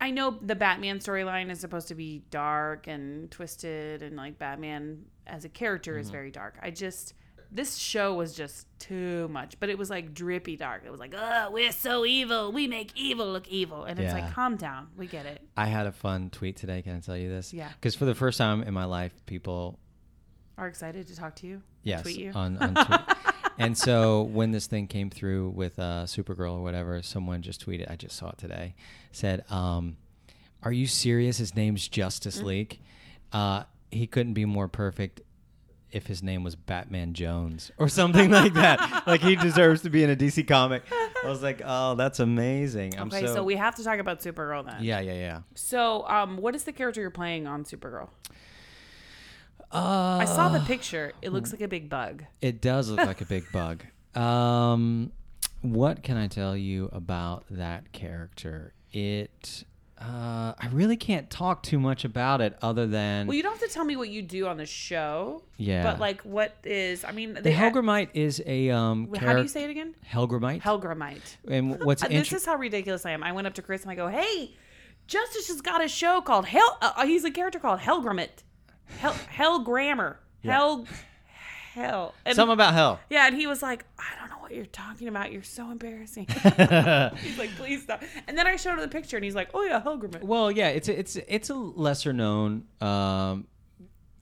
I 0.00 0.10
know 0.10 0.38
the 0.40 0.54
Batman 0.54 0.98
storyline 1.00 1.50
is 1.50 1.58
supposed 1.58 1.88
to 1.88 1.94
be 1.94 2.22
dark 2.30 2.86
and 2.86 3.30
twisted, 3.30 4.02
and 4.02 4.14
like 4.16 4.38
Batman 4.38 5.06
as 5.26 5.44
a 5.44 5.48
character 5.48 5.92
Mm-hmm. 5.92 6.00
is 6.02 6.10
very 6.10 6.30
dark. 6.30 6.58
I 6.62 6.70
just. 6.70 7.14
This 7.54 7.76
show 7.76 8.14
was 8.14 8.34
just 8.34 8.66
too 8.78 9.28
much, 9.28 9.60
but 9.60 9.68
it 9.68 9.76
was 9.76 9.90
like 9.90 10.14
drippy 10.14 10.56
dark. 10.56 10.84
It 10.86 10.90
was 10.90 10.98
like, 10.98 11.14
oh, 11.14 11.50
we're 11.52 11.70
so 11.70 12.06
evil. 12.06 12.50
We 12.50 12.66
make 12.66 12.92
evil 12.96 13.30
look 13.30 13.46
evil. 13.46 13.84
And 13.84 13.98
it's 14.00 14.14
like, 14.14 14.32
calm 14.32 14.56
down. 14.56 14.88
We 14.96 15.06
get 15.06 15.26
it. 15.26 15.42
I 15.54 15.66
had 15.66 15.86
a 15.86 15.92
fun 15.92 16.30
tweet 16.30 16.56
today. 16.56 16.80
Can 16.80 16.96
I 16.96 17.00
tell 17.00 17.14
you 17.14 17.28
this? 17.28 17.52
Yeah. 17.52 17.68
Because 17.74 17.94
for 17.94 18.06
the 18.06 18.14
first 18.14 18.38
time 18.38 18.62
in 18.62 18.72
my 18.72 18.86
life, 18.86 19.12
people 19.26 19.78
Are 20.58 20.68
excited 20.68 21.06
to 21.08 21.16
talk 21.16 21.34
to 21.36 21.46
you? 21.46 21.62
yes 21.82 22.02
Tweet 22.02 22.18
you? 22.18 22.32
on, 22.34 22.56
on 22.58 22.74
tweet. 22.86 23.00
and 23.58 23.76
so 23.76 24.22
when 24.22 24.50
this 24.52 24.66
thing 24.66 24.86
came 24.86 25.10
through 25.10 25.50
with 25.50 25.78
uh, 25.78 26.04
Supergirl 26.04 26.58
or 26.58 26.62
whatever, 26.62 27.02
someone 27.02 27.42
just 27.42 27.64
tweeted. 27.66 27.90
I 27.90 27.96
just 27.96 28.16
saw 28.16 28.30
it 28.30 28.38
today. 28.38 28.74
Said, 29.12 29.44
um, 29.50 29.96
"Are 30.62 30.72
you 30.72 30.86
serious? 30.86 31.38
His 31.38 31.56
name's 31.56 31.88
Justice 31.88 32.40
Mm. 32.40 32.44
League. 32.44 32.80
Uh, 33.32 33.64
he 33.90 34.06
couldn't 34.06 34.34
be 34.34 34.44
more 34.44 34.68
perfect." 34.68 35.20
If 35.90 36.06
his 36.06 36.22
name 36.22 36.42
was 36.42 36.56
Batman 36.56 37.12
Jones 37.12 37.70
or 37.76 37.86
something 37.86 38.30
like 38.40 38.54
that, 38.54 39.02
like 39.06 39.20
he 39.20 39.36
deserves 39.36 39.82
to 39.82 39.90
be 39.90 40.02
in 40.02 40.08
a 40.08 40.16
DC 40.16 40.48
comic. 40.48 40.84
I 40.90 41.28
was 41.28 41.42
like, 41.42 41.60
"Oh, 41.62 41.96
that's 41.96 42.18
amazing!" 42.18 42.98
I'm 42.98 43.08
okay, 43.08 43.26
so, 43.26 43.44
we 43.44 43.56
have 43.56 43.74
to 43.74 43.84
talk 43.84 43.98
about 43.98 44.20
Supergirl 44.20 44.64
then. 44.64 44.76
yeah, 44.82 45.00
yeah, 45.00 45.12
yeah. 45.12 45.40
So, 45.54 46.08
um, 46.08 46.38
what 46.38 46.54
is 46.54 46.64
the 46.64 46.72
character 46.72 47.02
you're 47.02 47.10
playing 47.10 47.46
on 47.46 47.64
Supergirl? 47.64 48.08
Uh, 49.72 50.18
I 50.20 50.24
saw 50.26 50.48
the 50.50 50.60
picture. 50.60 51.12
It 51.22 51.32
looks 51.32 51.52
like 51.52 51.62
a 51.62 51.68
big 51.68 51.88
bug. 51.88 52.24
It 52.40 52.60
does 52.60 52.90
look 52.90 52.98
like 53.06 53.20
a 53.20 53.24
big 53.24 53.44
bug. 53.52 53.84
Um, 54.14 55.12
what 55.62 56.02
can 56.02 56.16
I 56.16 56.26
tell 56.26 56.56
you 56.56 56.90
about 56.92 57.44
that 57.50 57.92
character? 57.92 58.74
It. 58.92 59.64
Uh, 59.98 60.52
I 60.58 60.66
really 60.72 60.96
can't 60.96 61.30
talk 61.30 61.62
too 61.62 61.78
much 61.78 62.04
about 62.04 62.40
it 62.40 62.58
other 62.60 62.88
than 62.88 63.28
Well, 63.28 63.36
you 63.36 63.42
don't 63.44 63.52
have 63.56 63.68
to 63.68 63.72
tell 63.72 63.84
me 63.84 63.94
what 63.94 64.08
you 64.08 64.20
do 64.20 64.48
on 64.48 64.56
the 64.56 64.66
show. 64.66 65.44
Yeah. 65.58 65.84
But 65.84 66.00
like, 66.00 66.22
what 66.22 66.56
is? 66.64 67.04
I 67.04 67.12
mean, 67.12 67.34
the 67.34 67.52
Hellgrammite 67.52 68.08
is 68.14 68.42
a 68.44 68.70
um. 68.70 69.14
How 69.14 69.34
do 69.34 69.42
you 69.42 69.48
say 69.48 69.62
it 69.62 69.70
again? 69.70 69.94
Hellgrammite? 70.04 70.60
Hellgrammite. 70.60 71.36
and 71.48 71.78
what's 71.84 72.02
Uh, 72.02 72.08
this 72.08 72.32
is 72.32 72.44
how 72.44 72.56
ridiculous 72.56 73.06
I 73.06 73.12
am. 73.12 73.22
I 73.22 73.30
went 73.30 73.46
up 73.46 73.54
to 73.54 73.62
Chris 73.62 73.82
and 73.82 73.92
I 73.92 73.94
go, 73.94 74.08
"Hey, 74.08 74.56
Justice 75.06 75.48
has 75.48 75.60
got 75.60 75.84
a 75.84 75.88
show 75.88 76.20
called 76.20 76.46
Hell. 76.46 76.78
Uh, 76.80 77.06
he's 77.06 77.24
a 77.24 77.30
character 77.30 77.58
called 77.60 77.80
Hellgrammite. 77.80 78.42
Hell, 78.98 79.12
Hell 79.28 79.58
Grammar. 79.60 80.18
Hell, 80.44 80.86
Hell. 81.74 82.14
And, 82.26 82.36
Something 82.36 82.52
about 82.52 82.74
hell. 82.74 83.00
yeah, 83.08 83.26
and 83.26 83.34
he 83.34 83.46
was 83.46 83.62
like, 83.62 83.86
"I 83.98 84.04
don't 84.20 84.28
know 84.28 84.42
what 84.42 84.52
you're 84.52 84.66
talking 84.66 85.08
about. 85.08 85.32
You're 85.32 85.42
so 85.42 85.70
embarrassing." 85.70 86.26
he's 87.22 87.38
like, 87.38 87.50
"Please 87.56 87.84
stop." 87.84 88.02
And 88.28 88.36
then 88.36 88.46
I 88.46 88.56
showed 88.56 88.74
him 88.74 88.80
the 88.80 88.88
picture, 88.88 89.16
and 89.16 89.24
he's 89.24 89.34
like, 89.34 89.48
"Oh 89.54 89.64
yeah, 89.64 89.80
Hellgrammite." 89.80 90.22
Well, 90.22 90.52
yeah, 90.52 90.68
it's 90.68 90.88
a, 90.88 90.98
it's 90.98 91.16
it's 91.16 91.48
a 91.48 91.54
lesser 91.54 92.12
known 92.12 92.64
um, 92.82 93.46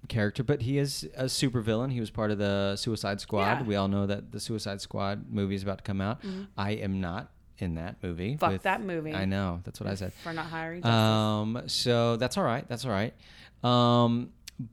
character, 0.08 0.44
but 0.44 0.62
he 0.62 0.78
is 0.78 1.08
a 1.16 1.24
supervillain. 1.24 1.90
He 1.90 1.98
was 1.98 2.10
part 2.10 2.30
of 2.30 2.38
the 2.38 2.76
Suicide 2.76 3.20
Squad. 3.20 3.60
Yeah. 3.60 3.62
We 3.64 3.74
all 3.74 3.88
know 3.88 4.06
that 4.06 4.30
the 4.30 4.38
Suicide 4.38 4.80
Squad 4.80 5.32
movie 5.32 5.56
is 5.56 5.64
about 5.64 5.78
to 5.78 5.84
come 5.84 6.00
out. 6.00 6.20
I 6.56 6.72
am 6.72 7.00
not 7.00 7.32
in 7.58 7.74
that 7.74 7.96
movie. 8.00 8.36
Mm-hmm. 8.36 8.52
Fuck 8.52 8.62
that 8.62 8.82
movie. 8.82 9.12
I 9.12 9.24
know. 9.24 9.60
That's 9.64 9.80
what 9.80 9.88
I 9.88 9.94
said. 9.96 10.12
For 10.12 10.32
not 10.32 10.46
hiring 10.46 10.82
Justice. 10.82 10.94
Um, 10.94 11.62
so 11.66 12.16
that's 12.16 12.38
all 12.38 12.44
right. 12.44 12.66
That's 12.68 12.84
all 12.84 12.92
right. 12.92 13.12
Um, 13.62 14.30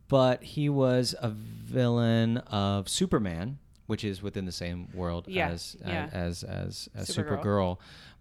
but 0.07 0.43
he 0.43 0.69
was 0.69 1.15
a 1.21 1.29
villain 1.29 2.37
of 2.37 2.89
Superman, 2.89 3.59
which 3.85 4.03
is 4.03 4.21
within 4.21 4.45
the 4.45 4.51
same 4.51 4.89
world 4.93 5.25
Yeah, 5.27 5.49
as, 5.49 5.75
yeah. 5.85 6.09
as 6.11 6.43
as 6.43 6.89
as 6.95 7.09
Supergirl. 7.09 7.43
Supergirl. 7.43 7.77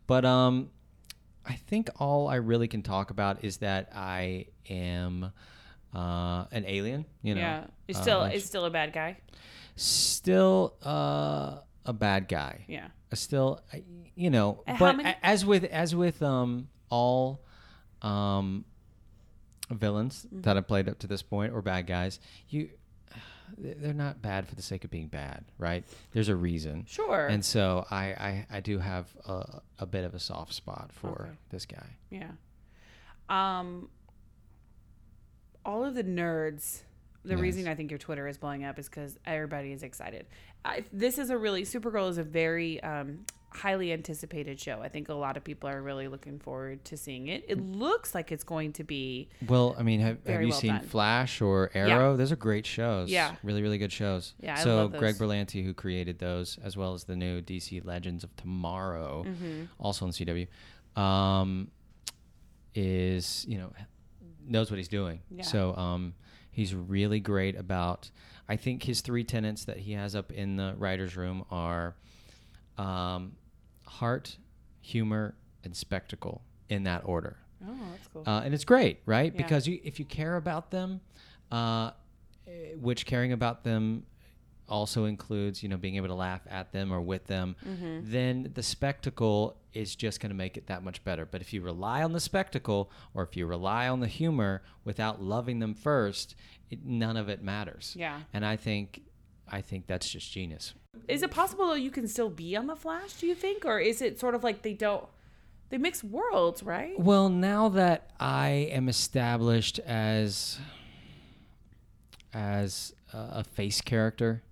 But 0.07 0.25
um, 0.25 0.71
I 1.45 1.55
think 1.55 1.91
all 1.99 2.29
I 2.29 2.37
really 2.37 2.69
can 2.69 2.83
talk 2.83 3.11
about 3.11 3.45
is 3.45 3.59
that 3.59 3.91
I 3.95 4.47
am 4.71 5.33
uh, 5.95 6.45
an 6.53 6.65
alien. 6.67 7.05
You 7.23 7.35
know, 7.35 7.41
yeah, 7.41 7.65
he's 7.87 7.97
uh, 7.97 8.03
still 8.03 8.19
like- 8.21 8.33
he's 8.33 8.45
still 8.45 8.65
a 8.65 8.71
bad 8.71 8.93
guy. 8.93 9.17
still 9.77 10.75
uh, 10.85 11.59
a 11.85 11.93
bad 11.93 12.29
guy 12.29 12.65
Yeah. 12.69 12.89
still 13.15 13.61
you 14.15 14.31
know 14.31 14.63
how 14.67 14.77
but 14.79 14.97
many- 14.97 15.15
as 15.23 15.45
with 15.47 15.65
as 15.65 15.95
with 15.95 16.23
um 16.23 16.69
all 16.91 17.41
um 18.03 18.65
villains 19.71 20.27
Mm-hmm. 20.27 20.43
that 20.43 20.57
i've 20.57 20.67
played 20.69 20.89
up 20.89 20.99
to 21.01 21.07
this 21.07 21.23
point 21.23 21.53
or 21.53 21.61
bad 21.63 21.87
guys 21.87 22.21
you 22.49 22.71
they're 23.59 23.93
not 23.95 24.21
bad 24.23 24.47
for 24.49 24.55
the 24.55 24.63
sake 24.63 24.85
of 24.85 24.91
being 24.91 25.09
bad 25.09 25.45
right 25.59 25.85
there's 26.13 26.29
a 26.29 26.37
reason 26.37 26.85
Sure. 26.87 27.27
and 27.27 27.45
so 27.45 27.87
i 27.91 28.05
i, 28.07 28.47
I 28.51 28.61
do 28.61 28.79
have 28.79 29.07
a, 29.27 29.61
a 29.79 29.87
bit 29.87 30.05
of 30.05 30.15
a 30.15 30.19
soft 30.21 30.53
spot 30.53 30.91
for 30.93 31.23
Okay. 31.29 31.31
this 31.51 31.67
guy 31.67 31.87
Yeah. 32.11 32.31
Um 33.29 33.89
all 35.65 35.85
of 35.85 35.95
the 35.95 36.05
nerds 36.05 36.83
the 37.25 37.37
reason 37.37 37.67
I 37.67 37.75
think 37.75 37.91
your 37.91 37.99
Twitter 37.99 38.29
is 38.29 38.39
blowing 38.39 38.63
up 38.63 38.79
is 38.79 38.89
because 38.89 39.19
everybody 39.27 39.73
is 39.73 39.83
excited. 39.83 40.27
I, 40.65 40.85
this 40.93 41.19
is 41.19 41.31
a 41.31 41.37
really 41.37 41.65
Supergirl 41.65 42.09
is 42.09 42.19
a 42.19 42.23
very 42.23 42.81
um, 42.85 43.25
highly 43.51 43.93
anticipated 43.93 44.61
show. 44.61 44.81
I 44.83 44.89
think 44.89 45.09
a 45.09 45.15
lot 45.15 45.37
of 45.37 45.45
people 45.45 45.69
are 45.71 45.81
really 45.83 46.09
looking 46.09 46.39
forward 46.39 46.85
to 46.87 46.97
seeing 46.97 47.29
it. 47.29 47.45
It 47.49 47.59
looks 47.59 48.15
like 48.15 48.31
it's 48.31 48.45
going 48.45 48.73
to 48.75 48.85
be 48.85 49.29
Well, 49.49 49.75
I 49.79 49.83
mean, 49.83 50.01
have, 50.01 50.19
have 50.27 50.43
you 50.43 50.49
well 50.49 50.59
seen 50.59 50.75
done. 50.75 50.85
Flash 50.87 51.41
or 51.41 51.71
Arrow? 51.75 52.17
Those 52.17 52.33
are 52.33 52.37
great 52.37 52.67
shows. 52.67 53.09
Yeah. 53.11 53.35
Really, 53.43 53.63
really 53.63 53.79
good 53.79 53.93
shows. 53.93 54.35
Yeah, 54.41 54.57
I 54.59 54.63
so 54.63 54.89
Greg. 54.89 55.15
Berlanti, 55.17 55.65
who 55.65 55.73
created 55.73 56.19
those, 56.19 56.59
as 56.63 56.77
well 56.77 56.93
as 56.93 57.05
the 57.05 57.17
new 57.17 57.41
DC 57.41 57.85
Legends 57.85 58.25
of 58.25 58.35
Tomorrow, 58.37 59.25
Mm-hmm. 59.27 59.65
also 59.79 60.05
on 60.07 60.13
CW, 60.13 60.49
um, 61.01 61.69
is 62.75 63.45
you 63.49 63.59
know 63.59 63.73
knows 64.47 64.71
what 64.71 64.77
he's 64.77 64.89
doing. 64.89 65.21
Yeah. 65.31 65.43
So 65.43 65.75
um, 65.77 66.15
he's 66.51 66.75
really 66.75 67.21
great 67.21 67.57
about. 67.57 68.11
I 68.49 68.57
think 68.57 68.85
his 68.85 69.01
three 69.01 69.25
tenants 69.25 69.65
that 69.65 69.79
he 69.79 69.93
has 69.93 70.15
up 70.15 70.31
in 70.31 70.57
the 70.57 70.75
writers' 70.79 71.17
room 71.17 71.45
are 71.51 71.97
um, 72.79 73.33
heart, 73.87 74.37
humor, 74.81 75.35
and 75.65 75.75
spectacle 75.77 76.43
in 76.69 76.85
that 76.85 77.03
order. 77.05 77.37
oh 77.67 77.75
that's 77.93 78.09
cool. 78.13 78.23
Uh, 78.27 78.43
and 78.45 78.55
it's 78.55 78.65
great, 78.65 79.01
right? 79.07 79.33
Yeah. 79.33 79.37
Because 79.43 79.67
you, 79.67 79.81
if 79.85 79.99
you 79.99 80.05
care 80.05 80.37
about 80.37 80.71
them, 80.71 81.01
uh, 81.51 81.91
eh, 82.47 82.75
which 82.81 83.07
caring 83.07 83.33
about 83.33 83.65
them 83.65 84.05
also 84.69 85.05
includes, 85.05 85.63
you 85.63 85.69
know, 85.69 85.77
being 85.77 85.95
able 85.95 86.09
to 86.09 86.15
laugh 86.15 86.41
at 86.51 86.73
them 86.73 86.93
or 86.93 87.01
with 87.01 87.27
them, 87.29 87.55
Mm-hmm. 87.65 88.01
then 88.11 88.51
the 88.55 88.63
spectacle 88.65 89.57
is 89.73 89.95
just 89.95 90.19
going 90.21 90.31
to 90.31 90.37
make 90.37 90.57
it 90.57 90.67
that 90.67 90.83
much 90.83 91.05
better. 91.05 91.25
But 91.25 91.41
if 91.41 91.53
you 91.53 91.61
rely 91.61 92.03
on 92.03 92.13
the 92.13 92.19
spectacle 92.21 92.91
or 93.15 93.23
if 93.23 93.37
you 93.37 93.47
rely 93.47 93.87
on 93.89 94.01
the 94.01 94.09
humor 94.09 94.63
without 94.85 95.23
loving 95.23 95.61
them 95.61 95.75
first, 95.75 96.35
it, 96.71 96.85
none 96.85 97.17
of 97.17 97.29
it 97.29 97.43
matters. 97.45 97.95
Yeah. 97.97 98.21
And 98.33 98.45
I 98.45 98.57
think, 98.57 99.03
I 99.51 99.61
think 99.61 99.87
that's 99.87 100.09
just 100.09 100.31
genius. 100.33 100.75
is 101.09 101.23
it 101.23 101.31
possible 101.31 101.69
that 101.69 101.81
you 101.81 101.91
can 101.91 102.09
still 102.09 102.31
be 102.31 102.57
on 102.57 102.67
the 102.67 102.77
Flash? 102.77 103.13
Do 103.15 103.27
you 103.27 103.35
think, 103.35 103.65
or 103.65 103.79
is 103.79 104.01
it 104.03 104.19
sort 104.19 104.35
of 104.35 104.43
like 104.43 104.63
they 104.63 104.73
don't? 104.73 105.05
They 105.69 105.79
mix 105.79 106.03
worlds, 106.05 106.63
right? 106.63 106.99
Well, 106.99 107.29
now 107.29 107.69
that 107.71 108.11
I 108.21 108.49
am 108.71 108.89
established 108.89 109.79
as 109.81 110.59
as 112.33 112.93
a 113.13 113.45
face 113.45 113.81
character, 113.81 114.43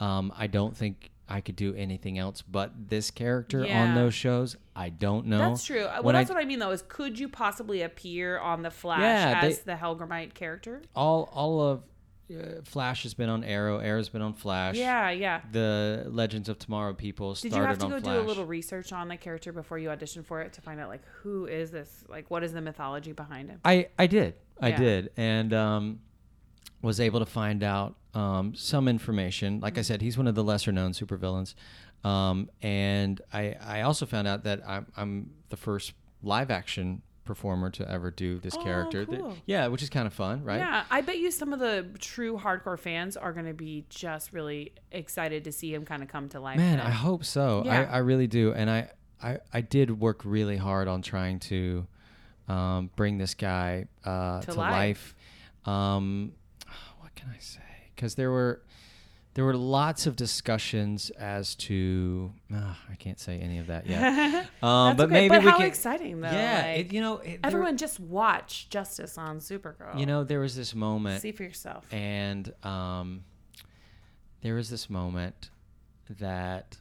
um, 0.00 0.32
I 0.36 0.46
don't 0.46 0.76
think 0.76 1.10
I 1.28 1.40
could 1.40 1.56
do 1.56 1.74
anything 1.74 2.18
else 2.18 2.42
but 2.42 2.72
this 2.88 3.10
character 3.10 3.64
Yeah. 3.64 3.82
on 3.82 3.94
those 3.94 4.14
shows. 4.14 4.56
I 4.74 4.88
don't 4.88 5.26
know. 5.26 5.38
That's 5.38 5.64
true. 5.64 5.84
Uh, 5.84 5.94
Well, 5.96 6.02
When 6.04 6.16
I- 6.16 6.20
that's 6.20 6.30
what 6.30 6.38
I 6.38 6.44
mean, 6.46 6.58
though. 6.58 6.70
Is 6.70 6.82
could 6.88 7.18
you 7.18 7.28
possibly 7.28 7.82
appear 7.82 8.38
on 8.38 8.62
the 8.62 8.70
Flash 8.70 9.00
Yeah, 9.00 9.40
they- 9.42 9.48
as 9.48 9.60
the 9.60 9.74
Hellgrammite 9.74 10.34
character? 10.34 10.82
all 10.96 11.28
all 11.32 11.60
of 11.60 11.82
uh, 12.30 12.60
Flash 12.64 13.02
has 13.04 13.14
been 13.14 13.28
on 13.28 13.42
Arrow. 13.44 13.78
Arrow's 13.78 14.08
been 14.08 14.22
on 14.22 14.34
Flash. 14.34 14.76
Yeah, 14.76 15.10
yeah. 15.10 15.40
The 15.52 16.04
Legends 16.08 16.48
of 16.48 16.58
Tomorrow 16.58 16.94
people 16.94 17.34
Did 17.34 17.52
started 17.52 17.56
you 17.56 17.62
have 17.62 17.78
to 17.78 17.86
go 17.88 18.00
Flash. 18.00 18.14
do 18.16 18.20
a 18.20 18.26
little 18.26 18.44
research 18.46 18.92
on 18.92 19.08
the 19.08 19.16
character 19.16 19.52
before 19.52 19.78
you 19.78 19.88
auditioned 19.88 20.26
for 20.26 20.40
it 20.42 20.52
to 20.54 20.60
find 20.60 20.78
out 20.80 20.88
like 20.88 21.02
who 21.22 21.46
is 21.46 21.70
this? 21.70 22.04
Like, 22.08 22.30
what 22.30 22.42
is 22.44 22.52
the 22.52 22.60
mythology 22.60 23.12
behind 23.12 23.50
him? 23.50 23.60
I 23.64 23.88
I 23.98 24.06
did. 24.06 24.34
I 24.60 24.68
Yeah. 24.70 24.76
did, 24.78 25.10
and 25.16 25.52
um, 25.54 26.00
was 26.82 27.00
able 27.00 27.20
to 27.20 27.26
find 27.26 27.62
out 27.62 27.96
um, 28.14 28.54
some 28.54 28.88
information. 28.88 29.60
Like 29.60 29.78
I 29.78 29.82
said, 29.82 30.00
he's 30.02 30.16
one 30.18 30.26
of 30.26 30.34
the 30.34 30.44
lesser 30.44 30.72
known 30.72 30.92
supervillains, 30.92 31.54
um, 32.04 32.50
and 32.62 33.20
I 33.32 33.54
I 33.64 33.82
also 33.82 34.06
found 34.06 34.26
out 34.28 34.44
that 34.44 34.60
I'm 34.66 34.86
I'm 34.96 35.30
the 35.48 35.56
first 35.56 35.92
live 36.22 36.50
action 36.50 37.02
performer 37.28 37.70
to 37.70 37.88
ever 37.88 38.10
do 38.10 38.40
this 38.40 38.56
Oh, 38.56 38.62
character. 38.64 39.04
That- 39.04 39.20
cool. 39.20 39.36
yeah, 39.46 39.68
which 39.68 39.82
is 39.82 39.90
kind 39.90 40.06
of 40.06 40.12
fun, 40.12 40.42
right? 40.42 40.56
Yeah, 40.58 40.82
I 40.90 41.02
bet 41.02 41.18
you 41.18 41.30
some 41.30 41.52
of 41.52 41.60
the 41.60 41.86
true 42.00 42.36
hardcore 42.38 42.78
fans 42.78 43.16
are 43.16 43.32
going 43.32 43.46
to 43.46 43.52
be 43.54 43.84
just 43.90 44.32
really 44.32 44.72
excited 44.90 45.44
to 45.44 45.52
see 45.52 45.72
him 45.72 45.84
kind 45.84 46.02
of 46.02 46.08
come 46.08 46.28
to 46.30 46.40
life. 46.40 46.56
Man. 46.56 46.80
I 46.80 46.90
hope 46.90 47.24
so. 47.24 47.62
Yeah. 47.64 47.82
I, 47.90 47.96
I 47.96 47.98
really 47.98 48.26
do. 48.26 48.52
And 48.54 48.68
I, 48.70 48.90
I, 49.22 49.38
I 49.52 49.60
did 49.60 50.00
work 50.00 50.22
really 50.24 50.56
hard 50.56 50.88
on 50.88 51.02
trying 51.02 51.38
to 51.40 51.86
um, 52.48 52.90
bring 52.96 53.18
this 53.18 53.34
guy 53.34 53.84
uh, 54.04 54.40
To 54.40 54.52
to, 54.52 54.58
life. 54.58 55.14
life. 55.66 55.74
Um, 55.74 56.32
what 57.00 57.14
can 57.14 57.28
I 57.28 57.38
say? 57.40 57.60
Because 57.94 58.14
there 58.14 58.30
were 58.30 58.62
there 59.38 59.44
were 59.44 59.56
lots 59.56 60.08
of 60.08 60.16
discussions 60.16 61.10
as 61.10 61.54
to 61.54 62.32
ah, 62.52 62.76
I 62.90 62.96
can't 62.96 63.20
say 63.20 63.38
any 63.38 63.58
of 63.58 63.68
that 63.68 63.86
yet. 63.86 64.48
um, 64.64 64.96
but 64.96 65.04
okay. 65.04 65.12
maybe 65.12 65.28
but 65.28 65.44
we 65.44 65.48
how 65.50 65.58
can. 65.58 65.66
exciting 65.66 66.20
though! 66.20 66.28
yeah, 66.28 66.72
like, 66.76 66.86
it, 66.86 66.92
you 66.92 67.00
know, 67.00 67.18
it, 67.18 67.24
there- 67.24 67.40
everyone 67.44 67.76
just 67.76 68.00
watch 68.00 68.68
Justice 68.68 69.16
on 69.16 69.38
Supergirl. 69.38 69.96
you 69.96 70.06
know, 70.06 70.24
there 70.24 70.40
was 70.40 70.56
this 70.56 70.74
moment 70.74 71.22
see 71.22 71.30
for 71.30 71.44
yourself. 71.44 71.86
and 71.94 72.52
um, 72.64 73.22
there 74.40 74.56
was 74.56 74.70
this 74.70 74.90
moment 74.90 75.50
that 76.18 76.76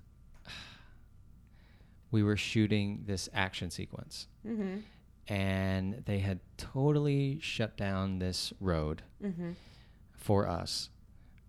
we 2.11 2.23
were 2.23 2.37
shooting 2.37 3.03
this 3.05 3.29
action 3.35 3.69
sequence 3.69 4.25
mm-hmm. 4.43 4.77
and 5.31 6.01
they 6.07 6.17
had 6.17 6.39
totally 6.57 7.37
shut 7.39 7.77
down 7.77 8.17
this 8.17 8.51
road 8.59 9.03
Mm-hmm. 9.23 9.51
for 10.15 10.47
us 10.47 10.89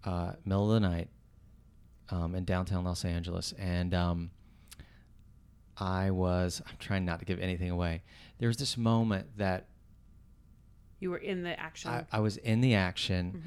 uh, 0.08 0.32
middle 0.44 0.72
of 0.72 0.80
the 0.80 0.88
night 0.88 1.08
um, 2.10 2.34
in 2.34 2.44
downtown 2.44 2.84
los 2.84 3.04
angeles. 3.04 3.52
And 3.58 3.92
um, 3.94 4.30
i 5.76 6.10
was 6.10 6.60
i'm 6.66 6.76
trying 6.78 7.04
not 7.04 7.18
to 7.20 7.24
give 7.24 7.38
anything 7.40 7.70
away. 7.70 8.02
There 8.38 8.48
was 8.48 8.56
this 8.56 8.76
moment 8.76 9.26
that 9.36 9.66
You 11.00 11.10
were 11.10 11.18
in 11.18 11.42
the 11.42 11.58
action. 11.58 11.90
I, 11.90 12.06
I 12.10 12.20
was 12.20 12.36
in 12.38 12.60
the 12.60 12.74
action. 12.74 13.42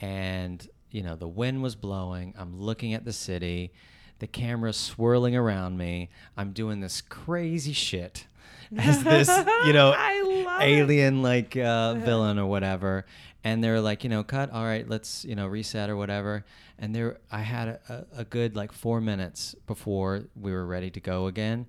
Mhm. 0.00 0.06
and 0.06 0.68
you 0.90 1.02
know 1.02 1.16
the 1.16 1.28
wind 1.28 1.62
was 1.62 1.74
blowing. 1.74 2.34
I'm 2.36 2.60
looking 2.60 2.92
at 2.94 3.04
the 3.04 3.12
city. 3.12 3.72
The 4.18 4.26
camera's 4.28 4.76
swirling 4.76 5.34
around 5.34 5.76
me. 5.78 6.10
I'm 6.36 6.52
doing 6.52 6.80
this 6.80 7.00
crazy 7.00 7.72
shit 7.72 8.26
as 8.78 9.02
this 9.02 9.28
you 9.66 9.72
know 9.72 9.92
I 9.96 10.22
love 10.46 10.62
it. 10.62 10.64
alien 10.64 11.22
like 11.22 11.56
uh, 11.56 11.94
villain 11.94 12.38
or 12.38 12.46
whatever 12.46 13.06
and 13.44 13.62
they're 13.62 13.80
like 13.80 14.04
you 14.04 14.10
know 14.10 14.22
cut 14.22 14.50
all 14.50 14.64
right 14.64 14.88
let's 14.88 15.24
you 15.24 15.34
know 15.34 15.46
reset 15.46 15.90
or 15.90 15.96
whatever. 15.96 16.44
And 16.78 16.94
there 16.94 17.18
i 17.30 17.40
had 17.40 17.68
a, 17.68 18.06
a, 18.16 18.20
a 18.20 18.24
good 18.24 18.56
like 18.56 18.72
four 18.72 19.00
minutes 19.00 19.54
before 19.66 20.24
we 20.34 20.52
were 20.52 20.66
ready 20.66 20.90
to 20.90 21.00
go 21.00 21.26
again 21.26 21.66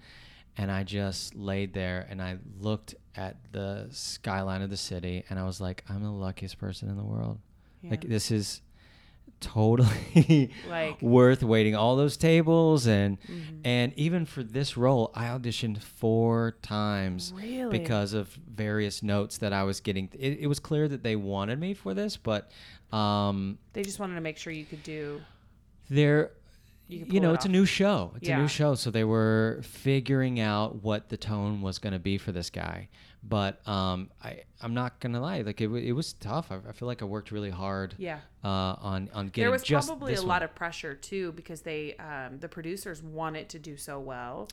and 0.57 0.71
i 0.71 0.83
just 0.83 1.35
laid 1.35 1.73
there 1.73 2.07
and 2.09 2.21
i 2.21 2.37
looked 2.59 2.95
at 3.15 3.37
the 3.51 3.87
skyline 3.91 4.61
of 4.63 4.69
the 4.71 4.77
city 4.77 5.23
and 5.29 5.37
i 5.37 5.43
was 5.43 5.61
like 5.61 5.83
i'm 5.89 6.01
the 6.03 6.09
luckiest 6.09 6.57
person 6.57 6.89
in 6.89 6.97
the 6.97 7.03
world. 7.03 7.39
Like 7.83 8.07
this 8.07 8.31
is 8.31 8.61
totally 9.43 10.49
Like- 10.69 11.01
worth 11.01 11.43
waiting 11.43 11.75
all 11.75 11.95
those 11.95 12.17
tables 12.17 12.87
and 12.87 13.17
Mhm. 13.21 13.59
and 13.65 13.93
even 13.95 14.25
for 14.25 14.43
this 14.43 14.75
role 14.77 15.11
i 15.15 15.25
auditioned 15.25 15.79
four 15.81 16.55
times 16.61 17.33
Really? 17.35 17.77
because 17.79 18.13
of 18.13 18.29
various 18.47 19.03
notes 19.03 19.37
that 19.39 19.53
i 19.53 19.63
was 19.63 19.79
getting 19.81 20.09
it, 20.17 20.39
it 20.39 20.47
was 20.47 20.59
clear 20.59 20.87
that 20.87 21.03
they 21.03 21.15
wanted 21.15 21.59
me 21.59 21.73
for 21.73 21.93
this 21.93 22.17
but 22.17 22.49
um 22.91 23.57
They 23.73 23.83
just 23.83 23.99
wanted 23.99 24.15
to 24.15 24.21
make 24.21 24.37
sure 24.37 24.53
you 24.53 24.65
could 24.65 24.83
do. 24.83 25.21
there 25.89 26.31
You 26.87 27.05
you, 27.09 27.19
know 27.19 27.31
it 27.31 27.35
it's 27.35 27.45
a 27.45 27.49
new 27.49 27.65
show 27.65 28.13
it's 28.17 28.29
a 28.29 28.37
new 28.37 28.47
show 28.47 28.75
so 28.75 28.91
they 28.91 29.03
were 29.03 29.61
figuring 29.63 30.39
out 30.39 30.83
what 30.83 31.09
the 31.09 31.17
tone 31.17 31.61
was 31.61 31.79
going 31.79 31.93
to 31.93 31.99
be 31.99 32.17
for 32.17 32.31
this 32.31 32.49
guy 32.49 32.89
but 33.25 33.65
um 33.67 34.09
i 34.21 34.41
i'm 34.61 34.73
not 34.73 34.99
gonna 34.99 35.19
lie 35.21 35.41
like 35.41 35.61
it, 35.61 35.69
it 35.71 35.93
was 35.93 36.13
tough 36.13 36.51
I, 36.51 36.57
I 36.67 36.71
feel 36.73 36.87
like 36.87 37.01
i 37.01 37.05
worked 37.05 37.31
really 37.31 37.49
hard 37.49 37.95
Yeah. 37.97 38.19
uh 38.43 38.47
on 38.47 39.09
on 39.13 39.27
getting 39.27 39.43
There 39.43 39.51
was 39.51 39.63
just 39.63 39.87
probably 39.87 40.13
a 40.15 40.17
one. 40.17 40.27
lot 40.27 40.43
of 40.43 40.53
pressure 40.55 40.93
too 40.93 41.31
because 41.31 41.61
they, 41.61 41.95
um, 41.95 42.39
the 42.39 42.49
producers 42.49 43.01
want 43.01 43.37
it 43.37 43.47
to 43.49 43.59
do 43.59 43.77
so 43.77 43.99
well. 43.99 44.49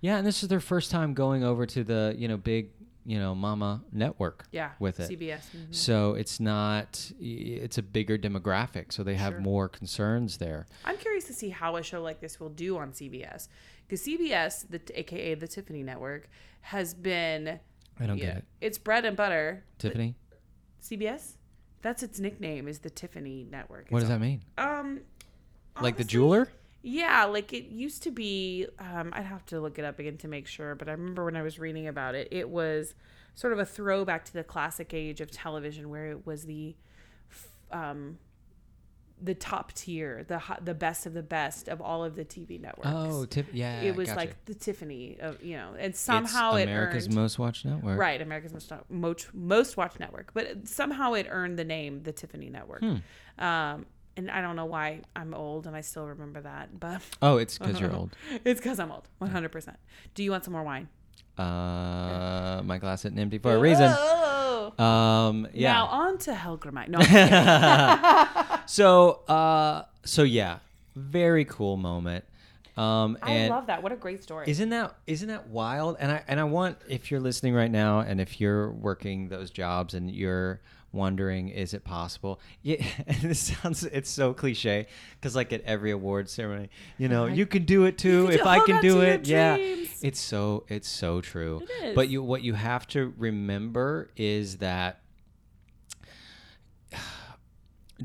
yeah 0.00 0.16
and 0.16 0.26
this 0.26 0.42
is 0.42 0.48
their 0.48 0.60
first 0.60 0.90
time 0.90 1.12
going 1.14 1.44
over 1.44 1.66
to 1.66 1.84
the 1.84 2.14
you 2.16 2.26
know 2.28 2.36
big 2.38 2.70
you 3.04 3.18
know 3.18 3.34
mama 3.34 3.82
network 3.92 4.46
Yeah. 4.50 4.70
with 4.80 4.98
it 4.98 5.10
CBS. 5.10 5.40
mhm. 5.54 5.74
so 5.74 6.14
it's 6.14 6.40
not 6.40 7.12
it's 7.20 7.76
a 7.78 7.82
bigger 7.82 8.16
demographic 8.16 8.92
so 8.92 9.02
they 9.04 9.14
have 9.16 9.34
Sure. 9.34 9.40
more 9.40 9.68
concerns 9.68 10.38
there 10.38 10.66
I'm 10.86 10.96
curious 10.96 11.24
to 11.24 11.34
see 11.34 11.50
how 11.50 11.76
a 11.76 11.82
show 11.82 12.02
like 12.02 12.20
this 12.20 12.40
will 12.40 12.48
do 12.48 12.78
on 12.78 12.92
CBS 12.92 13.48
because 13.86 14.02
CBS, 14.02 14.66
the 14.68 14.80
AKA 14.98 15.34
the 15.34 15.46
Tiffany 15.46 15.84
Network, 15.84 16.28
has 16.62 16.92
been. 16.92 17.60
I 18.00 18.06
don't 18.06 18.18
yeah, 18.18 18.24
get 18.26 18.36
it 18.38 18.44
It's 18.60 18.78
bread 18.78 19.04
and 19.04 19.16
butter. 19.16 19.64
tiffany 19.78 20.14
CBS. 20.82 21.32
That's 21.82 22.02
its 22.02 22.18
nickname. 22.20 22.68
Is 22.68 22.78
the 22.80 22.90
Tiffany 22.90 23.46
Network. 23.50 23.86
what 23.90 24.00
does 24.00 24.08
that 24.08 24.20
mean 24.20 24.42
Um, 24.58 25.00
like 25.80 25.96
the 25.96 26.04
jeweler 26.04 26.48
Yeah, 26.82 27.24
like 27.24 27.52
it 27.52 27.64
used 27.66 28.02
to 28.04 28.10
be. 28.12 28.66
Um, 28.78 29.10
I'd 29.12 29.24
have 29.26 29.44
to 29.46 29.60
look 29.60 29.78
it 29.78 29.84
up 29.84 29.98
again 29.98 30.16
to 30.18 30.28
make 30.28 30.46
sure, 30.46 30.74
but 30.76 30.88
I 30.88 30.92
remember 30.92 31.24
when 31.24 31.36
I 31.36 31.42
was 31.42 31.58
reading 31.58 31.88
about 31.88 32.14
it, 32.14 32.28
it 32.30 32.48
was 32.48 32.94
sort 33.34 33.52
of 33.52 33.58
a 33.58 33.66
throwback 33.66 34.24
to 34.26 34.32
the 34.32 34.44
classic 34.44 34.94
age 34.94 35.20
of 35.20 35.30
television, 35.30 35.90
where 35.90 36.06
it 36.12 36.24
was 36.26 36.44
the, 36.44 36.76
um, 37.72 38.18
the 39.22 39.34
top 39.34 39.72
tier, 39.72 40.24
the 40.28 40.42
the 40.62 40.74
best 40.74 41.06
of 41.06 41.14
the 41.14 41.22
best 41.22 41.68
of 41.68 41.80
all 41.80 42.04
of 42.04 42.16
the 42.16 42.24
TV 42.24 42.60
networks. 42.60 42.88
Oh, 42.92 43.24
tip, 43.24 43.46
yeah. 43.52 43.80
it 43.80 43.96
was 43.96 44.08
gotcha. 44.08 44.18
like 44.18 44.44
the 44.44 44.54
Tiffany 44.54 45.16
of 45.20 45.42
you 45.42 45.56
know, 45.56 45.70
and 45.70 45.86
It's 45.86 45.98
somehow 46.00 46.54
it 46.56 46.64
America's 46.64 47.06
earned 47.06 47.14
most 47.14 47.38
watched 47.38 47.64
network. 47.64 47.98
right 47.98 48.20
America's 48.20 48.52
most 48.52 48.70
most 48.90 49.34
most 49.34 49.76
watched 49.76 49.98
network, 50.00 50.32
but 50.34 50.68
somehow 50.68 51.14
it 51.14 51.26
earned 51.30 51.58
the 51.58 51.64
name 51.64 52.02
the 52.02 52.12
Tiffany 52.12 52.50
Network. 52.50 52.80
Hmm. 52.82 52.96
Um, 53.44 53.86
and 54.18 54.30
I 54.30 54.40
don't 54.40 54.56
know 54.56 54.64
why 54.66 55.02
I'm 55.14 55.34
old 55.34 55.66
and 55.66 55.76
I 55.76 55.80
still 55.82 56.06
remember 56.06 56.40
that, 56.42 56.78
but 56.78 57.00
Oh, 57.22 57.36
it's 57.38 57.58
because 57.58 57.80
you're 57.80 57.94
old. 57.94 58.16
it's 58.44 58.60
because 58.60 58.78
I'm 58.78 58.90
old, 58.92 59.08
100. 59.18 59.50
percent 59.50 59.78
Do 60.14 60.22
you 60.24 60.30
want 60.30 60.44
some 60.44 60.52
more 60.52 60.62
wine? 60.62 60.88
Uh, 61.38 62.62
my 62.64 62.78
glass 62.78 63.04
isn't 63.04 63.18
empty 63.18 63.38
for 63.38 63.54
a 63.54 63.58
reason. 63.58 63.90
Oh. 64.78 64.84
Um, 64.84 65.48
yeah. 65.52 65.72
Now 65.72 65.86
on 65.86 66.18
to 66.18 66.32
Hellgrammite. 66.32 66.88
No, 66.88 67.00
so, 68.66 69.20
uh, 69.28 69.84
so 70.04 70.22
yeah, 70.22 70.58
very 70.94 71.44
cool 71.44 71.76
moment. 71.76 72.24
Um, 72.76 73.16
I 73.22 73.48
love 73.48 73.68
that. 73.68 73.82
What 73.82 73.92
a 73.92 73.96
great 73.96 74.22
story. 74.22 74.46
Isn't 74.48 74.68
that 74.68 74.94
isn't 75.06 75.28
that 75.28 75.48
wild? 75.48 75.96
And 75.98 76.12
I 76.12 76.22
and 76.28 76.38
I 76.38 76.44
want 76.44 76.76
if 76.88 77.10
you're 77.10 77.20
listening 77.20 77.54
right 77.54 77.70
now, 77.70 78.00
and 78.00 78.20
if 78.20 78.38
you're 78.40 78.70
working 78.70 79.28
those 79.28 79.50
jobs, 79.50 79.94
and 79.94 80.10
you're 80.10 80.60
wondering, 80.96 81.48
is 81.50 81.72
it 81.74 81.84
possible? 81.84 82.40
Yeah, 82.62 82.84
and 83.06 83.16
this 83.22 83.38
sounds 83.38 83.84
it's 83.84 84.10
so 84.10 84.34
cliche 84.34 84.86
because 85.14 85.36
like 85.36 85.52
at 85.52 85.62
every 85.62 85.92
award 85.92 86.28
ceremony, 86.28 86.70
you 86.98 87.08
know, 87.08 87.26
Like, 87.26 87.36
you 87.36 87.46
can 87.46 87.64
do 87.64 87.84
it 87.84 87.96
too 87.98 88.28
if 88.32 88.42
do- 88.42 88.48
I 88.48 88.58
can 88.60 88.82
do 88.82 89.02
it. 89.02 89.26
Yeah, 89.28 89.56
dreams. 89.56 89.88
it's 90.02 90.18
so 90.20 90.64
it's 90.68 90.88
so 90.88 91.20
true. 91.20 91.62
It 91.82 91.94
But 91.94 92.08
you 92.08 92.22
what 92.22 92.42
you 92.42 92.54
have 92.54 92.88
to 92.88 93.14
remember 93.16 94.10
is 94.16 94.56
that 94.56 95.02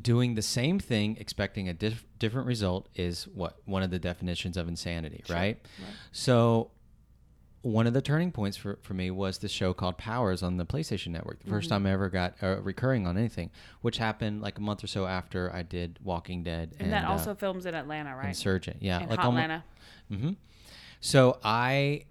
doing 0.02 0.36
the 0.36 0.42
same 0.42 0.80
thing 0.80 1.18
expecting 1.20 1.68
a 1.68 1.74
dif- 1.74 2.06
different 2.20 2.48
result 2.48 2.88
is 2.96 3.28
what 3.28 3.58
one 3.66 3.84
of 3.84 3.90
the 3.92 4.00
definitions 4.00 4.56
of 4.56 4.68
insanity 4.68 5.24
right? 5.30 5.60
so 6.12 6.72
one 7.64 7.86
of 7.86 7.94
the 7.94 8.02
turning 8.02 8.32
points 8.32 8.58
for, 8.58 8.80
for 8.82 8.94
me 8.96 9.12
was 9.12 9.38
the 9.38 9.48
show 9.48 9.72
called 9.74 9.98
powers 9.98 10.42
on 10.42 10.58
the 10.58 10.66
playstation 10.66 11.08
network 11.10 11.40
the 11.44 11.50
1st 11.50 11.54
Mm-hmm. 11.60 11.70
time 11.70 11.86
i 11.86 11.92
ever 11.92 12.10
got 12.10 12.34
uh, 12.42 12.60
recurring 12.62 13.06
on 13.06 13.18
anything 13.18 13.52
which 13.82 13.98
happened 13.98 14.42
like 14.42 14.58
a 14.58 14.62
month 14.62 14.84
or 14.84 14.88
so 14.88 15.06
after 15.06 15.54
i 15.54 15.62
did 15.62 16.00
walking 16.04 16.44
dead 16.44 16.74
and 16.80 16.92
that 16.92 17.06
uh, 17.06 17.12
also 17.12 17.36
films 17.36 17.66
in 17.68 17.76
Atlanta, 17.76 18.16
right? 18.16 18.30
insurgent 18.30 18.78
yeah 18.82 19.02
in 19.04 19.10
like 19.10 19.20
Hot 19.20 19.28
Atlanta. 19.30 19.64
Mhm. 20.12 20.36
so 21.00 21.38
i 21.44 22.06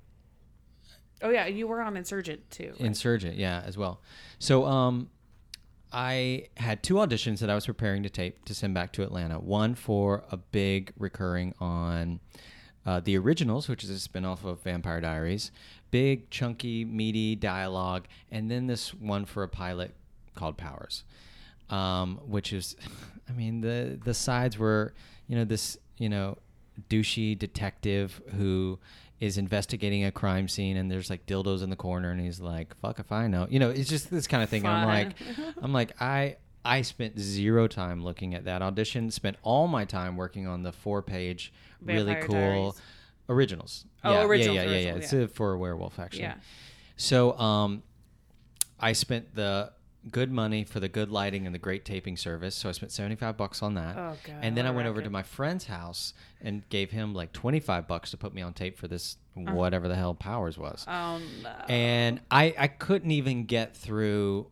Oh 1.23 1.29
yeah, 1.29 1.47
you 1.47 1.67
were 1.67 1.83
on 1.83 1.99
Insurgent 1.99 2.51
too. 2.51 2.69
right? 2.71 2.81
Insurgent, 2.81 3.37
yeah, 3.37 3.63
as 3.67 3.77
well. 3.77 4.01
So 4.39 4.65
um, 4.65 5.11
I 5.93 6.47
had 6.57 6.83
two 6.83 6.95
auditions 6.95 7.41
that 7.41 7.51
I 7.51 7.55
was 7.55 7.67
preparing 7.67 8.03
to 8.05 8.09
tape 8.09 8.47
to 8.47 8.55
send 8.55 8.73
back 8.73 8.91
to 8.95 9.03
Atlanta. 9.03 9.39
One 9.39 9.75
for 9.75 10.25
a 10.33 10.39
big 10.39 10.95
recurring 10.99 11.53
on 11.61 12.21
uh, 12.91 12.99
the 12.99 13.17
originals, 13.17 13.69
which 13.69 13.85
is 13.85 13.91
a 13.91 14.09
spinoff 14.09 14.45
of 14.45 14.61
Vampire 14.63 15.01
Diaries, 15.01 15.53
big 15.93 16.29
chunky 16.29 16.85
meaty 16.85 17.37
dialogue, 17.37 18.07
and 18.33 18.51
then 18.51 18.67
this 18.67 18.93
one 18.93 19.27
for 19.27 19.45
a 19.45 19.49
pilot 19.49 19.95
called 20.35 20.57
Powers, 20.57 21.05
um, 21.69 22.19
which 22.27 22.53
is, 22.53 22.75
I 23.29 23.33
mean 23.33 23.61
the 23.61 23.97
the 24.05 24.13
sides 24.13 24.59
were, 24.59 24.93
you 25.29 25.37
know, 25.37 25.45
this 25.45 25.79
you 25.99 26.09
know 26.09 26.39
douchey 26.89 27.39
detective 27.39 28.21
who 28.37 28.81
is 29.21 29.39
investigating 29.39 30.05
a 30.05 30.11
crime 30.11 30.49
scene 30.49 30.77
and 30.77 30.91
there's 30.91 31.11
like 31.11 31.27
dildos 31.27 31.63
in 31.63 31.71
the 31.71 31.77
corner 31.77 32.11
and 32.11 32.21
he's 32.23 32.41
like 32.41 32.75
fuck 32.81 32.99
if 32.99 33.13
i 33.13 33.27
know. 33.27 33.47
You 33.51 33.59
know 33.59 33.69
it's 33.69 33.91
just 33.91 34.11
this 34.11 34.27
kind 34.27 34.43
of 34.43 34.49
thing 34.49 34.65
i'm 34.65 34.87
like 34.87 35.13
i'm 35.61 35.75
like 35.75 36.01
i 36.01 36.37
i 36.65 36.83
spent 36.83 37.19
zero 37.19 37.67
time 37.67 38.03
looking 38.05 38.35
at 38.35 38.45
that 38.45 38.63
audition 38.63 39.11
spent 39.11 39.37
all 39.43 39.67
my 39.69 39.85
time 39.85 40.17
working 40.17 40.47
on 40.47 40.63
the 40.63 40.73
four 40.73 41.03
page 41.03 41.53
really 41.83 42.15
cool 42.17 42.35
Diaries. 42.35 42.83
originals 43.29 43.85
Oh, 44.05 44.13
yeah, 44.13 44.23
originals, 44.25 44.57
yeah 44.57 44.63
yeah 44.65 44.71
yeah, 44.71 44.79
yeah. 44.89 44.95
it's 44.95 45.13
uh, 45.13 45.27
for 45.33 45.53
a 45.53 45.59
werewolf 45.59 45.99
actually 45.99 46.23
Yeah. 46.23 46.35
so 46.97 47.37
um 47.39 47.83
i 48.79 48.93
spent 48.93 49.35
the 49.35 49.73
good 50.11 50.33
money 50.33 50.65
for 50.65 50.81
the 50.81 50.89
good 50.89 51.11
lighting 51.11 51.45
and 51.45 51.55
the 51.55 51.59
great 51.59 51.85
taping 51.85 52.17
service 52.17 52.55
so 52.55 52.69
i 52.71 52.73
spent 52.73 52.91
75 52.91 53.37
bucks 53.37 53.63
on 53.63 53.75
that 53.75 53.97
Oh, 53.99 54.17
God, 54.25 54.37
and 54.41 54.57
then 54.57 54.65
I, 54.65 54.71
i 54.71 54.73
a 54.73 54.75
went 54.75 54.89
over 54.89 55.03
to 55.03 55.11
my 55.11 55.23
friend's 55.23 55.67
house 55.67 56.15
and 56.41 56.67
gave 56.71 56.91
him 56.91 57.15
like 57.15 57.33
25 57.33 57.87
bucks 57.87 58.11
to 58.13 58.17
put 58.17 58.33
me 58.33 58.41
on 58.43 58.55
tape 58.55 58.79
for 58.79 58.89
this 58.89 59.17
Uh-huh. 59.37 59.55
whatever 59.55 59.89
the 59.89 59.95
hell 59.97 60.15
powers 60.15 60.57
was 60.59 60.85
Oh 60.89 61.21
no. 61.43 61.51
and 61.69 62.21
I 62.31 62.55
I 62.59 62.69
couldn't 62.69 63.11
even 63.11 63.45
get 63.45 63.77
through 63.77 64.47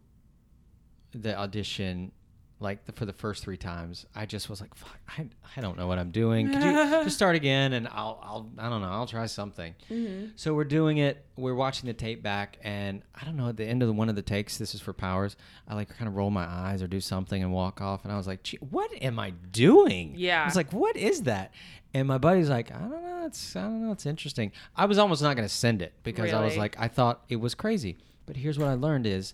the 1.13 1.37
audition 1.37 2.13
like 2.61 2.85
the, 2.87 2.93
for 2.93 3.07
the 3.07 3.13
first 3.13 3.45
three 3.45 3.57
times. 3.57 4.07
I 4.15 4.27
just 4.27 4.51
was 4.51 4.61
like, 4.61 4.75
"Fuck, 4.75 4.99
I, 5.17 5.29
I 5.57 5.61
don't 5.61 5.79
know 5.79 5.87
what 5.87 5.99
I'm 5.99 6.11
doing. 6.11 6.51
Could 6.51 6.63
you 6.63 6.73
just 7.05 7.17
start 7.17 7.37
again 7.37 7.73
and 7.73 7.87
I'll 7.89 8.19
I'll 8.23 8.51
I 8.59 8.69
don't 8.69 8.81
know. 8.81 8.89
I'll 8.89 9.07
try 9.07 9.27
something." 9.27 9.75
Mm-hmm. 9.91 10.27
So 10.37 10.55
we're 10.55 10.65
doing 10.65 10.99
it. 10.99 11.25
We're 11.37 11.55
watching 11.55 11.87
the 11.87 11.95
tape 11.95 12.23
back, 12.23 12.59
and 12.63 13.03
I 13.15 13.25
don't 13.25 13.37
know. 13.37 13.49
At 13.49 13.57
the 13.57 13.65
end 13.65 13.83
of 13.83 13.89
the, 13.89 13.93
one 13.93 14.09
of 14.09 14.17
the 14.17 14.23
takes, 14.23 14.59
this 14.59 14.75
is 14.75 14.81
for 14.81 14.93
Powers. 14.93 15.37
I 15.69 15.75
like 15.75 15.89
kind 15.97 16.09
of 16.09 16.17
roll 16.17 16.31
my 16.31 16.45
eyes 16.45 16.83
or 16.83 16.89
do 16.89 17.01
something 17.01 17.43
and 17.43 17.53
walk 17.53 17.81
off, 17.81 18.05
and 18.05 18.13
I 18.13 18.17
was 18.17 18.27
like, 18.27 18.49
"What 18.71 18.91
am 19.01 19.19
I 19.19 19.31
doing?" 19.31 20.15
Yeah. 20.17 20.43
I 20.43 20.47
was 20.47 20.57
like, 20.57 20.73
"What 20.73 20.97
is 20.97 21.23
that?" 21.23 21.53
And 21.95 22.09
my 22.09 22.19
buddy's 22.19 22.51
like, 22.51 22.73
"I 22.75 22.79
don't 22.79 22.91
know. 22.91 23.27
It's 23.27 23.55
I 23.55 23.63
don't 23.63 23.87
know. 23.87 23.93
It's 23.93 24.07
interesting." 24.07 24.51
I 24.75 24.87
was 24.87 24.99
almost 24.99 25.23
not 25.23 25.37
going 25.37 25.49
to 25.49 25.55
send 25.55 25.81
it 25.81 25.93
because 26.03 26.33
I 26.33 26.45
was 26.45 26.57
like, 26.57 26.77
I 26.79 26.89
thought 26.89 27.23
it 27.29 27.37
was 27.37 27.55
crazy. 27.55 27.99
But 28.27 28.37
here's 28.37 28.59
what 28.59 28.69
I 28.69 28.75
learned 28.75 29.07
is 29.07 29.33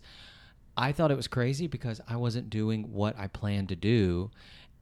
I 0.77 0.93
thought 0.93 1.11
it 1.11 1.17
was 1.17 1.29
crazy 1.29 1.67
because 1.67 2.01
I 2.09 2.17
wasn't 2.17 2.51
doing 2.51 2.93
what 2.93 3.19
I 3.19 3.27
planned 3.29 3.69
to 3.71 3.77
do 3.77 4.31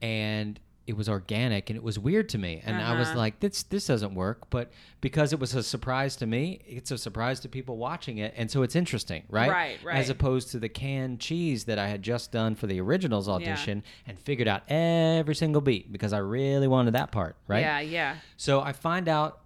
and 0.01 0.59
it 0.85 0.97
was 0.97 1.09
organic 1.09 1.71
and 1.71 1.77
it 1.77 1.83
was 1.83 1.97
weird 1.97 2.29
to 2.31 2.39
me. 2.39 2.61
And 2.65 2.77
I 2.83 2.99
was 2.99 3.09
Uh-huh. 3.11 3.19
like, 3.19 3.39
this 3.39 3.63
this 3.63 3.87
doesn't 3.87 4.15
work. 4.17 4.51
But 4.51 4.73
because 5.01 5.33
it 5.33 5.39
was 5.39 5.55
a 5.55 5.63
surprise 5.63 6.17
to 6.17 6.27
me, 6.27 6.61
it's 6.67 6.91
a 6.91 6.99
surprise 6.99 7.39
to 7.41 7.49
people 7.49 7.77
watching 7.77 8.19
it. 8.19 8.35
And 8.37 8.51
so 8.51 8.63
it's 8.63 8.75
interesting, 8.75 9.23
right? 9.29 9.49
Right, 9.49 9.79
right. 9.85 9.97
As 9.97 10.11
opposed 10.11 10.51
to 10.51 10.59
the 10.59 10.69
canned 10.69 11.21
cheese 11.21 11.65
that 11.67 11.79
I 11.79 11.87
had 11.87 12.03
just 12.03 12.33
done 12.33 12.57
for 12.57 12.67
the 12.67 12.81
originals 12.81 13.29
audition 13.29 13.85
and 14.09 14.19
figured 14.19 14.49
out 14.49 14.63
every 14.69 15.37
single 15.37 15.61
beat 15.61 15.93
because 15.93 16.13
I 16.13 16.19
really 16.19 16.67
wanted 16.67 16.95
that 16.95 17.13
part, 17.13 17.37
right? 17.47 17.61
Yeah, 17.61 17.79
yeah. 17.79 18.17
So 18.37 18.61
I 18.61 18.73
find 18.73 19.09
out 19.09 19.39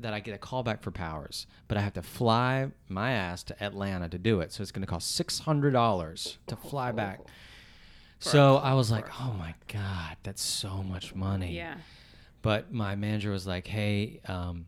that 0.00 0.12
I 0.12 0.20
get 0.20 0.34
a 0.34 0.38
call 0.38 0.62
back 0.62 0.82
for 0.82 0.90
Powers, 0.90 1.46
but 1.68 1.76
I 1.76 1.80
have 1.80 1.94
to 1.94 2.02
fly 2.02 2.68
my 2.88 3.12
ass 3.12 3.42
to 3.44 3.62
Atlanta 3.62 4.08
to 4.08 4.18
do 4.18 4.40
it. 4.40 4.52
So 4.52 4.62
it's 4.62 4.72
going 4.72 4.84
to 4.84 4.90
cost 4.90 5.14
six 5.14 5.40
hundred 5.40 5.72
dollars 5.72 6.38
to 6.46 6.56
fly 6.56 6.92
back. 7.02 7.20
So 8.18 8.56
I 8.56 8.74
was 8.74 8.90
like, 8.90 9.06
"Oh 9.20 9.34
my 9.38 9.54
god, 9.68 10.16
that's 10.22 10.42
so 10.42 10.82
much 10.82 11.14
money." 11.14 11.54
Yeah. 11.54 11.76
But 12.42 12.72
my 12.72 12.94
manager 12.96 13.30
was 13.30 13.46
like, 13.46 13.66
"Hey, 13.66 14.20
um, 14.26 14.66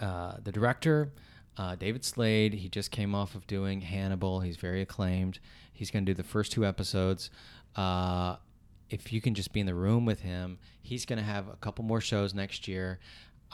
uh, 0.00 0.36
the 0.42 0.52
director, 0.52 1.12
uh, 1.56 1.76
David 1.76 2.04
Slade, 2.04 2.54
he 2.54 2.68
just 2.68 2.90
came 2.90 3.14
off 3.14 3.34
of 3.34 3.46
doing 3.46 3.80
Hannibal. 3.80 4.40
He's 4.40 4.56
very 4.56 4.82
acclaimed. 4.82 5.38
He's 5.72 5.90
going 5.90 6.04
to 6.04 6.10
do 6.10 6.14
the 6.14 6.28
first 6.28 6.52
two 6.52 6.64
episodes. 6.64 7.30
Uh, 7.76 8.36
if 8.90 9.12
you 9.12 9.20
can 9.20 9.34
just 9.34 9.52
be 9.52 9.60
in 9.60 9.66
the 9.66 9.74
room 9.74 10.04
with 10.04 10.20
him, 10.20 10.58
he's 10.82 11.06
going 11.06 11.18
to 11.18 11.24
have 11.24 11.48
a 11.48 11.56
couple 11.56 11.84
more 11.84 12.00
shows 12.00 12.34
next 12.34 12.68
year. 12.68 12.98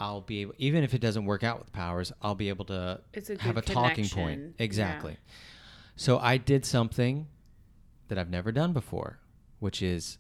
I'll 0.00 0.22
be 0.22 0.40
able, 0.40 0.54
even 0.58 0.82
if 0.82 0.94
it 0.94 1.00
doesn't 1.00 1.26
work 1.26 1.44
out 1.44 1.58
with 1.58 1.70
Powers, 1.72 2.10
I'll 2.22 2.34
be 2.34 2.48
able 2.48 2.64
to 2.66 3.00
a 3.14 3.38
have 3.38 3.56
a 3.58 3.62
talking 3.62 3.94
connection. 3.96 4.18
point. 4.18 4.40
Yeah. 4.58 4.64
Exactly. 4.64 5.16
So 5.96 6.18
I 6.18 6.38
did 6.38 6.64
something 6.64 7.26
that 8.08 8.18
I've 8.18 8.30
never 8.30 8.50
done 8.50 8.72
before, 8.72 9.18
which 9.58 9.82
is 9.82 10.16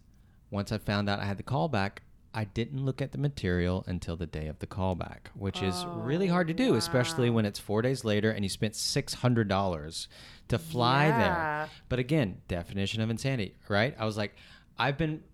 once 0.50 0.70
I 0.70 0.78
found 0.78 1.08
out 1.08 1.18
I 1.18 1.24
had 1.24 1.38
the 1.38 1.42
callback, 1.42 1.98
I 2.34 2.44
didn't 2.44 2.84
look 2.84 3.00
at 3.02 3.10
the 3.12 3.18
material 3.18 3.82
until 3.88 4.16
the 4.16 4.26
day 4.26 4.46
of 4.46 4.58
the 4.60 4.66
callback, 4.66 5.28
which 5.34 5.62
is 5.62 5.74
oh, 5.84 5.88
really 6.04 6.28
hard 6.28 6.46
to 6.48 6.54
do, 6.54 6.74
especially 6.74 7.30
when 7.30 7.44
it's 7.46 7.58
four 7.58 7.82
days 7.82 8.04
later 8.04 8.30
and 8.30 8.44
you 8.44 8.48
spent 8.48 8.76
six 8.76 9.14
hundred 9.14 9.48
dollars 9.48 10.06
to 10.48 10.58
fly 10.58 11.06
Yeah. 11.06 11.18
there. 11.18 11.68
But 11.88 11.98
again, 11.98 12.42
definition 12.46 13.00
of 13.00 13.10
insanity, 13.10 13.56
right? 13.68 13.96
I 13.98 14.04
was 14.04 14.16
like, 14.16 14.36
I've 14.78 14.98
been 14.98 15.24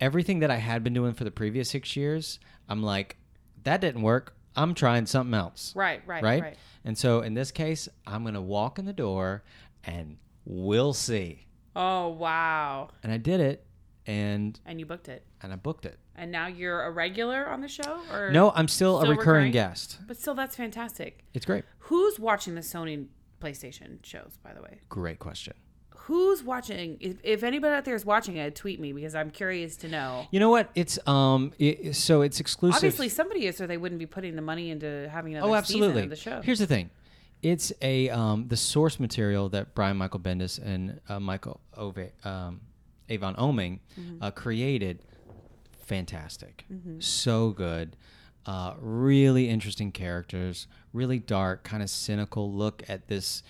everything 0.00 0.38
that 0.38 0.50
I 0.50 0.56
had 0.56 0.84
been 0.84 0.94
doing 0.94 1.12
for 1.14 1.24
the 1.24 1.30
previous 1.30 1.68
six 1.70 1.96
years. 1.96 2.38
I'm 2.68 2.82
like, 2.82 3.16
that 3.66 3.80
didn't 3.80 4.02
work. 4.02 4.34
I'm 4.56 4.72
trying 4.74 5.04
something 5.06 5.34
else 5.34 5.74
Right, 5.76 6.00
right, 6.06 6.22
right? 6.22 6.42
right. 6.42 6.56
And 6.84 6.96
so 6.96 7.20
in 7.20 7.34
this 7.34 7.50
case, 7.50 7.88
I'm 8.06 8.22
going 8.22 8.34
to 8.34 8.40
walk 8.40 8.78
in 8.78 8.86
the 8.86 8.92
door 8.94 9.44
and 9.84 10.16
we'll 10.46 10.94
see. 10.94 11.46
Oh 11.76 12.08
wow. 12.08 12.88
And 13.02 13.12
I 13.12 13.18
did 13.18 13.40
it 13.40 13.66
and 14.06 14.58
And 14.64 14.80
you 14.80 14.86
booked 14.86 15.08
it. 15.08 15.26
and 15.42 15.52
I 15.52 15.56
booked 15.56 15.84
it. 15.84 15.98
And 16.14 16.32
now 16.32 16.46
you're 16.46 16.82
a 16.84 16.90
regular 16.90 17.46
on 17.46 17.60
the 17.60 17.68
show 17.68 18.00
or 18.10 18.30
No, 18.30 18.50
I'm 18.52 18.68
still, 18.68 18.98
Still 19.00 19.10
a 19.10 19.14
recurring, 19.14 19.46
recurring? 19.48 19.52
guest. 19.52 19.98
But 20.06 20.16
still 20.16 20.34
that's 20.34 20.56
fantastic. 20.56 21.24
It's 21.34 21.44
great. 21.44 21.64
Who's 21.80 22.18
watching 22.18 22.54
the 22.54 22.62
Sony 22.62 23.08
PlayStation 23.42 23.98
shows, 24.02 24.38
by 24.42 24.54
the 24.54 24.62
way? 24.62 24.80
Great 24.88 25.18
question. 25.18 25.52
Who's 26.06 26.42
watching? 26.42 26.98
If, 27.00 27.16
if 27.24 27.42
anybody 27.42 27.74
out 27.74 27.84
there 27.84 27.94
is 27.96 28.04
watching 28.04 28.36
it, 28.36 28.54
tweet 28.54 28.78
me 28.80 28.92
because 28.92 29.14
I'm 29.14 29.30
curious 29.30 29.76
to 29.78 29.88
know. 29.88 30.26
You 30.30 30.38
know 30.40 30.50
what? 30.50 30.70
It's 30.74 30.98
um 31.08 31.52
it, 31.58 31.96
so 31.96 32.22
it's 32.22 32.38
exclusive. 32.40 32.76
Obviously, 32.76 33.08
somebody 33.08 33.46
is, 33.46 33.60
or 33.60 33.66
they 33.66 33.76
wouldn't 33.76 33.98
be 33.98 34.06
putting 34.06 34.36
the 34.36 34.42
money 34.42 34.70
into 34.70 35.08
having 35.12 35.34
another 35.34 35.48
Oh, 35.52 35.60
season 35.62 35.82
absolutely. 35.82 36.02
of 36.04 36.10
the 36.10 36.16
show. 36.16 36.40
Here's 36.42 36.60
the 36.60 36.66
thing. 36.66 36.90
It's 37.42 37.72
a 37.82 38.08
um 38.10 38.46
the 38.48 38.56
source 38.56 38.98
material 39.00 39.48
that 39.50 39.74
Brian 39.74 39.96
Michael 39.96 40.20
Bendis 40.20 40.60
and 40.64 41.00
uh, 41.08 41.18
Michael 41.20 41.60
Ove 41.76 42.10
um 42.24 42.60
Avon 43.08 43.34
Oeming 43.36 43.80
uh, 44.20 44.30
created, 44.32 45.00
fantastic, 45.86 46.64
so 46.98 47.50
good. 47.50 47.96
Uh, 48.44 48.74
really 48.78 49.48
interesting 49.48 49.90
characters, 49.90 50.68
really 50.92 51.18
dark, 51.18 51.64
kind 51.64 51.82
of 51.82 51.90
cynical 51.90 52.52
look 52.52 52.82
at 52.88 53.08
this 53.08 53.42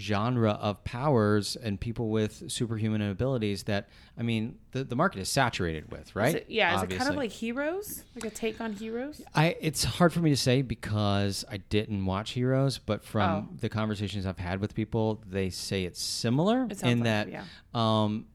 genre 0.00 0.52
of 0.52 0.82
powers 0.84 1.54
and 1.56 1.78
people 1.80 2.08
with 2.10 2.50
superhuman 2.50 3.02
abilities 3.02 3.64
that 3.64 3.88
I 4.18 4.22
mean 4.22 4.58
the, 4.72 4.82
the 4.84 4.96
market 4.96 5.20
is 5.20 5.28
saturated 5.28 5.90
with, 5.92 6.14
right? 6.16 6.28
Is 6.30 6.34
it- 6.36 6.46
yeah, 6.48 6.76
is 6.76 6.82
it 6.82 6.90
kind 6.90 7.08
of 7.10 7.16
like 7.16 7.30
Heroes? 7.30 8.02
Like 8.14 8.24
a 8.24 8.34
take 8.34 8.60
on 8.60 8.72
Heroes? 8.72 9.22
I 9.34 9.56
it's 9.60 9.84
hard 9.84 10.12
for 10.12 10.20
me 10.20 10.30
to 10.30 10.36
say 10.36 10.62
because 10.62 11.44
I 11.50 11.58
didn't 11.58 12.04
watch 12.06 12.30
Heroes, 12.32 12.78
but 12.78 13.04
from 13.04 13.20
Oh. 13.52 13.56
the 13.60 13.68
conversations 13.68 14.26
I've 14.26 14.38
had 14.38 14.60
with 14.60 14.74
people, 14.74 15.22
they 15.28 15.50
say 15.50 15.84
it's 15.84 16.00
similar 16.02 16.66
It 16.70 16.82
in 16.82 16.98
like 17.00 17.04
that 17.04 17.28
it, 17.28 17.32
yeah. 17.32 17.44
um, 17.74 18.26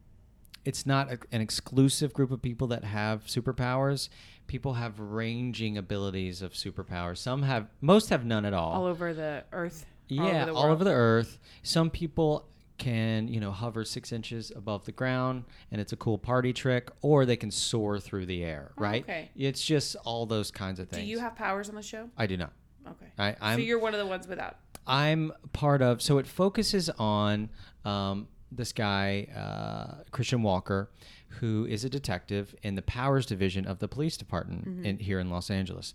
it's 0.64 0.86
not 0.86 1.12
a, 1.12 1.20
an 1.32 1.42
exclusive 1.42 2.14
group 2.14 2.32
of 2.32 2.42
people 2.42 2.68
that 2.68 2.84
have 2.84 3.26
superpowers. 3.26 4.10
People 4.48 4.74
have 4.76 5.00
ranging 5.00 5.78
abilities 5.78 6.42
of 6.42 6.54
superpowers. 6.54 7.18
Some 7.18 7.42
have, 7.44 7.68
most 7.82 8.10
have 8.10 8.26
none 8.26 8.46
at 8.46 8.54
all. 8.54 8.72
All 8.74 8.86
over 8.86 9.14
the 9.14 9.44
earth. 9.52 9.86
All 10.12 10.18
yeah, 10.18 10.44
over 10.44 10.46
the 10.46 10.54
all 10.54 10.66
over 10.66 10.84
the 10.84 10.94
earth. 10.94 11.40
Some 11.64 11.90
people 11.90 12.48
can, 12.78 13.28
you 13.28 13.40
know, 13.40 13.52
hover 13.52 13.86
six 13.86 14.12
inches 14.12 14.52
above 14.56 14.86
the 14.86 14.92
ground, 14.92 15.46
and 15.72 15.80
it's 15.80 15.94
a 15.94 15.96
cool 15.96 16.18
party 16.18 16.54
trick, 16.54 16.90
or 17.02 17.26
they 17.26 17.38
can 17.38 17.52
soar 17.52 18.00
through 18.00 18.26
the 18.26 18.44
air. 18.44 18.72
Right? 18.78 19.06
Oh, 19.08 19.12
okay. 19.12 19.30
It's 19.36 19.64
just 19.64 19.96
all 20.04 20.26
those 20.26 20.52
kinds 20.52 20.80
of 20.80 20.90
things 20.90 21.04
Do 21.04 21.10
you 21.10 21.20
have 21.20 21.36
powers 21.36 21.70
on 21.70 21.76
the 21.76 21.82
show? 21.82 22.10
I 22.18 22.28
do 22.28 22.38
not. 22.38 22.54
Okay. 22.88 23.12
I, 23.18 23.36
I'm 23.42 23.60
so 23.60 23.64
you're 23.64 23.80
one 23.80 23.94
of 23.94 24.00
the 24.00 24.06
ones 24.06 24.28
without. 24.28 24.58
I'm 24.86 25.32
part 25.54 25.82
of. 25.82 26.02
So 26.02 26.18
it 26.18 26.28
focuses 26.28 26.90
on 26.92 27.50
um, 27.84 28.28
this 28.52 28.72
guy 28.72 29.28
uh, 29.36 30.04
Christian 30.12 30.44
Walker, 30.44 30.92
who 31.40 31.66
is 31.66 31.84
a 31.84 31.90
detective 31.90 32.56
in 32.62 32.76
the 32.76 32.82
Powers 32.82 33.26
Division 33.26 33.66
of 33.66 33.80
the 33.80 33.88
police 33.88 34.18
department 34.18 34.86
in, 34.86 35.00
here 35.00 35.20
in 35.20 35.30
Los 35.30 35.50
Angeles, 35.50 35.94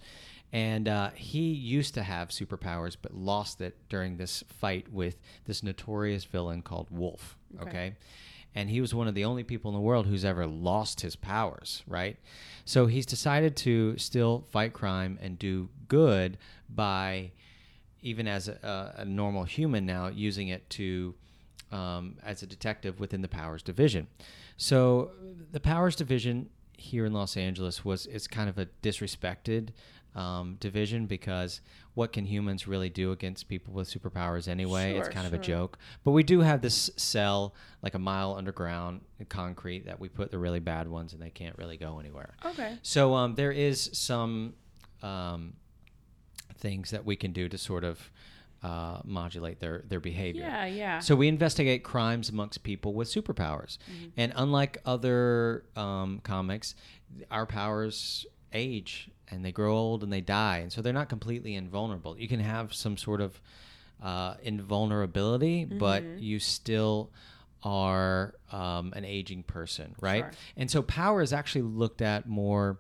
and 0.53 0.89
uh, 0.89 1.11
he 1.15 1.53
used 1.53 1.95
to 1.95 2.03
have 2.03 2.29
superpowers, 2.29 2.97
but 3.01 3.15
lost 3.15 3.61
it 3.61 3.77
during 3.89 4.17
this 4.17 4.43
fight 4.49 4.93
with 4.93 5.17
this 5.47 5.63
notorious 5.63 6.25
villain 6.25 6.63
called 6.63 6.89
Wolf. 6.91 7.37
Okay. 7.61 7.69
okay? 7.69 7.97
and 8.55 8.69
he 8.69 8.81
was 8.81 8.95
one 8.95 9.07
of 9.07 9.15
the 9.15 9.25
only 9.25 9.45
people 9.45 9.71
in 9.71 9.75
the 9.75 9.81
world 9.81 10.07
who's 10.07 10.25
ever 10.25 10.47
lost 10.47 11.01
his 11.01 11.15
powers, 11.15 11.83
right? 11.87 12.17
So 12.65 12.87
he's 12.87 13.07
decided 13.07 13.57
to 13.59 13.97
still 13.97 14.45
fight 14.51 14.73
crime 14.73 15.19
and 15.23 15.39
do 15.39 15.69
good 15.89 16.37
by, 16.69 17.33
even 18.03 18.27
as 18.27 18.49
a, 18.49 18.95
a, 18.99 19.05
normal 19.05 19.45
human 19.45 19.87
now, 19.87 20.09
using 20.09 20.49
it 20.49 20.69
to 20.71 21.15
um, 21.71 22.17
as 22.25 22.43
a 22.43 22.47
detective 22.47 22.99
within 22.99 23.23
the 23.23 23.29
Powers 23.29 23.63
Division. 23.63 24.09
So 24.57 25.13
the 25.53 25.61
Powers 25.61 25.95
Division 25.95 26.51
here 26.77 27.07
in 27.07 27.13
Los 27.13 27.37
Angeles 27.37 27.85
was 27.85 28.07
is 28.07 28.27
kind 28.27 28.49
of 28.49 28.59
a 28.59 28.67
disrespected 28.83 29.69
um, 30.15 30.57
division 30.61 31.07
because 31.07 31.61
what 31.95 32.13
can 32.13 32.25
humans 32.25 32.67
really 32.67 32.89
do 32.89 33.13
against 33.13 33.49
people 33.49 33.73
with 33.75 33.89
superpowers 33.89 34.49
anyway? 34.49 34.97
it's 34.97 35.07
Sure, 35.07 35.13
kind 35.13 35.27
of 35.27 35.33
a 35.35 35.39
joke. 35.39 35.79
But 36.05 36.13
we 36.13 36.23
do 36.23 36.41
have 36.41 36.63
this 36.63 36.91
cell, 36.97 37.55
like 37.83 37.95
a 37.95 37.99
mile 37.99 38.35
underground, 38.35 39.03
in 39.19 39.27
concrete, 39.27 39.87
that 39.87 40.01
we 40.01 40.09
put 40.09 40.31
the 40.31 40.39
really 40.39 40.61
bad 40.61 40.89
ones, 40.89 41.13
and 41.13 41.21
they 41.23 41.31
can't 41.31 41.57
really 41.59 41.77
go 41.77 41.99
anywhere. 42.01 42.35
Okay. 42.45 42.77
So 42.83 43.15
um, 43.15 43.35
there 43.35 43.53
is 43.53 43.91
some 43.93 44.55
um, 45.03 45.55
things 46.59 46.91
that 46.91 47.05
we 47.05 47.17
can 47.17 47.33
do 47.33 47.49
to 47.49 47.59
sort 47.59 47.85
of 47.85 48.11
uh, 48.63 49.01
modulate 49.05 49.59
their 49.61 49.85
their 49.89 50.01
behavior. 50.01 50.43
Yeah, 50.43 50.67
yeah. 50.67 50.99
So 50.99 51.17
we 51.17 51.29
investigate 51.29 51.83
crimes 51.83 52.29
amongst 52.29 52.63
people 52.63 52.93
with 52.95 53.09
superpowers, 53.09 53.79
Mm-hmm. 53.91 54.09
and 54.19 54.33
unlike 54.37 54.79
other 54.85 55.65
um, 55.77 56.21
comics, 56.23 56.75
our 57.31 57.47
powers 57.47 58.27
age 58.53 59.09
and 59.31 59.45
they 59.45 59.53
grow 59.53 59.77
old 59.77 60.03
and 60.03 60.13
they 60.13 60.21
die, 60.21 60.59
and 60.59 60.73
so 60.73 60.83
they're 60.83 60.93
not 60.93 61.09
completely 61.09 61.55
invulnerable. 61.55 62.17
You 62.19 62.29
can 62.29 62.41
have 62.41 62.75
some 62.75 62.97
sort 62.97 63.21
of 63.21 63.41
uh, 64.03 64.35
invulnerability, 64.43 65.65
but 65.65 66.03
Mm-hmm. 66.03 66.19
you 66.23 66.39
still 66.39 67.11
are 67.63 68.35
um, 68.53 68.93
an 68.97 69.05
aging 69.05 69.43
person, 69.43 69.95
right? 70.01 70.25
Sure. 70.25 70.31
And 70.57 70.71
so 70.71 70.83
power 70.83 71.21
is 71.21 71.33
actually 71.33 71.63
looked 71.63 72.01
at 72.01 72.27
more 72.27 72.79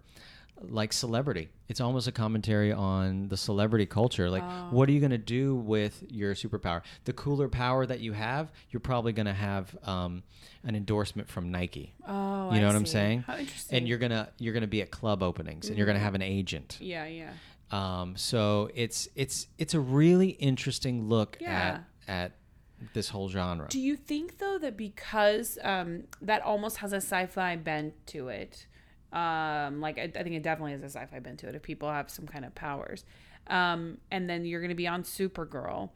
like 0.63 0.93
celebrity. 0.93 1.49
It's 1.69 1.81
almost 1.81 2.07
a 2.09 2.13
commentary 2.13 2.73
on 2.73 3.29
the 3.29 3.37
celebrity 3.37 3.87
culture. 3.87 4.29
Like, 4.29 4.43
Oh. 4.45 4.69
what 4.71 4.89
are 4.89 4.93
you 4.93 5.01
going 5.01 5.11
to 5.13 5.19
do 5.19 5.55
with 5.55 6.03
your 6.09 6.35
superpower? 6.35 6.83
The 7.05 7.13
cooler 7.13 7.49
power 7.49 7.87
that 7.87 8.01
you 8.01 8.13
have, 8.13 8.51
you're 8.71 8.81
probably 8.81 9.13
going 9.13 9.27
to 9.27 9.33
have 9.35 9.77
um, 9.85 10.23
an 10.65 10.75
endorsement 10.75 11.29
from 11.29 11.51
Nike. 11.51 11.95
Oh, 12.07 12.53
you 12.53 12.61
know 12.61 12.67
I 12.67 12.71
what 12.71 12.77
I'm 12.77 12.87
saying? 12.87 13.21
How 13.23 13.37
interesting. 13.37 13.79
And 13.79 13.89
you're 13.89 13.99
gonna 13.99 14.29
you're 14.39 14.53
gonna 14.55 14.67
be 14.67 14.83
at 14.83 14.91
club 14.91 15.23
openings, 15.23 15.69
and 15.69 15.79
you're 15.79 15.87
gonna 15.87 15.99
Mm-hmm. 15.99 16.05
have 16.05 16.15
an 16.15 16.23
agent. 16.23 16.77
Yeah, 16.81 17.07
yeah. 17.07 17.31
Um, 17.71 18.17
so 18.17 18.71
it's 18.75 19.09
it's 19.15 19.47
it's 19.59 19.75
a 19.75 19.81
really 19.81 20.31
interesting 20.31 21.09
look 21.09 21.39
Yeah. 21.41 21.81
at 22.09 22.13
at 22.25 22.33
this 22.95 23.11
whole 23.11 23.29
genre. 23.29 23.69
Do 23.69 23.79
you 23.81 23.95
think 23.97 24.39
though 24.39 24.59
that 24.59 24.77
because 24.77 25.59
um, 25.63 26.05
that 26.23 26.43
almost 26.43 26.79
has 26.79 26.93
a 26.93 26.97
sci-fi 26.97 27.57
bent 27.57 27.95
to 28.09 28.29
it, 28.29 28.67
um, 29.13 29.81
like 29.81 29.99
I, 29.99 30.03
I 30.03 30.23
think 30.23 30.35
it 30.37 30.43
definitely 30.43 30.73
is 30.73 30.83
a 30.83 30.87
sci-fi 30.87 31.19
bent 31.19 31.39
to 31.41 31.49
it. 31.49 31.55
If 31.55 31.63
people 31.63 31.91
have 31.91 32.11
some 32.11 32.27
kind 32.27 32.45
of 32.45 32.55
powers, 32.55 33.05
um, 33.47 33.99
and 34.11 34.29
then 34.29 34.45
you're 34.45 34.61
going 34.61 34.71
to 34.71 34.75
be 34.75 34.87
on 34.87 35.03
Supergirl, 35.03 35.91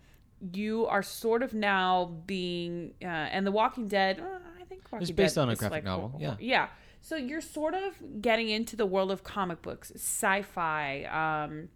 you 0.53 0.87
are 0.87 1.03
sort 1.03 1.43
of 1.43 1.55
now 1.55 2.17
being 2.27 2.95
uh, 3.03 3.07
and 3.07 3.47
The 3.47 3.53
Walking 3.53 3.89
Dead. 3.89 4.21
uh, 4.21 4.39
I 4.61 4.65
think 4.65 4.91
Walking 4.91 5.03
It's 5.03 5.11
based 5.11 5.37
Dead 5.37 5.43
on 5.43 5.51
a 5.51 5.57
graphic 5.57 5.85
novel, 5.85 6.17
yeah. 6.19 6.37
yeah. 6.39 6.69
So 7.01 7.17
you're 7.17 7.43
sort 7.43 7.75
of 7.75 8.23
getting 8.23 8.49
into 8.49 8.77
the 8.77 8.87
world 8.87 9.11
of 9.11 9.23
comic 9.23 9.61
books, 9.61 9.93
sci-fi. 9.95 11.05
Um, 11.05 11.69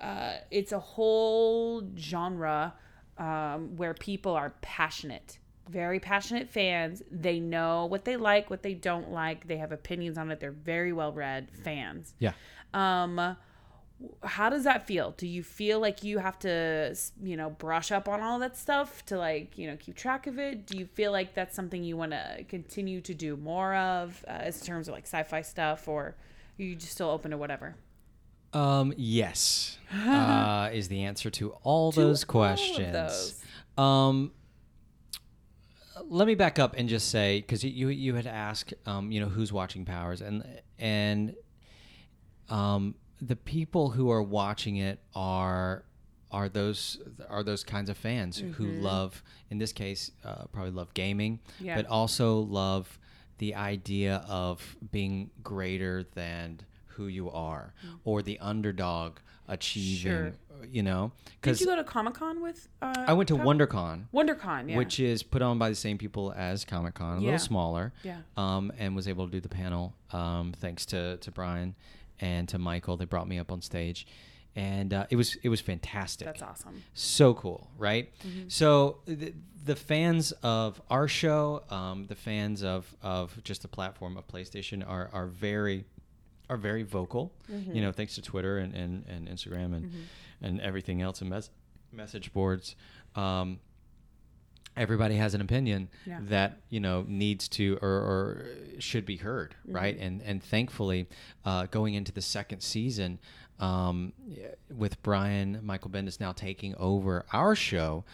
uh, 0.00 0.38
it's 0.50 0.72
a 0.72 0.78
whole 0.78 1.86
genre 1.98 2.74
um, 3.18 3.76
where 3.76 3.94
people 3.94 4.32
are 4.32 4.54
passionate, 4.62 5.38
very 5.68 5.98
passionate 6.00 6.48
fans. 6.48 7.02
They 7.10 7.40
know 7.40 7.86
what 7.86 8.04
they 8.04 8.16
like, 8.16 8.50
what 8.50 8.62
they 8.62 8.74
don't 8.74 9.10
like. 9.10 9.46
They 9.46 9.56
have 9.58 9.72
opinions 9.72 10.18
on 10.18 10.30
it. 10.30 10.40
They're 10.40 10.50
very 10.50 10.92
well 10.92 11.12
read 11.12 11.48
fans. 11.64 12.14
yeah. 12.18 12.32
Um, 12.72 13.36
how 14.24 14.50
does 14.50 14.64
that 14.64 14.86
feel? 14.86 15.12
Do 15.16 15.26
you 15.26 15.42
feel 15.42 15.78
like 15.80 16.02
you 16.02 16.18
have 16.18 16.38
to, 16.40 16.94
you 17.22 17.36
know, 17.36 17.50
brush 17.50 17.92
up 17.92 18.08
on 18.08 18.20
all 18.20 18.38
that 18.40 18.56
stuff 18.56 19.06
to 19.06 19.16
like, 19.16 19.56
you 19.56 19.68
know, 19.68 19.76
keep 19.76 19.94
track 19.94 20.26
of 20.26 20.38
it? 20.38 20.66
Do 20.66 20.76
you 20.76 20.84
feel 20.86 21.12
like 21.12 21.32
that's 21.34 21.54
something 21.54 21.82
you 21.84 21.96
want 21.96 22.10
to 22.12 22.44
continue 22.48 23.00
to 23.02 23.14
do 23.14 23.36
more 23.36 23.74
of, 23.74 24.22
uh, 24.26 24.32
as 24.32 24.60
terms 24.60 24.88
of 24.88 24.94
like 24.94 25.04
sci-fi 25.04 25.42
stuff, 25.42 25.86
or 25.88 26.02
are 26.02 26.14
you 26.58 26.74
just 26.74 26.92
still 26.92 27.08
open 27.08 27.30
to 27.30 27.38
whatever? 27.38 27.76
Um, 28.52 28.92
yes, 28.96 29.78
uh, 30.06 30.70
is 30.72 30.88
the 30.88 31.04
answer 31.04 31.30
to 31.30 31.50
all 31.62 31.92
To 31.92 32.00
those 32.00 32.24
all 32.24 32.28
questions. 32.28 32.92
those. 32.92 33.42
Um, 33.78 34.32
let 36.08 36.26
me 36.26 36.34
back 36.34 36.58
up 36.58 36.74
and 36.76 36.88
just 36.88 37.08
say 37.10 37.40
because 37.40 37.64
you 37.64 37.88
you 37.88 38.14
had 38.14 38.26
asked, 38.26 38.74
um, 38.86 39.10
you 39.12 39.20
know, 39.20 39.28
who's 39.28 39.52
watching 39.52 39.84
Powers, 39.84 40.20
and 40.20 40.44
and 40.78 41.34
um, 42.48 42.94
the 43.20 43.36
people 43.36 43.90
who 43.90 44.10
are 44.10 44.22
watching 44.22 44.76
it 44.76 45.00
are 45.14 45.84
are 46.30 46.48
those 46.48 46.98
are 47.28 47.42
those 47.42 47.62
kinds 47.64 47.88
of 47.88 47.96
fans 47.96 48.38
who 48.38 48.66
love, 48.66 49.22
in 49.50 49.58
this 49.58 49.72
case, 49.72 50.10
uh, 50.24 50.44
probably 50.52 50.72
love 50.72 50.92
gaming, 50.94 51.38
Yeah. 51.60 51.76
but 51.76 51.86
also 51.86 52.38
love 52.40 52.98
the 53.38 53.54
idea 53.54 54.24
of 54.28 54.76
being 54.90 55.30
greater 55.42 56.04
than 56.14 56.60
who 56.96 57.06
you 57.06 57.30
are 57.30 57.74
or 58.04 58.22
the 58.22 58.38
underdog 58.40 59.18
achieving 59.46 59.98
Sure. 59.98 60.32
you 60.70 60.82
know 60.82 61.12
Did 61.26 61.32
because 61.40 61.60
you 61.60 61.66
go 61.66 61.76
to 61.76 61.84
Comic 61.84 62.14
Con 62.14 62.40
with? 62.40 62.68
Uh, 62.80 63.04
i 63.06 63.12
went 63.12 63.28
to 63.28 63.36
wondercon 63.36 64.04
WonderCon, 64.14 64.70
yeah. 64.70 64.76
which 64.76 64.98
is 65.00 65.22
put 65.22 65.42
on 65.42 65.58
by 65.58 65.68
the 65.68 65.74
same 65.74 65.98
people 65.98 66.32
as 66.36 66.64
Comic 66.64 66.94
Con, 66.94 67.18
a 67.18 67.20
Yeah. 67.20 67.24
little 67.32 67.38
smaller. 67.38 67.92
Yeah. 68.02 68.18
Um, 68.36 68.72
and 68.78 68.96
was 68.96 69.06
able 69.06 69.26
to 69.26 69.32
do 69.32 69.40
the 69.40 69.48
panel 69.48 69.94
um, 70.12 70.54
thanks 70.58 70.86
to, 70.86 71.18
to 71.18 71.30
Brian 71.30 71.74
and 72.20 72.48
to 72.48 72.58
Michael. 72.58 72.96
They 72.96 73.04
brought 73.04 73.28
me 73.28 73.38
up 73.38 73.52
on 73.52 73.60
stage, 73.60 74.06
and 74.56 74.94
uh, 74.94 75.06
it 75.10 75.16
was 75.16 75.36
it 75.42 75.48
was 75.50 75.60
fantastic. 75.60 76.26
That's 76.26 76.42
awesome. 76.42 76.82
So 76.94 77.34
cool, 77.34 77.68
right? 77.76 78.10
Mm-hmm. 78.26 78.48
So 78.48 78.98
the, 79.06 79.34
the 79.64 79.76
fans 79.76 80.32
of 80.42 80.80
our 80.88 81.08
show, 81.08 81.64
um, 81.70 82.06
the 82.06 82.14
fans 82.14 82.62
of 82.62 82.94
of 83.02 83.42
just 83.44 83.60
the 83.62 83.68
platform 83.68 84.16
of 84.16 84.26
PlayStation 84.28 84.88
are 84.88 85.10
are 85.12 85.26
very 85.26 85.84
are 86.50 86.56
very 86.56 86.82
vocal. 86.82 87.32
Mm-hmm. 87.50 87.74
You 87.74 87.82
know, 87.82 87.92
thanks 87.92 88.14
to 88.16 88.22
Twitter 88.22 88.58
and, 88.58 88.74
and, 88.74 89.04
and 89.08 89.28
Instagram 89.28 89.74
and 89.74 89.90
and 90.42 90.60
everything 90.60 91.00
else 91.02 91.20
and 91.20 91.30
mes- 91.30 91.50
message 91.92 92.32
boards. 92.32 92.76
Um, 93.14 93.60
everybody 94.76 95.16
has 95.16 95.34
an 95.34 95.40
opinion 95.40 95.88
Yeah. 96.06 96.18
that 96.22 96.60
you 96.68 96.80
know 96.80 97.04
needs 97.06 97.48
to 97.50 97.78
or, 97.80 97.88
or 97.88 98.46
should 98.78 99.06
be 99.06 99.16
heard, 99.16 99.54
right? 99.66 99.96
And 99.98 100.22
and 100.22 100.42
thankfully, 100.42 101.08
uh, 101.44 101.66
going 101.66 101.94
into 101.94 102.12
the 102.12 102.22
second 102.22 102.60
season. 102.60 103.18
Um, 103.60 104.12
with 104.68 105.00
Brian, 105.04 105.60
Michael 105.62 105.88
Bendis 105.88 106.18
now 106.18 106.32
taking 106.32 106.74
over 106.74 107.24
our 107.32 107.54
show, 107.54 108.04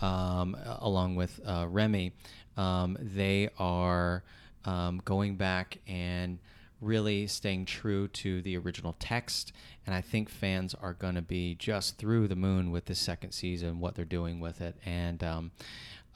um, 0.00 0.56
along 0.80 1.14
with 1.14 1.38
uh, 1.46 1.66
Remi, 1.68 2.14
um, 2.56 2.98
they 3.00 3.48
are 3.60 4.24
um, 4.64 5.00
going 5.04 5.36
back 5.36 5.78
and 5.86 6.40
really 6.80 7.26
staying 7.26 7.64
true 7.64 8.08
to 8.08 8.40
the 8.42 8.56
original 8.56 8.94
text. 8.98 9.52
And 9.86 9.94
I 9.94 10.00
think 10.00 10.28
fans 10.28 10.74
are 10.74 10.92
going 10.92 11.14
to 11.14 11.22
be 11.22 11.54
just 11.54 11.98
through 11.98 12.28
the 12.28 12.36
moon 12.36 12.70
with 12.70 12.86
this 12.86 12.98
second 12.98 13.32
season, 13.32 13.80
what 13.80 13.94
they're 13.94 14.04
doing 14.04 14.40
with 14.40 14.60
it. 14.60 14.76
And 14.84 15.22
um, 15.24 15.50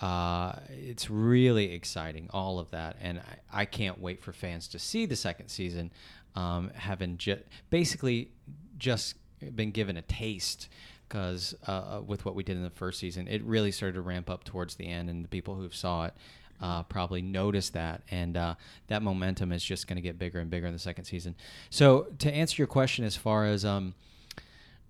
uh, 0.00 0.54
it's 0.68 1.10
really 1.10 1.72
exciting, 1.72 2.28
all 2.32 2.58
of 2.58 2.70
that. 2.70 2.96
And 3.00 3.20
I, 3.20 3.62
I, 3.62 3.64
can't 3.64 4.00
wait 4.00 4.22
for 4.22 4.32
fans 4.32 4.68
to 4.68 4.78
see 4.78 5.06
the 5.06 5.16
second 5.16 5.48
season, 5.48 5.92
um, 6.34 6.70
having 6.74 7.18
ju- 7.18 7.42
basically 7.70 8.30
just 8.78 9.14
been 9.54 9.70
given 9.70 9.96
a 9.96 10.02
taste 10.02 10.68
because 11.08 11.54
uh, 11.66 12.00
with 12.06 12.24
what 12.24 12.34
we 12.34 12.42
did 12.42 12.56
in 12.56 12.62
the 12.62 12.70
first 12.70 12.98
season, 12.98 13.28
it 13.28 13.42
really 13.44 13.70
started 13.70 13.92
to 13.92 14.00
ramp 14.00 14.30
up 14.30 14.44
towards 14.44 14.76
the 14.76 14.86
end, 14.86 15.10
and 15.10 15.22
the 15.22 15.28
people 15.28 15.54
who 15.54 15.68
saw 15.68 16.06
it 16.06 16.14
uh, 16.62 16.84
probably 16.84 17.20
notice 17.20 17.70
that, 17.70 18.02
and 18.10 18.36
uh, 18.36 18.54
that 18.86 19.02
momentum 19.02 19.52
is 19.52 19.64
just 19.64 19.88
going 19.88 19.96
to 19.96 20.02
get 20.02 20.18
bigger 20.18 20.38
and 20.38 20.48
bigger 20.48 20.66
in 20.66 20.72
the 20.72 20.78
second 20.78 21.04
season. 21.04 21.34
So, 21.70 22.06
to 22.20 22.32
answer 22.32 22.54
your 22.56 22.68
question, 22.68 23.04
as 23.04 23.16
far 23.16 23.46
as 23.46 23.64
um, 23.64 23.94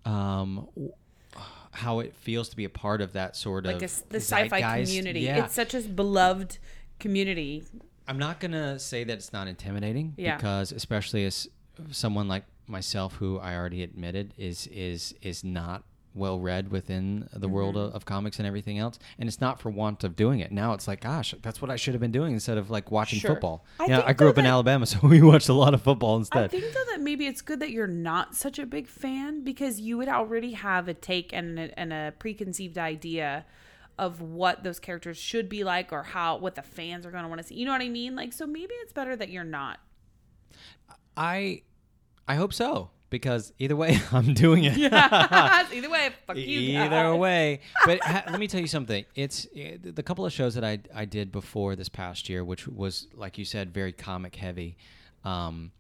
um, 0.05 0.68
how 1.73 2.01
it 2.01 2.14
feels 2.14 2.51
to 2.51 2.57
be 2.57 2.64
a 2.64 2.70
part 2.70 3.01
of 3.01 3.14
that 3.14 3.37
sort 3.37 3.64
like 3.64 3.77
of 3.77 3.83
a, 3.83 4.12
the 4.12 4.20
sci-fi 4.20 4.83
community, 4.85 5.20
yeah. 5.20 5.45
it's 5.45 5.55
such 5.55 5.75
a 5.75 5.81
beloved 5.81 6.59
community. 7.01 7.64
I'm 8.07 8.18
not 8.18 8.41
gonna 8.41 8.79
say 8.79 9.05
that 9.05 9.14
it's 9.14 9.33
not 9.33 9.49
intimidating 9.49 10.14
Yeah. 10.16 10.37
because 10.37 10.73
especially 10.73 11.25
as 11.25 11.49
someone 11.91 12.29
like 12.29 12.45
myself 12.66 13.14
who 13.14 13.39
I 13.39 13.57
already 13.57 13.83
admitted 13.83 14.35
is 14.37 14.66
is 14.66 15.14
is 15.23 15.43
not 15.43 15.85
well 16.15 16.39
read 16.39 16.71
within 16.71 17.29
the 17.33 17.49
world 17.49 17.75
Mm-hmm. 17.75 17.87
of, 17.89 17.95
of 17.95 18.05
comics 18.05 18.39
and 18.39 18.47
everything 18.47 18.79
else 18.79 18.99
and 19.19 19.29
it's 19.29 19.41
not 19.41 19.61
for 19.61 19.71
want 19.71 20.05
of 20.05 20.15
doing 20.17 20.41
it 20.41 20.53
now 20.53 20.73
it's 20.75 20.87
like 20.87 21.01
gosh 21.01 21.35
that's 21.43 21.63
what 21.63 21.71
i 21.71 21.77
should 21.77 21.95
have 21.95 22.01
been 22.01 22.13
doing 22.13 22.33
instead 22.35 22.59
of 22.59 22.71
like 22.71 22.91
watching 22.91 23.19
Sure. 23.19 23.31
football 23.33 23.65
I 23.81 23.87
yeah, 23.87 24.03
I 24.05 24.13
grew 24.13 24.29
up 24.29 24.37
in 24.39 24.45
alabama 24.47 24.85
so 24.93 24.99
we 25.03 25.23
watched 25.23 25.49
a 25.49 25.53
lot 25.55 25.73
of 25.75 25.81
football 25.83 26.17
instead. 26.17 26.45
I 26.45 26.49
think 26.49 26.65
though 26.75 26.85
that 26.93 27.01
maybe 27.01 27.27
it's 27.27 27.41
good 27.41 27.61
that 27.61 27.71
you're 27.71 27.87
not 27.87 28.35
such 28.35 28.59
a 28.59 28.67
big 28.67 28.87
fan 28.89 29.43
because 29.45 29.81
you 29.81 29.97
would 29.99 30.09
already 30.09 30.53
have 30.53 30.89
a 30.89 30.95
take 30.95 31.33
and 31.33 31.59
a, 31.59 31.79
and 31.79 31.93
a 31.93 32.13
preconceived 32.19 32.77
idea 32.79 33.45
of 33.99 34.21
what 34.21 34.65
those 34.65 34.79
characters 34.81 35.17
should 35.19 35.49
be 35.49 35.65
like 35.65 35.93
or 35.93 36.03
how 36.03 36.37
what 36.37 36.55
the 36.55 36.63
fans 36.63 37.05
are 37.07 37.11
going 37.11 37.23
to 37.25 37.29
want 37.29 37.41
to 37.41 37.47
see. 37.47 37.55
You 37.55 37.67
know 37.67 37.73
what 37.73 37.83
I 37.83 37.89
mean? 37.89 38.17
Like 38.17 38.33
so 38.33 38.47
maybe 38.47 38.75
it's 38.83 38.93
better 38.93 39.15
that 39.17 39.29
you're 39.31 39.45
not. 39.45 39.79
i 41.17 41.63
i 42.27 42.35
hope 42.35 42.53
so 42.53 42.91
because 43.13 43.53
either 43.61 43.77
way 43.77 44.01
i'm 44.13 44.35
doing 44.35 44.65
it 44.65 44.77
Either 45.73 45.91
way, 45.91 46.11
fuck 46.27 46.37
you. 46.37 46.79
Either 46.79 46.89
guys. 46.91 47.19
way, 47.19 47.61
but 47.87 48.01
ha- 48.03 48.25
let 48.31 48.39
me 48.41 48.47
tell 48.47 48.61
you 48.61 48.67
something. 48.67 49.05
It's 49.15 49.47
eh, 49.57 49.77
the 49.83 50.03
couple 50.03 50.27
of 50.27 50.33
shows 50.33 50.55
that 50.55 50.65
I 50.65 50.81
I 50.95 51.05
did 51.05 51.33
before 51.33 51.77
this 51.77 51.89
past 51.89 52.29
year, 52.29 52.45
which 52.45 52.67
was 52.69 53.07
like 53.15 53.39
you 53.39 53.45
said, 53.45 53.73
very 53.73 53.93
comic 53.93 54.37
heavy, 54.37 54.77
um, 55.25 55.73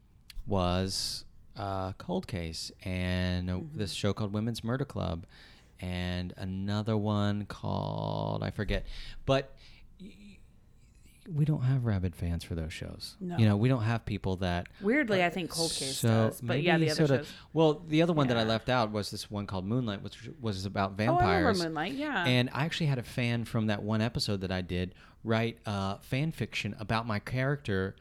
was 0.46 1.24
uh, 1.56 1.92
Cold 1.94 2.26
Case 2.26 2.72
and 2.84 3.50
uh, 3.50 3.58
this 3.74 3.92
show 3.92 4.12
called 4.12 4.32
Women's 4.32 4.64
Murder 4.64 4.84
Club, 4.86 5.26
and 5.80 6.32
another 6.36 6.96
one 6.96 7.44
called 7.46 8.42
I 8.42 8.50
forget, 8.50 8.86
but. 9.26 9.54
We 11.30 11.44
don't 11.44 11.62
have 11.62 11.84
rabid 11.84 12.16
fans 12.16 12.42
for 12.42 12.54
those 12.54 12.72
shows. 12.72 13.16
No. 13.20 13.36
You 13.36 13.46
know, 13.46 13.56
we 13.56 13.68
don't 13.68 13.82
have 13.82 14.04
people 14.04 14.36
that 14.36 14.66
Weirdly, 14.80 15.22
I 15.24 15.30
think 15.30 15.50
Cold 15.50 15.70
Case 15.70 15.98
so 15.98 16.08
does, 16.08 16.40
but 16.40 16.62
yeah, 16.62 16.78
the 16.78 16.90
other 16.90 17.06
shows. 17.06 17.32
Well, 17.52 17.82
the 17.86 18.02
other 18.02 18.12
one 18.12 18.26
that 18.28 18.36
I 18.36 18.42
left 18.44 18.68
out 18.68 18.90
was 18.90 19.10
this 19.10 19.30
one 19.30 19.46
called 19.46 19.64
Moonlight, 19.64 20.02
which 20.02 20.28
was 20.40 20.64
about 20.66 20.92
Oh, 20.92 20.94
vampires. 20.96 21.44
remember 21.58 21.64
Moonlight. 21.64 21.92
Yeah. 21.94 22.24
And 22.26 22.50
I 22.52 22.64
actually 22.64 22.86
had 22.86 22.98
a 22.98 23.02
fan 23.04 23.44
from 23.44 23.66
that 23.68 23.82
one 23.82 24.00
episode 24.00 24.40
that 24.40 24.50
I 24.50 24.62
did 24.62 24.94
write 25.22 25.58
uh, 25.66 25.98
fan 25.98 26.32
fiction 26.32 26.74
about 26.80 27.06
my 27.06 27.20
character 27.20 27.94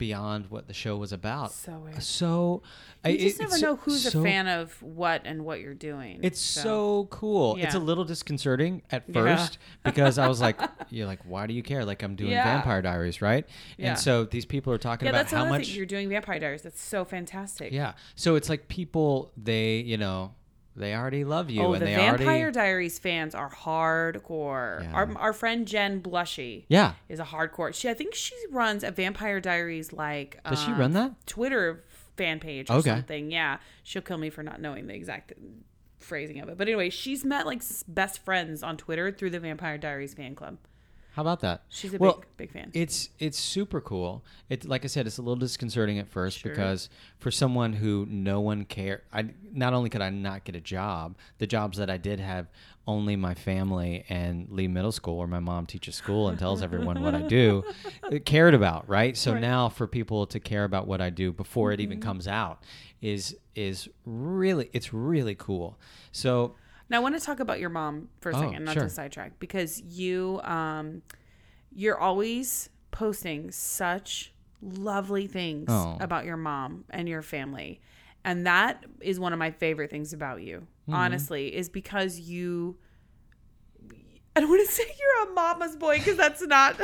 beyond 0.00 0.46
what 0.50 0.66
the 0.66 0.72
show 0.72 0.96
was 0.96 1.12
about. 1.12 1.52
So 1.52 1.78
weird. 1.78 2.02
So 2.02 2.62
I 3.04 3.10
you 3.10 3.18
just 3.18 3.38
it- 3.38 3.42
never 3.44 3.58
know 3.60 3.76
who's 3.76 4.10
so- 4.10 4.18
a 4.18 4.22
fan 4.24 4.48
of 4.48 4.82
what 4.82 5.22
and 5.24 5.44
what 5.44 5.60
you're 5.60 5.74
doing. 5.74 6.18
It's 6.22 6.40
so, 6.40 7.06
cool. 7.10 7.56
It's 7.60 7.74
a 7.76 7.78
little 7.78 8.04
disconcerting 8.04 8.82
at 8.90 9.04
Yeah. 9.06 9.12
first 9.36 9.58
because 9.84 10.18
I 10.18 10.26
was 10.26 10.40
like, 10.40 10.58
"You're 10.88 11.06
like, 11.06 11.20
why 11.24 11.46
do 11.46 11.54
you 11.54 11.62
care? 11.62 11.84
Like 11.84 12.02
I'm 12.02 12.16
doing 12.16 12.32
Yeah. 12.32 12.44
Vampire 12.44 12.82
Diaries, 12.82 13.22
right?" 13.22 13.46
Yeah. 13.76 13.90
And 13.90 13.98
so 13.98 14.24
these 14.24 14.46
people 14.46 14.72
are 14.72 14.78
talking 14.78 15.06
Yeah, 15.06 15.10
about 15.12 15.30
how 15.30 15.44
much. 15.44 15.68
You're 15.68 15.86
doing 15.86 16.08
Vampire 16.08 16.40
Diaries. 16.40 16.62
That's 16.62 16.82
so 16.82 17.04
fantastic. 17.04 17.72
Yeah. 17.72 17.92
So 18.16 18.34
it's 18.34 18.48
like 18.48 18.66
people 18.68 19.30
they, 19.36 19.76
you 19.76 19.98
know, 19.98 20.32
they 20.76 20.94
already 20.94 21.24
love 21.24 21.50
you 21.50 21.62
Oh, 21.62 21.72
and 21.72 21.82
the 21.82 21.86
they 21.86 21.94
Vampire 21.94 22.42
already 22.42 22.52
Diaries 22.52 22.98
fans 22.98 23.34
are 23.34 23.50
hardcore. 23.50 24.82
Yeah. 24.82 24.92
Our, 24.92 25.18
our 25.18 25.32
friend 25.32 25.66
Jen 25.66 26.00
Blushy 26.02 26.64
Yeah. 26.68 26.94
is 27.08 27.18
a 27.20 27.24
hardcore. 27.24 27.74
She, 27.74 27.88
I 27.88 27.94
think 27.94 28.14
she 28.14 28.34
runs 28.50 28.84
a 28.84 28.90
Vampire 28.90 29.40
Diaries 29.40 29.92
like. 29.92 30.42
Does 30.48 30.62
she 30.62 30.70
uh, 30.72 30.76
run 30.78 30.92
that? 30.92 31.26
Twitter 31.26 31.84
fan 32.16 32.40
page 32.40 32.70
or 32.70 32.74
Okay. 32.74 32.90
something? 32.90 33.30
Yeah, 33.30 33.58
she'll 33.82 34.02
kill 34.02 34.18
me 34.18 34.30
for 34.30 34.42
not 34.42 34.60
knowing 34.60 34.86
the 34.86 34.94
exact 34.94 35.32
phrasing 35.98 36.40
of 36.40 36.48
it. 36.48 36.56
But 36.56 36.68
anyway, 36.68 36.90
she's 36.90 37.24
met 37.24 37.46
like 37.46 37.62
best 37.88 38.24
friends 38.24 38.62
on 38.62 38.76
Twitter 38.76 39.10
through 39.12 39.30
the 39.30 39.40
Vampire 39.40 39.76
Diaries 39.78 40.14
fan 40.14 40.34
club. 40.34 40.58
How 41.12 41.22
about 41.22 41.40
that? 41.40 41.62
She's 41.68 41.92
a 41.92 41.98
Well, 41.98 42.18
big 42.36 42.36
big 42.36 42.52
fan. 42.52 42.70
It's 42.72 43.10
it's 43.18 43.38
super 43.38 43.80
cool. 43.80 44.24
It 44.48 44.64
like 44.64 44.84
I 44.84 44.88
said, 44.88 45.06
it's 45.06 45.18
a 45.18 45.22
little 45.22 45.36
disconcerting 45.36 45.98
at 45.98 46.08
first 46.08 46.38
Sure. 46.40 46.50
because 46.52 46.88
for 47.18 47.30
someone 47.30 47.72
who 47.72 48.06
no 48.08 48.40
one 48.40 48.64
care, 48.64 49.02
I 49.12 49.26
not 49.52 49.74
only 49.74 49.90
could 49.90 50.02
I 50.02 50.10
not 50.10 50.44
get 50.44 50.54
a 50.54 50.60
job, 50.60 51.16
the 51.38 51.46
jobs 51.46 51.78
that 51.78 51.90
I 51.90 51.96
did 51.96 52.20
have, 52.20 52.46
only 52.86 53.16
my 53.16 53.34
family 53.34 54.04
and 54.08 54.48
Lee 54.50 54.68
Middle 54.68 54.92
School, 54.92 55.16
where 55.18 55.26
my 55.26 55.40
mom 55.40 55.66
teaches 55.66 55.94
school 55.96 56.28
and 56.28 56.38
tells 56.38 56.62
everyone 56.62 57.02
what 57.02 57.14
I 57.14 57.22
do, 57.22 57.64
cared 58.24 58.54
about. 58.54 58.88
Right. 58.88 59.16
So 59.16 59.32
Right. 59.32 59.40
now 59.40 59.68
for 59.68 59.86
people 59.86 60.26
to 60.26 60.38
care 60.40 60.64
about 60.64 60.86
what 60.86 61.00
I 61.00 61.10
do 61.10 61.32
before 61.32 61.72
it 61.72 61.80
even 61.80 61.98
mm-hmm. 61.98 62.08
comes 62.08 62.28
out 62.28 62.62
is 63.02 63.36
is 63.56 63.88
really 64.06 64.70
it's 64.72 64.92
really 64.94 65.34
cool. 65.34 65.76
So 66.12 66.54
Now, 66.90 66.96
I 66.96 67.00
want 67.00 67.18
to 67.18 67.24
talk 67.24 67.40
about 67.40 67.60
your 67.60 67.70
mom 67.70 68.08
for 68.20 68.30
a 68.30 68.36
Oh, 68.36 68.40
second, 68.40 68.64
not 68.64 68.74
sure. 68.74 68.82
to 68.82 68.88
sidetrack, 68.90 69.38
because 69.38 69.80
you, 69.80 70.40
um, 70.42 71.02
you're 71.72 71.98
always 71.98 72.68
posting 72.90 73.50
such 73.52 74.32
lovely 74.60 75.26
things 75.28 75.66
Oh. 75.70 75.96
about 76.00 76.24
your 76.24 76.36
mom 76.36 76.84
and 76.90 77.08
your 77.08 77.22
family, 77.22 77.80
and 78.24 78.44
that 78.46 78.84
is 79.00 79.18
one 79.20 79.32
of 79.32 79.38
my 79.38 79.50
favorite 79.52 79.88
things 79.90 80.12
about 80.12 80.42
you. 80.42 80.66
Mm-hmm. 80.82 80.94
Honestly, 80.94 81.54
is 81.54 81.68
because 81.68 82.18
you. 82.18 82.76
I 84.36 84.40
don't 84.40 84.48
want 84.50 84.66
to 84.68 84.72
say 84.74 84.82
you're 84.84 85.30
a 85.30 85.32
mama's 85.34 85.76
boy 85.76 85.98
because 85.98 86.16
that's 86.16 86.42
not. 86.42 86.76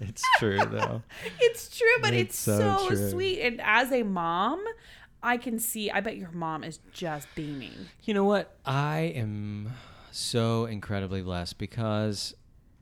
it's 0.00 0.22
true 0.38 0.58
though. 0.58 1.02
it's 1.40 1.76
true, 1.76 1.86
but 2.02 2.12
it's, 2.14 2.34
It's 2.34 2.38
so, 2.38 2.88
so 2.90 3.10
sweet. 3.10 3.40
And 3.40 3.60
as 3.62 3.92
a 3.92 4.02
mom, 4.02 4.62
I 5.22 5.36
can 5.36 5.58
see. 5.58 5.90
I 5.90 6.00
bet 6.00 6.16
your 6.16 6.30
mom 6.32 6.64
is 6.64 6.78
just 6.92 7.28
beaming. 7.34 7.74
You 8.04 8.14
know 8.14 8.24
what? 8.24 8.56
I 8.64 9.12
am 9.14 9.72
so 10.10 10.64
incredibly 10.66 11.22
blessed 11.22 11.58
because 11.58 12.34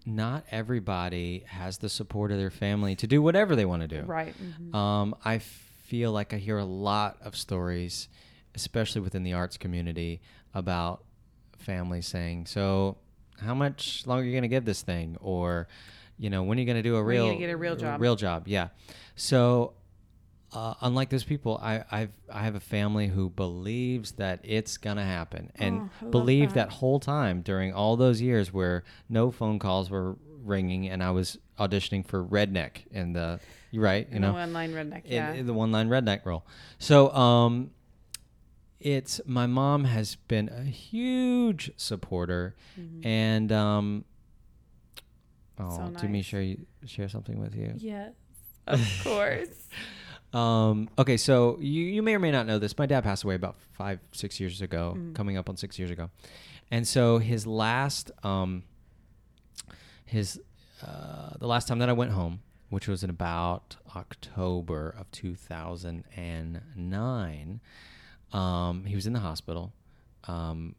not 0.07 0.45
everybody 0.51 1.45
has 1.47 1.79
the 1.79 1.89
support 1.89 2.33
of 2.33 2.39
their 2.39 2.51
family 2.51 2.97
to 2.97 3.07
do 3.07 3.21
whatever 3.21 3.55
they 3.55 3.65
want 3.67 3.83
to 3.83 3.89
do. 3.89 4.03
Right. 4.03 4.35
Mhm. 4.43 4.75
Um, 4.75 5.15
I 5.25 5.39
feel 5.39 6.13
like 6.13 6.33
I 6.33 6.39
hear 6.39 6.59
a 6.59 6.65
lot 6.65 7.19
of 7.23 7.37
stories, 7.37 8.09
especially 8.55 9.03
within 9.03 9.23
the 9.23 9.35
arts 9.35 9.57
community, 9.57 10.21
about 10.55 11.05
families 11.59 12.07
saying, 12.07 12.47
"So, 12.47 12.97
how 13.41 13.55
much 13.55 14.07
longer 14.07 14.23
are 14.23 14.27
you 14.27 14.33
going 14.33 14.43
to 14.43 14.49
give 14.49 14.65
this 14.65 14.83
thing?" 14.83 15.17
Or, 15.21 15.69
you 16.19 16.31
know, 16.31 16.43
when 16.43 16.57
are 16.59 16.61
you 16.61 16.67
going 16.67 16.77
to 16.77 16.83
do 16.83 16.97
a 16.97 16.99
When 17.03 17.07
real 17.07 17.39
get 17.39 17.51
a 17.51 17.57
real 17.57 17.77
job? 17.77 18.01
Real 18.01 18.17
job, 18.17 18.49
yeah. 18.49 18.69
So, 19.17 19.75
uh, 20.53 20.75
unlike 20.81 21.11
those 21.11 21.25
people, 21.25 21.59
I 21.63 21.85
I've, 21.91 22.11
I 22.33 22.43
have 22.43 22.55
a 22.55 22.61
family 22.61 23.07
who 23.09 23.31
believes 23.31 24.13
that 24.13 24.41
it's 24.43 24.77
gonna 24.79 25.05
happen 25.05 25.51
and 25.57 25.89
Oh, 26.03 26.11
believed 26.11 26.55
that. 26.55 26.69
that 26.69 26.75
whole 26.75 26.99
time 27.01 27.43
during 27.43 27.73
all 27.73 27.97
those 27.97 28.21
years 28.21 28.53
where 28.53 28.83
no 29.09 29.31
phone 29.31 29.59
calls 29.59 29.91
were 29.91 30.17
ringing 30.43 30.89
and 30.89 31.03
I 31.03 31.11
was 31.11 31.39
auditioning 31.59 32.05
for 32.07 32.25
Redneck 32.25 32.87
in 32.91 33.13
the 33.13 33.39
right 33.75 34.07
you 34.09 34.15
And 34.17 34.23
know 34.23 34.29
the 34.29 34.33
one 34.39 34.53
line 34.53 34.73
redneck. 34.73 35.05
in, 35.05 35.13
Yeah. 35.13 35.33
in 35.35 35.47
the 35.47 35.53
one 35.55 35.71
line 35.71 35.89
redneck 35.89 36.25
role. 36.25 36.45
So 36.79 37.11
um, 37.15 37.71
it's 38.81 39.21
my 39.27 39.47
mom 39.47 39.85
has 39.85 40.17
been 40.17 40.49
a 40.49 40.65
huge 40.65 41.71
supporter, 41.77 42.57
Mm-hmm. 42.81 43.07
and 43.07 43.53
um, 43.53 44.05
oh, 45.59 45.77
So 45.77 45.93
do 46.01 46.09
me 46.09 46.23
share 46.23 46.57
share 46.87 47.09
something 47.09 47.39
with 47.39 47.55
you. 47.55 47.75
Yes, 47.77 48.13
of 48.67 48.81
course. 49.05 49.49
Um, 50.33 50.89
okay, 50.99 51.17
so 51.17 51.57
you, 51.61 51.83
you 51.85 52.03
may 52.03 52.15
or 52.15 52.19
may 52.21 52.31
not 52.31 52.47
know 52.47 52.59
this. 52.59 52.77
My 52.79 52.87
dad 52.87 53.03
passed 53.03 53.25
away 53.25 53.35
about 53.35 53.57
five, 53.73 53.99
six 54.13 54.39
years 54.41 54.63
ago, 54.63 54.95
Mm. 54.97 55.15
coming 55.15 55.37
up 55.37 55.49
on 55.49 55.57
six 55.57 55.79
years 55.79 55.91
ago. 55.91 56.11
And 56.71 56.87
so 56.87 57.19
his 57.19 57.47
last, 57.47 58.11
um, 58.23 58.63
his, 60.07 60.41
uh, 60.87 61.31
the 61.39 61.47
last 61.49 61.67
time 61.69 61.79
that 61.81 61.89
I 61.89 61.93
went 61.93 62.13
home, 62.13 62.41
which 62.69 62.87
was 62.87 63.03
in 63.03 63.11
about 63.11 63.77
October 63.97 64.95
of 64.97 65.11
2009, 65.11 67.61
um, 68.33 68.85
he 68.85 68.95
was 68.95 69.07
in 69.07 69.13
the 69.13 69.21
hospital. 69.21 69.73
Um, 70.29 70.77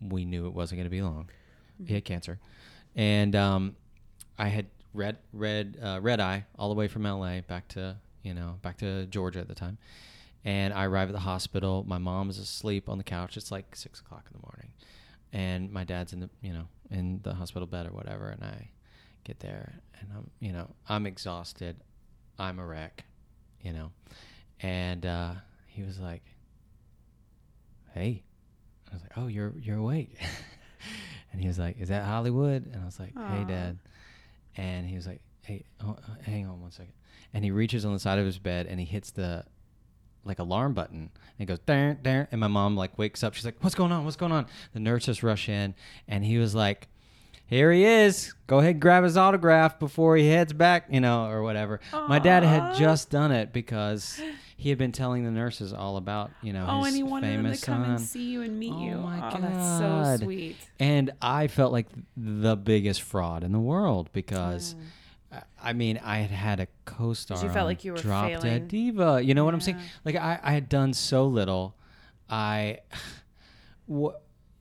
we 0.00 0.24
knew 0.24 0.46
it 0.46 0.54
wasn't 0.54 0.78
going 0.78 0.86
to 0.86 0.90
be 0.90 1.02
long. 1.02 1.28
He 1.86 1.94
had 1.94 2.04
cancer. 2.04 2.40
And 2.96 3.36
um, 3.36 3.76
I 4.38 4.48
had 4.48 4.66
red 4.94 5.16
red 5.32 5.78
uh, 5.82 5.98
red 6.02 6.20
eye 6.20 6.44
all 6.58 6.68
the 6.68 6.74
way 6.74 6.86
from 6.88 7.04
LA 7.04 7.40
back 7.40 7.66
to 7.68 7.96
you 8.22 8.34
know 8.34 8.58
back 8.62 8.78
to 8.78 9.06
Georgia 9.06 9.40
at 9.40 9.48
the 9.48 9.54
time, 9.54 9.78
and 10.44 10.72
I 10.72 10.84
arrive 10.84 11.08
at 11.08 11.12
the 11.12 11.20
hospital. 11.20 11.84
My 11.86 11.98
mom 11.98 12.30
is 12.30 12.38
asleep 12.38 12.88
on 12.88 12.98
the 12.98 13.04
couch. 13.04 13.36
It's 13.36 13.50
like 13.50 13.76
six 13.76 14.00
o'clock 14.00 14.26
in 14.32 14.40
the 14.40 14.46
morning, 14.46 14.72
and 15.32 15.72
my 15.72 15.84
dad's 15.84 16.12
in 16.12 16.20
the 16.20 16.30
you 16.40 16.52
know 16.52 16.68
in 16.90 17.20
the 17.22 17.34
hospital 17.34 17.66
bed 17.66 17.86
or 17.86 17.90
whatever, 17.90 18.28
and 18.28 18.42
I 18.42 18.70
get 19.24 19.40
there 19.40 19.80
and 20.00 20.10
I'm 20.16 20.30
you 20.40 20.52
know 20.52 20.68
I'm 20.88 21.06
exhausted, 21.06 21.76
I'm 22.38 22.58
a 22.58 22.66
wreck, 22.66 23.04
you 23.62 23.72
know, 23.72 23.92
and 24.60 25.06
uh, 25.06 25.32
he 25.66 25.82
was 25.82 25.98
like, 25.98 26.22
"Hey," 27.94 28.22
I 28.90 28.94
was 28.94 29.02
like, 29.02 29.12
"Oh, 29.16 29.26
you're 29.26 29.52
you're 29.58 29.78
awake," 29.78 30.18
and 31.32 31.40
he 31.40 31.48
was 31.48 31.58
like, 31.58 31.80
"Is 31.80 31.88
that 31.88 32.04
Hollywood?" 32.04 32.66
And 32.66 32.82
I 32.82 32.84
was 32.84 32.98
like, 32.98 33.14
"Hey, 33.14 33.44
Dad," 33.44 33.78
and 34.56 34.86
he 34.86 34.96
was 34.96 35.06
like, 35.06 35.20
"Hey, 35.42 35.64
oh, 35.84 35.96
hang 36.22 36.46
on 36.46 36.60
one 36.60 36.70
second. 36.70 36.92
and 37.34 37.44
he 37.44 37.50
reaches 37.50 37.84
on 37.84 37.92
the 37.92 37.98
side 37.98 38.18
of 38.18 38.26
his 38.26 38.38
bed 38.38 38.66
and 38.66 38.78
he 38.78 38.86
hits 38.86 39.10
the 39.10 39.44
like 40.24 40.38
alarm 40.38 40.72
button. 40.74 41.10
And 41.38 41.48
goes 41.48 41.58
there 41.66 41.98
there 42.02 42.28
and 42.30 42.40
my 42.40 42.46
mom 42.46 42.76
like 42.76 42.96
wakes 42.98 43.24
up. 43.24 43.34
She's 43.34 43.44
like 43.44 43.56
what's 43.60 43.74
going 43.74 43.90
on? 43.92 44.04
What's 44.04 44.16
going 44.16 44.32
on? 44.32 44.46
The 44.72 44.80
nurses 44.80 45.22
rush 45.22 45.48
in 45.48 45.74
and 46.06 46.24
he 46.24 46.38
was 46.38 46.54
like 46.54 46.88
here 47.46 47.72
he 47.72 47.84
is. 47.84 48.32
Go 48.46 48.60
ahead 48.60 48.72
and 48.72 48.80
grab 48.80 49.02
his 49.04 49.16
autograph 49.16 49.78
before 49.78 50.16
he 50.16 50.28
heads 50.28 50.52
back 50.52 50.86
you 50.90 51.00
know 51.00 51.26
or 51.26 51.42
whatever. 51.42 51.80
My 51.92 52.18
dad 52.18 52.44
had 52.44 52.76
just 52.76 53.10
done 53.10 53.32
it 53.32 53.52
because 53.52 54.20
he 54.56 54.68
had 54.68 54.78
been 54.78 54.92
telling 54.92 55.24
the 55.24 55.30
nurses 55.32 55.72
all 55.72 55.96
about 55.96 56.30
you 56.42 56.52
know 56.52 56.64
Oh, 56.68 56.78
his 56.84 56.88
and 56.88 56.96
he 56.96 57.02
wanted 57.02 57.26
them 57.32 57.42
famous 57.44 57.60
to 57.60 57.66
come 57.66 57.82
and 57.82 58.00
see 58.00 58.30
you 58.30 58.42
and 58.42 58.58
meet 58.58 58.74
you. 58.74 58.92
Oh 58.92 58.96
you. 58.96 58.96
my 58.98 59.32
oh, 59.34 59.40
that's 59.40 60.18
so 60.20 60.24
sweet. 60.24 60.56
And 60.78 61.10
I 61.20 61.48
felt 61.48 61.72
like 61.72 61.88
the 62.16 62.56
biggest 62.56 63.02
fraud 63.02 63.42
in 63.42 63.50
the 63.52 63.58
world 63.58 64.10
because, 64.12 64.76
I 65.62 65.72
mean, 65.72 66.00
I 66.02 66.18
had 66.18 66.30
had 66.30 66.60
a 66.60 66.66
co-star. 66.84 67.42
you 67.42 67.50
felt 67.50 67.66
like 67.66 67.84
you 67.84 67.92
were 67.92 67.98
Drop 67.98 68.26
failing. 68.26 68.42
Dead 68.42 68.68
Diva. 68.68 69.20
You 69.22 69.34
know 69.34 69.44
what 69.44 69.54
I'm 69.54 69.60
saying? 69.60 69.78
Like 70.04 70.16
I, 70.16 70.38
I 70.42 70.52
had 70.52 70.68
done 70.68 70.92
so 70.92 71.26
little. 71.26 71.74
I, 72.28 72.80
wha- 73.86 74.14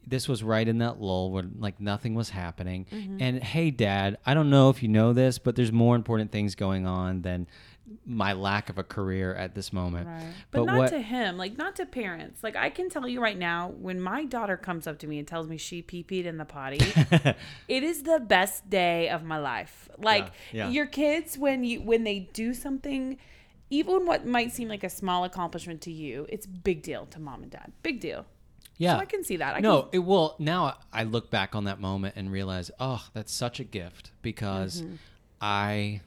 this 0.05 0.27
was 0.27 0.43
right 0.43 0.67
in 0.67 0.79
that 0.79 0.99
lull 0.99 1.31
where 1.31 1.45
like 1.57 1.79
nothing 1.79 2.15
was 2.15 2.29
happening. 2.29 2.85
Mm-hmm. 2.91 3.17
And 3.19 3.43
hey, 3.43 3.71
Dad, 3.71 4.17
I 4.25 4.33
don't 4.33 4.49
know 4.49 4.69
if 4.69 4.81
you 4.81 4.89
know 4.89 5.13
this, 5.13 5.39
but 5.39 5.55
there's 5.55 5.71
more 5.71 5.95
important 5.95 6.31
things 6.31 6.55
going 6.55 6.85
on 6.85 7.21
than 7.21 7.47
my 8.05 8.33
lack 8.33 8.69
of 8.69 8.77
a 8.77 8.83
career 8.83 9.33
at 9.35 9.55
this 9.55 9.71
moment. 9.73 10.07
Right. 10.07 10.33
But, 10.51 10.59
But 10.59 10.65
not 10.65 10.77
what- 10.77 10.89
to 10.91 10.99
him, 11.01 11.37
like 11.37 11.57
not 11.57 11.75
to 11.77 11.85
parents. 11.85 12.43
Like 12.43 12.55
I 12.55 12.69
can 12.69 12.89
tell 12.89 13.07
you 13.07 13.21
right 13.21 13.37
now, 13.37 13.69
when 13.69 13.99
my 14.01 14.25
daughter 14.25 14.57
comes 14.57 14.87
up 14.87 14.99
to 14.99 15.07
me 15.07 15.19
and 15.19 15.27
tells 15.27 15.47
me 15.47 15.57
she 15.57 15.81
pee 15.81 16.03
peed 16.03 16.25
in 16.25 16.37
the 16.37 16.45
potty, 16.45 16.79
it 17.67 17.83
is 17.83 18.03
the 18.03 18.19
best 18.19 18.69
day 18.69 19.09
of 19.09 19.23
my 19.23 19.37
life. 19.37 19.89
Like 19.97 20.31
Yeah, 20.51 20.65
yeah. 20.65 20.69
your 20.69 20.85
kids 20.87 21.37
when 21.37 21.63
you 21.63 21.81
when 21.81 22.03
they 22.03 22.29
do 22.33 22.53
something 22.53 23.17
even 23.69 24.05
what 24.05 24.25
might 24.25 24.51
seem 24.51 24.67
like 24.67 24.83
a 24.83 24.89
small 24.89 25.23
accomplishment 25.23 25.79
to 25.81 25.91
you, 25.91 26.25
it's 26.27 26.45
big 26.45 26.83
deal 26.83 27.05
to 27.05 27.19
mom 27.21 27.41
and 27.43 27.51
dad. 27.51 27.71
Big 27.83 28.01
deal. 28.01 28.25
Yeah. 28.77 28.95
So 28.95 28.99
I 29.01 29.05
can 29.05 29.23
see 29.23 29.37
that. 29.37 29.55
I 29.55 29.59
no, 29.61 29.83
can, 29.83 29.89
it 29.93 29.99
will. 29.99 30.35
Now 30.39 30.75
I 30.91 31.03
look 31.03 31.29
back 31.31 31.55
on 31.55 31.63
that 31.65 31.79
moment 31.79 32.15
and 32.17 32.31
realize, 32.31 32.69
oh, 32.81 33.01
that's 33.13 33.31
such 33.31 33.59
a 33.59 33.63
gift 33.63 34.11
because 34.21 34.81
Mm-hmm. 34.81 34.95
I. 35.39 36.01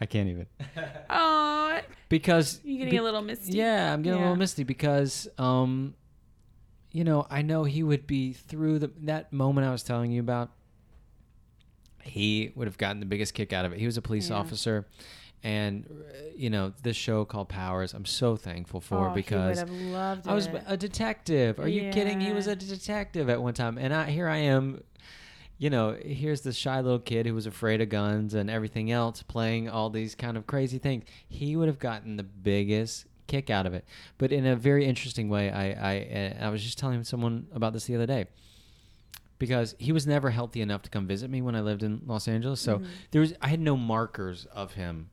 I 0.00 0.06
can't 0.06 0.28
even. 0.28 0.46
oh, 1.10 1.80
because 2.08 2.60
You're 2.64 2.78
getting 2.78 2.90
be- 2.92 2.96
a 2.98 3.02
little 3.02 3.22
misty. 3.22 3.52
Yeah, 3.54 3.92
I'm 3.92 4.02
getting 4.02 4.18
a 4.18 4.22
Yeah. 4.22 4.26
little 4.26 4.38
misty 4.38 4.62
because, 4.64 5.26
um, 5.38 5.94
you 6.92 7.02
know, 7.04 7.26
I 7.30 7.42
know 7.42 7.64
he 7.64 7.82
would 7.82 8.06
be 8.06 8.32
through 8.32 8.78
the 8.80 8.90
that 9.02 9.32
moment 9.32 9.66
I 9.66 9.72
was 9.72 9.82
telling 9.82 10.10
you 10.12 10.20
about. 10.20 10.50
He 12.02 12.52
would 12.54 12.66
have 12.68 12.78
gotten 12.78 13.00
the 13.00 13.06
biggest 13.06 13.34
kick 13.34 13.52
out 13.52 13.64
of 13.64 13.72
it. 13.72 13.78
He 13.80 13.86
was 13.86 13.96
a 13.96 14.02
police 14.02 14.30
Yeah. 14.30 14.36
officer, 14.36 14.86
and 15.42 15.84
uh, 15.90 16.18
you 16.36 16.50
know 16.50 16.72
this 16.82 16.96
show 16.96 17.24
called 17.24 17.48
Powers. 17.48 17.94
I'm 17.94 18.04
so 18.04 18.36
thankful 18.36 18.80
for 18.80 19.08
Oh, 19.10 19.14
because 19.14 19.58
he 19.58 19.64
would 19.64 19.70
have 19.70 19.80
loved 19.92 20.28
I 20.28 20.34
was 20.34 20.46
it. 20.46 20.62
a 20.66 20.76
detective. 20.76 21.58
Are 21.58 21.66
you 21.68 21.90
kidding? 21.90 22.20
He 22.20 22.32
was 22.32 22.46
Yeah. 22.46 22.52
a 22.52 22.56
detective 22.56 23.28
at 23.28 23.42
one 23.42 23.54
time, 23.54 23.76
and 23.78 23.92
I 23.92 24.10
here 24.10 24.28
I 24.28 24.36
am. 24.38 24.82
You 25.58 25.70
know, 25.70 25.96
here's 26.04 26.42
this 26.42 26.54
shy 26.56 26.80
little 26.80 26.98
kid 26.98 27.24
who 27.26 27.34
was 27.34 27.46
afraid 27.46 27.80
of 27.80 27.88
guns 27.88 28.34
and 28.34 28.50
everything 28.50 28.90
else, 28.90 29.22
playing 29.22 29.68
all 29.70 29.88
these 29.88 30.14
kind 30.14 30.36
of 30.36 30.46
crazy 30.46 30.78
things. 30.78 31.04
He 31.28 31.56
would 31.56 31.68
have 31.68 31.78
gotten 31.78 32.16
the 32.16 32.22
biggest 32.22 33.06
kick 33.26 33.48
out 33.50 33.64
of 33.66 33.72
it, 33.74 33.84
but 34.18 34.32
in 34.32 34.44
a 34.46 34.54
very 34.54 34.84
interesting 34.84 35.28
way. 35.28 35.50
I 35.50 35.70
I, 35.70 35.98
uh, 36.42 36.46
I 36.46 36.48
was 36.50 36.62
just 36.62 36.78
telling 36.78 37.02
someone 37.04 37.46
about 37.54 37.72
this 37.72 37.86
the 37.86 37.94
other 37.94 38.06
day 38.06 38.26
because 39.38 39.74
he 39.78 39.92
was 39.92 40.06
never 40.06 40.30
healthy 40.30 40.60
enough 40.60 40.82
to 40.82 40.90
come 40.90 41.06
visit 41.06 41.30
me 41.30 41.42
when 41.42 41.54
I 41.56 41.60
lived 41.60 41.82
in 41.82 42.02
Los 42.06 42.28
Angeles. 42.28 42.60
So 42.60 42.78
Mm-hmm. 42.78 42.86
there 43.10 43.20
was 43.20 43.34
I 43.40 43.48
had 43.48 43.60
no 43.60 43.76
markers 43.76 44.46
of 44.52 44.74
him 44.74 45.10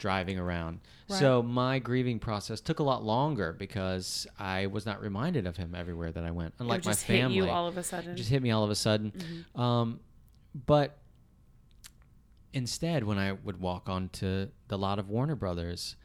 driving 0.00 0.38
around. 0.38 0.80
So 1.08 1.42
my 1.42 1.78
grieving 1.80 2.18
process 2.20 2.60
took 2.60 2.78
a 2.78 2.84
lot 2.84 3.04
longer 3.04 3.52
because 3.52 4.26
I 4.38 4.66
was 4.66 4.86
not 4.86 5.00
reminded 5.00 5.44
of 5.46 5.56
him 5.56 5.74
everywhere 5.76 6.12
that 6.12 6.22
I 6.24 6.30
went. 6.30 6.54
Unlike 6.60 6.84
my 6.84 6.90
just 6.92 7.04
family, 7.04 7.36
hit 7.36 7.44
you 7.46 7.50
all 7.50 7.66
of 7.66 7.76
a 7.76 7.82
sudden. 7.82 8.12
it 8.12 8.14
just 8.14 8.30
hit 8.30 8.42
me 8.42 8.50
all 8.52 8.62
of 8.62 8.70
a 8.70 8.76
sudden. 8.76 9.10
Mm-hmm. 9.12 9.60
Um, 9.60 10.00
but 10.66 10.96
instead, 12.52 13.04
when 13.04 13.18
I 13.18 13.32
would 13.32 13.60
walk 13.60 13.88
onto 13.88 14.48
the 14.68 14.78
lot 14.78 14.98
of 14.98 15.08
Warner 15.08 15.34
Brothers, 15.36 15.96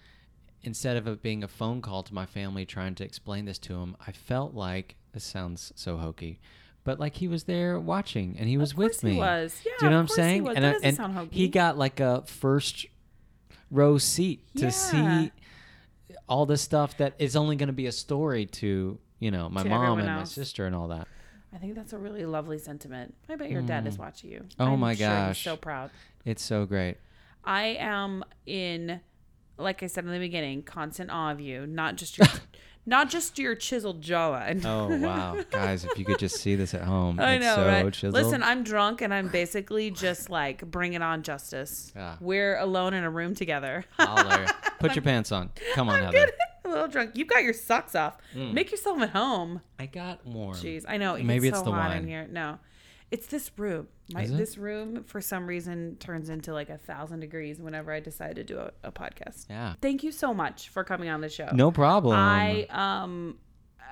instead 0.63 0.97
of 0.97 1.07
it 1.07 1.21
being 1.21 1.43
a 1.43 1.47
phone 1.47 1.81
call 1.81 2.03
to 2.03 2.13
my 2.13 2.25
family 2.25 2.65
trying 2.65 2.95
to 2.95 3.03
explain 3.03 3.45
this 3.45 3.59
to 3.59 3.75
him, 3.79 3.95
I 4.05 4.11
felt 4.11 4.53
like 4.53 4.95
this 5.13 5.23
sounds 5.23 5.71
so 5.75 5.97
hokey, 5.97 6.39
but 6.83 6.99
like 6.99 7.15
he 7.15 7.27
was 7.27 7.43
there 7.43 7.79
watching 7.79 8.35
and 8.39 8.47
he 8.49 8.57
was 8.57 8.75
with 8.75 9.01
he 9.01 9.17
was. 9.17 9.61
Yeah, 9.65 9.71
Do 9.79 9.85
you 9.85 9.89
know 9.91 9.97
what 9.97 10.01
I'm 10.01 10.07
course 10.07 10.15
he 10.17 10.21
saying? 10.23 10.43
was. 10.43 10.55
And, 10.57 10.65
I- 10.65 10.75
and 10.83 11.31
he 11.31 11.47
got 11.47 11.77
like 11.77 11.99
a 11.99 12.23
first 12.25 12.85
row 13.71 13.97
seat 13.97 14.45
to 14.55 14.65
Yeah. 14.65 14.69
see 14.69 15.31
all 16.27 16.45
the 16.45 16.57
stuff 16.57 16.97
that 16.97 17.13
is 17.19 17.35
only 17.35 17.55
going 17.55 17.67
to 17.67 17.73
be 17.73 17.87
a 17.87 17.91
story 17.91 18.45
to 18.45 18.97
you 19.19 19.31
know 19.31 19.49
my 19.49 19.63
To 19.63 19.69
mom 19.69 19.99
and 19.99 20.07
my 20.07 20.23
sister 20.23 20.65
and 20.65 20.75
all 20.75 20.87
that. 20.89 21.07
I 21.53 21.57
think 21.57 21.75
that's 21.75 21.93
a 21.93 21.97
really 21.97 22.25
lovely 22.25 22.57
sentiment. 22.59 23.15
I 23.29 23.35
bet 23.35 23.49
your 23.49 23.61
dad 23.61 23.87
is 23.87 23.95
mm. 23.95 23.99
watching 23.99 24.31
you. 24.31 24.45
Oh 24.59 24.73
I'm 24.73 24.79
my 24.79 24.93
sure 24.93 25.07
gosh. 25.07 25.43
so 25.43 25.55
proud. 25.55 25.89
It's 26.25 26.43
so 26.43 26.65
great. 26.65 26.97
I 27.45 27.77
am 27.79 28.25
in, 28.45 28.99
like 29.57 29.81
I 29.81 29.87
said 29.87 30.03
in 30.03 30.11
the 30.11 30.19
beginning, 30.19 30.63
constant 30.63 31.11
awe 31.11 31.31
of 31.31 31.39
you. 31.39 31.65
Not 31.65 31.95
just 31.95 32.17
your, 32.17 32.27
not 32.85 33.09
just 33.09 33.39
your 33.39 33.55
chiseled 33.55 34.01
jawline. 34.01 34.63
Oh 34.65 34.95
wow, 34.97 35.37
guys! 35.51 35.85
If 35.85 35.97
you 35.97 36.05
could 36.05 36.19
just 36.19 36.37
see 36.37 36.55
this 36.55 36.73
at 36.73 36.81
home, 36.81 37.19
I 37.19 37.33
it's 37.33 37.45
know, 37.45 37.55
so 37.55 37.67
right? 37.67 37.93
chiseled. 37.93 38.13
Listen, 38.13 38.43
I'm 38.43 38.63
drunk 38.63 39.01
and 39.01 39.13
I'm 39.13 39.27
basically 39.27 39.91
just 39.91 40.29
like 40.29 40.69
bringing 40.69 41.01
on 41.01 41.23
justice. 41.23 41.91
Yeah. 41.95 42.15
We're 42.19 42.57
alone 42.57 42.93
in 42.93 43.03
a 43.03 43.09
room 43.09 43.35
together. 43.35 43.85
Holler. 43.97 44.45
Put 44.79 44.95
your 44.95 45.03
pants 45.03 45.31
on. 45.31 45.51
Come 45.73 45.89
on, 45.89 45.95
I'm 45.95 46.03
Heather. 46.05 46.17
getting 46.17 46.35
a 46.65 46.69
little 46.69 46.87
drunk. 46.87 47.11
You've 47.15 47.27
got 47.27 47.43
your 47.43 47.53
socks 47.53 47.95
off. 47.95 48.17
Mm. 48.35 48.53
Make 48.53 48.71
yourself 48.71 48.99
at 49.01 49.09
home. 49.11 49.61
I 49.79 49.85
got 49.87 50.25
warm. 50.25 50.55
Jeez, 50.55 50.85
I 50.87 50.97
know. 50.97 51.15
Maybe 51.17 51.47
gets 51.47 51.57
it's 51.57 51.59
so 51.59 51.65
the 51.65 51.71
hot 51.71 51.89
wine. 51.89 52.03
in 52.03 52.07
here. 52.07 52.27
No, 52.31 52.59
it's 53.15 53.27
this 53.27 53.49
room. 53.57 53.87
My, 54.11 54.27
this 54.27 54.57
room, 54.57 55.05
for 55.05 55.21
some 55.21 55.47
reason, 55.47 55.95
turns 56.01 56.29
into 56.29 56.51
like 56.51 56.69
a 56.69 56.77
thousand 56.77 57.21
degrees 57.21 57.61
whenever 57.61 57.93
I 57.93 58.01
decide 58.01 58.35
to 58.35 58.43
do 58.43 58.59
a, 58.59 58.71
a 58.83 58.91
podcast. 58.91 59.45
Yeah. 59.49 59.75
Thank 59.81 60.03
you 60.03 60.11
so 60.11 60.33
much 60.33 60.67
for 60.67 60.83
coming 60.83 61.07
on 61.07 61.21
the 61.21 61.29
show. 61.29 61.49
No 61.53 61.71
problem. 61.71 62.15
I 62.17 62.67
um 62.69 63.37
uh, 63.79 63.83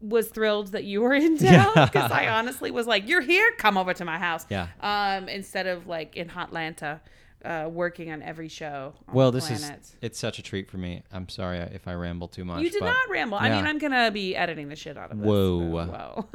was 0.00 0.30
thrilled 0.30 0.68
that 0.68 0.84
you 0.84 1.02
were 1.02 1.12
in 1.12 1.36
town 1.50 1.74
because 1.74 2.10
I 2.10 2.28
honestly 2.28 2.70
was 2.70 2.86
like, 2.86 3.06
"You're 3.06 3.20
here, 3.20 3.52
come 3.58 3.76
over 3.76 3.92
to 3.92 4.04
my 4.06 4.18
house." 4.18 4.46
Yeah. 4.48 4.68
Um, 4.80 5.28
instead 5.28 5.66
of 5.66 5.86
like 5.86 6.16
in 6.16 6.28
Hotlanta, 6.30 7.00
uh, 7.44 7.68
working 7.70 8.10
on 8.10 8.22
every 8.22 8.48
show. 8.48 8.92
On 9.08 9.14
well, 9.14 9.32
this 9.32 9.50
is 9.50 9.70
it's 10.02 10.18
such 10.18 10.38
a 10.38 10.42
treat 10.42 10.70
for 10.70 10.76
me. 10.76 11.02
I'm 11.12 11.28
sorry 11.28 11.58
if 11.58 11.88
I 11.88 11.94
ramble 11.94 12.28
too 12.28 12.44
much. 12.44 12.62
You 12.62 12.70
did 12.70 12.82
not 12.82 13.08
ramble. 13.08 13.38
I 13.38 13.50
mean. 13.50 13.64
I'm 13.64 13.78
gonna 13.78 14.10
be 14.10 14.36
editing 14.36 14.68
the 14.68 14.76
shit 14.76 14.96
out 14.96 15.10
of 15.10 15.18
this. 15.18 15.26
Whoa. 15.26 15.58
whoa! 15.58 16.28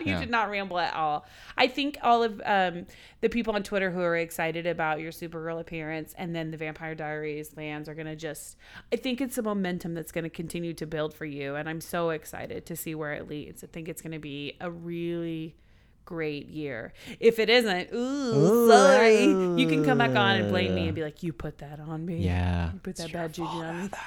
you 0.00 0.12
Yeah. 0.12 0.20
did 0.20 0.30
not 0.30 0.50
ramble 0.50 0.78
at 0.78 0.94
all. 0.94 1.26
I 1.56 1.66
think 1.66 1.98
all 2.02 2.22
of 2.22 2.40
um, 2.44 2.86
the 3.20 3.28
people 3.28 3.54
on 3.54 3.62
Twitter 3.62 3.90
who 3.90 4.00
are 4.00 4.16
excited 4.16 4.66
about 4.66 5.00
your 5.00 5.12
Supergirl 5.12 5.60
appearance 5.60 6.14
and 6.16 6.34
then 6.34 6.50
the 6.50 6.56
Vampire 6.56 6.94
Diaries 6.94 7.50
fans 7.50 7.88
are 7.88 7.94
gonna 7.94 8.16
just. 8.16 8.56
I 8.92 8.96
think 8.96 9.20
it's 9.20 9.38
a 9.38 9.42
momentum 9.42 9.94
that's 9.94 10.12
gonna 10.12 10.30
continue 10.30 10.74
to 10.74 10.86
build 10.86 11.14
for 11.14 11.24
you, 11.24 11.56
and 11.56 11.68
I'm 11.68 11.80
so 11.80 12.10
excited 12.10 12.66
to 12.66 12.76
see 12.76 12.94
where 12.94 13.12
it 13.12 13.28
leads. 13.28 13.64
I 13.64 13.66
think 13.66 13.88
it's 13.88 14.02
gonna 14.02 14.18
be 14.18 14.56
a 14.60 14.70
really 14.70 15.56
great 16.04 16.48
year. 16.48 16.92
If 17.20 17.38
it 17.38 17.48
isn't, 17.50 17.90
ooh, 17.94 18.68
sorry. 18.68 19.24
You 19.60 19.66
can 19.68 19.84
come 19.84 19.98
back 19.98 20.10
on 20.16 20.36
and 20.36 20.50
blame 20.50 20.74
me 20.74 20.86
and 20.86 20.94
be 20.94 21.02
like, 21.02 21.22
"You 21.22 21.32
put 21.32 21.58
that 21.58 21.80
on 21.80 22.04
me. 22.04 22.18
Yeah. 22.18 22.72
you 22.72 22.78
put 22.80 22.96
that 22.96 23.12
bad 23.12 23.32
juju 23.34 23.48
on 23.48 23.82
me." 23.84 23.90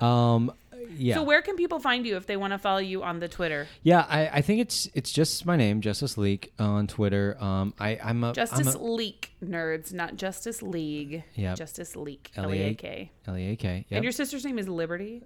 Um. 0.00 0.52
Yeah. 0.96 1.16
So 1.16 1.22
where 1.24 1.42
can 1.42 1.56
people 1.56 1.80
find 1.80 2.06
you 2.06 2.16
if 2.16 2.26
they 2.26 2.36
want 2.36 2.52
to 2.52 2.58
follow 2.58 2.78
you 2.78 3.02
on 3.02 3.18
the 3.18 3.26
Twitter? 3.28 3.66
yeah. 3.82 4.06
I, 4.08 4.28
I 4.28 4.40
think 4.42 4.60
it's 4.60 4.88
it's 4.94 5.10
just 5.12 5.44
my 5.44 5.56
name, 5.56 5.80
Justice 5.80 6.16
Leak, 6.16 6.52
on 6.58 6.86
Twitter. 6.86 7.36
Um. 7.40 7.74
I 7.80 7.98
I'm 8.02 8.22
a 8.24 8.32
Justice 8.32 8.74
I'm 8.76 8.82
Leak 8.94 9.32
nerds, 9.44 9.92
not 9.92 10.16
Justice 10.16 10.62
League. 10.62 11.24
Yep. 11.34 11.56
Justice 11.56 11.96
Leak. 11.96 12.30
L 12.36 12.54
E 12.54 12.58
A- 12.62 12.66
A 12.68 12.74
K. 12.74 13.10
a 13.26 13.30
L 13.30 13.36
E 13.36 13.50
A 13.50 13.56
K. 13.56 13.86
Yep. 13.88 13.96
And 13.96 14.04
your 14.04 14.12
sister's 14.12 14.44
name 14.44 14.58
is 14.58 14.68
Liberty. 14.68 15.24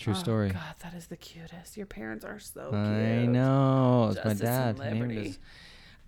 True 0.00 0.14
Oh, 0.14 0.16
story. 0.16 0.48
God, 0.50 0.74
that 0.82 0.94
is 0.94 1.06
the 1.08 1.16
cutest. 1.16 1.76
Your 1.76 1.86
parents 1.86 2.24
are 2.24 2.38
so 2.38 2.70
cute. 2.70 2.74
I 2.74 3.26
know. 3.26 4.12
It's 4.16 4.24
my 4.24 4.34
dad. 4.34 4.78
Named 4.78 5.36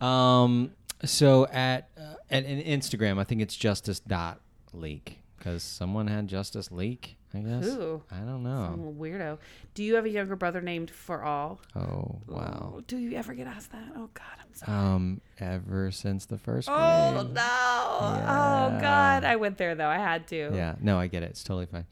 us. 0.01 0.07
Um. 0.07 0.73
So 1.05 1.47
at 1.49 1.89
uh, 1.99 2.15
at 2.31 2.47
Instagram, 2.47 3.19
I 3.19 3.25
think 3.25 3.43
it's 3.43 3.57
justice 3.57 4.01
dot 4.01 4.41
leak 4.73 5.19
because 5.37 5.63
someone 5.63 6.07
had 6.07 6.27
justice 6.29 6.71
leak. 6.73 7.17
I 7.35 7.39
guess. 7.39 7.65
Who? 7.65 8.03
I 8.11 8.19
don't 8.21 8.43
know. 8.43 8.75
a 8.75 9.01
weirdo. 9.03 9.39
Do 9.75 9.83
you 9.83 9.95
have 9.95 10.05
a 10.05 10.11
younger 10.11 10.37
brother 10.37 10.61
named 10.61 10.91
For 10.91 11.23
All? 11.25 11.61
Oh 11.75 12.21
wow. 12.29 12.75
Oh, 12.77 12.81
do 12.87 12.99
you 12.99 13.17
ever 13.17 13.33
get 13.35 13.47
asked 13.47 13.73
that? 13.73 13.85
Oh 13.97 14.11
God, 14.13 14.37
I'm 14.41 14.53
sorry. 14.55 14.79
Um, 14.79 15.21
ever 15.39 15.91
since 15.91 16.27
the 16.27 16.37
first 16.39 16.69
grade. 16.69 16.79
Oh 16.79 17.23
no! 17.33 17.41
Oh 17.43 18.79
God, 18.81 19.25
I 19.25 19.37
went 19.37 19.57
there 19.59 19.75
though. 19.75 19.89
I 19.89 19.99
had 19.99 20.27
to. 20.29 20.51
Yeah. 20.55 20.75
No, 20.81 20.99
I 20.99 21.07
get 21.09 21.23
it. 21.23 21.31
It's 21.31 21.43
totally 21.43 21.67
fine. 21.67 21.87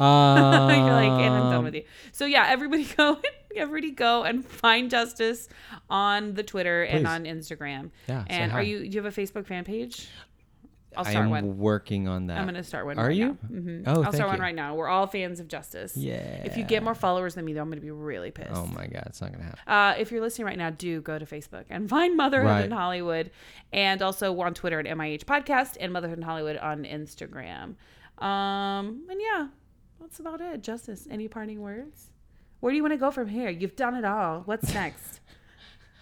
Um, 0.00 0.70
You're 0.70 0.92
like, 0.92 1.20
and 1.22 1.34
I'm 1.34 1.50
done 1.50 1.64
with 1.64 1.74
you. 1.74 1.84
So 2.12 2.24
yeah, 2.26 2.46
everybody 2.48 2.84
go, 2.96 3.20
everybody 3.54 3.90
go 3.90 4.22
and 4.24 4.44
find 4.44 4.90
Justice 4.90 5.48
on 5.88 6.34
the 6.34 6.42
Twitter 6.42 6.82
and 6.84 7.06
on 7.06 7.24
Instagram. 7.24 7.90
Yeah, 8.08 8.24
And 8.28 8.52
are 8.52 8.62
you? 8.62 8.80
Do 8.80 8.84
you 8.96 9.02
have 9.02 9.18
a 9.18 9.20
Facebook 9.20 9.46
fan 9.46 9.64
page? 9.64 10.08
I'll 10.96 11.04
start 11.04 11.24
am 11.26 11.30
one. 11.30 11.58
working 11.58 12.08
on 12.08 12.26
that. 12.26 12.38
I'm 12.38 12.46
gonna 12.46 12.64
start 12.64 12.84
one. 12.84 12.98
Are 12.98 13.06
right 13.06 13.16
you? 13.16 13.38
Now. 13.48 13.60
hmm 13.60 13.82
Oh, 13.86 14.02
I'll 14.02 14.12
start 14.12 14.28
one 14.28 14.40
right 14.40 14.54
now. 14.56 14.74
We're 14.74 14.88
all 14.88 15.06
fans 15.06 15.38
of 15.38 15.46
Justice. 15.46 15.96
Yeah. 15.96 16.14
If 16.44 16.56
you 16.56 16.64
get 16.64 16.82
more 16.82 16.96
followers 16.96 17.36
than 17.36 17.44
me, 17.44 17.52
though, 17.52 17.60
I'm 17.62 17.68
gonna 17.70 17.80
be 17.80 17.92
really 17.92 18.32
pissed. 18.32 18.50
Oh 18.52 18.66
my 18.66 18.88
God, 18.88 19.04
it's 19.06 19.20
not 19.20 19.30
gonna 19.30 19.44
happen. 19.44 19.60
Uh, 19.68 19.94
if 20.00 20.10
you're 20.10 20.20
listening 20.20 20.46
right 20.46 20.58
now, 20.58 20.70
do 20.70 21.00
go 21.00 21.16
to 21.16 21.24
Facebook 21.24 21.62
and 21.70 21.88
find 21.96 22.16
Motherhood 22.16 22.48
Right. 22.50 22.64
in 22.64 22.72
Hollywood. 22.72 23.30
And 23.72 24.02
also, 24.02 24.32
we're 24.32 24.46
on 24.46 24.54
Twitter 24.54 24.80
at 24.80 24.86
MIH 24.86 25.26
Podcast 25.26 25.76
and 25.78 25.92
Motherhood 25.92 26.18
in 26.18 26.24
Hollywood 26.24 26.56
on 26.56 26.82
Instagram. 26.82 27.76
Um, 28.18 29.06
and 29.08 29.20
yeah, 29.20 29.46
that's 30.00 30.18
about 30.20 30.40
it. 30.40 30.62
Justice, 30.62 31.06
any 31.10 31.28
parting 31.28 31.60
words? 31.60 32.08
Where 32.60 32.72
do 32.72 32.76
you 32.76 32.82
want 32.82 32.92
to 32.92 32.98
go 32.98 33.10
from 33.10 33.28
here? 33.28 33.48
You've 33.48 33.76
done 33.76 33.94
it 33.94 34.04
all. 34.04 34.42
What's 34.44 34.72
next? 34.74 35.20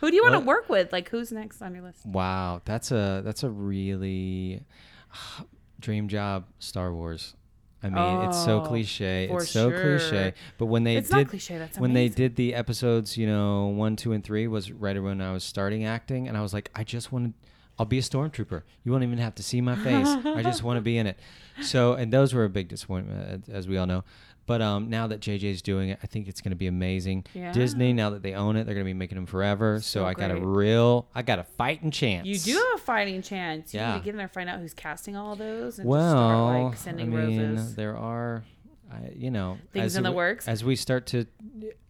Who 0.00 0.10
do 0.10 0.16
you 0.16 0.22
want 0.22 0.34
to 0.34 0.40
work 0.40 0.68
with? 0.68 0.92
Like, 0.92 1.08
who's 1.08 1.32
next 1.32 1.60
on 1.60 1.74
your 1.74 1.82
list? 1.82 2.06
Wow, 2.06 2.62
that's 2.64 2.90
a 2.92 3.20
that's 3.24 3.42
a 3.42 3.50
really 3.50 4.62
dream 5.80 6.08
job. 6.08 6.44
Star 6.58 6.92
Wars. 6.94 7.34
I 7.80 7.90
mean, 7.90 8.22
it's 8.28 8.44
so 8.44 8.60
Oh, 8.60 8.66
cliche. 8.66 9.28
It's 9.30 9.50
so 9.50 9.70
sure. 9.70 9.80
cliche. 9.98 10.34
But 10.58 10.66
when 10.66 10.82
they 10.82 10.96
It's 10.96 11.10
did 11.10 11.16
not 11.16 11.28
cliche. 11.28 11.58
That's 11.58 11.78
when 11.78 11.92
they 11.92 12.08
did 12.08 12.34
the 12.34 12.54
episodes, 12.54 13.16
you 13.16 13.26
know, 13.28 13.68
one, 13.68 13.94
two, 13.94 14.10
and 14.12 14.24
three 14.24 14.48
was 14.48 14.72
right 14.72 15.00
when 15.00 15.20
I 15.20 15.32
was 15.32 15.44
starting 15.44 15.84
acting, 15.84 16.26
and 16.26 16.36
I 16.36 16.42
was 16.42 16.52
like, 16.52 16.70
I 16.74 16.82
just 16.82 17.12
want 17.12 17.34
to. 17.40 17.47
I'll 17.78 17.86
be 17.86 17.98
a 17.98 18.02
stormtrooper. 18.02 18.62
You 18.84 18.92
won't 18.92 19.04
even 19.04 19.18
have 19.18 19.34
to 19.36 19.42
see 19.42 19.60
my 19.60 19.76
face. 19.76 20.08
I 20.08 20.42
just 20.42 20.62
want 20.62 20.78
to 20.78 20.80
be 20.82 20.98
in 20.98 21.06
it. 21.06 21.18
So, 21.62 21.92
and 21.94 22.12
those 22.12 22.34
were 22.34 22.44
a 22.44 22.48
big 22.48 22.68
disappointment, 22.68 23.44
as- 23.48 23.54
as 23.54 23.68
we 23.68 23.76
all 23.78 23.86
know. 23.86 24.04
But 24.46 24.62
um, 24.62 24.88
now 24.88 25.06
that 25.08 25.20
JJ's 25.20 25.60
doing 25.60 25.90
it, 25.90 25.98
I 26.02 26.06
think 26.06 26.26
it's 26.26 26.40
going 26.40 26.52
to 26.52 26.56
be 26.56 26.68
amazing. 26.68 27.26
Yeah. 27.34 27.52
Disney, 27.52 27.92
now 27.92 28.10
that 28.10 28.22
they 28.22 28.32
own 28.32 28.56
it, 28.56 28.64
they're 28.64 28.74
going 28.74 28.86
to 28.86 28.88
be 28.88 28.94
making 28.94 29.16
them 29.16 29.26
forever. 29.26 29.78
So, 29.80 30.00
So 30.00 30.06
I 30.06 30.14
got 30.14 30.30
a 30.30 30.40
real, 30.40 31.06
I 31.14 31.20
got 31.20 31.38
a 31.38 31.44
fighting 31.44 31.90
chance. 31.90 32.26
You 32.26 32.38
do 32.38 32.52
have 32.54 32.80
a 32.80 32.82
fighting 32.82 33.20
chance. 33.20 33.74
You 33.74 33.80
Yeah. 33.80 33.92
need 33.92 33.98
to 33.98 34.04
get 34.06 34.10
in 34.12 34.16
there, 34.16 34.26
find 34.28 34.48
out 34.48 34.58
who's 34.60 34.72
casting 34.72 35.16
all 35.16 35.36
those, 35.36 35.78
and 35.78 35.86
well, 35.86 36.00
just 36.00 36.12
start 36.12 36.64
like 36.64 36.76
sending 36.78 37.12
I 37.12 37.26
mean, 37.26 37.50
roses. 37.56 37.74
there 37.74 37.94
are, 37.98 38.42
I, 38.90 39.10
you 39.14 39.30
know, 39.30 39.58
Things 39.74 39.84
as 39.84 39.96
in 39.96 40.02
the 40.02 40.10
we- 40.12 40.16
works? 40.16 40.48
as 40.48 40.64
we 40.64 40.76
start 40.76 41.06
to, 41.08 41.26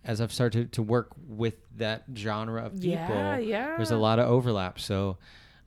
as 0.05 0.21
I've 0.21 0.33
started 0.33 0.73
to 0.73 0.83
work 0.83 1.13
with 1.29 1.55
that 1.77 2.05
genre 2.17 2.65
of 2.65 2.73
people. 2.73 2.89
Yeah, 2.91 3.39
yeah. 3.39 3.77
There's 3.77 3.93
a 3.93 3.97
lot 3.97 4.19
of 4.19 4.29
overlap, 4.29 4.81
so 4.81 5.17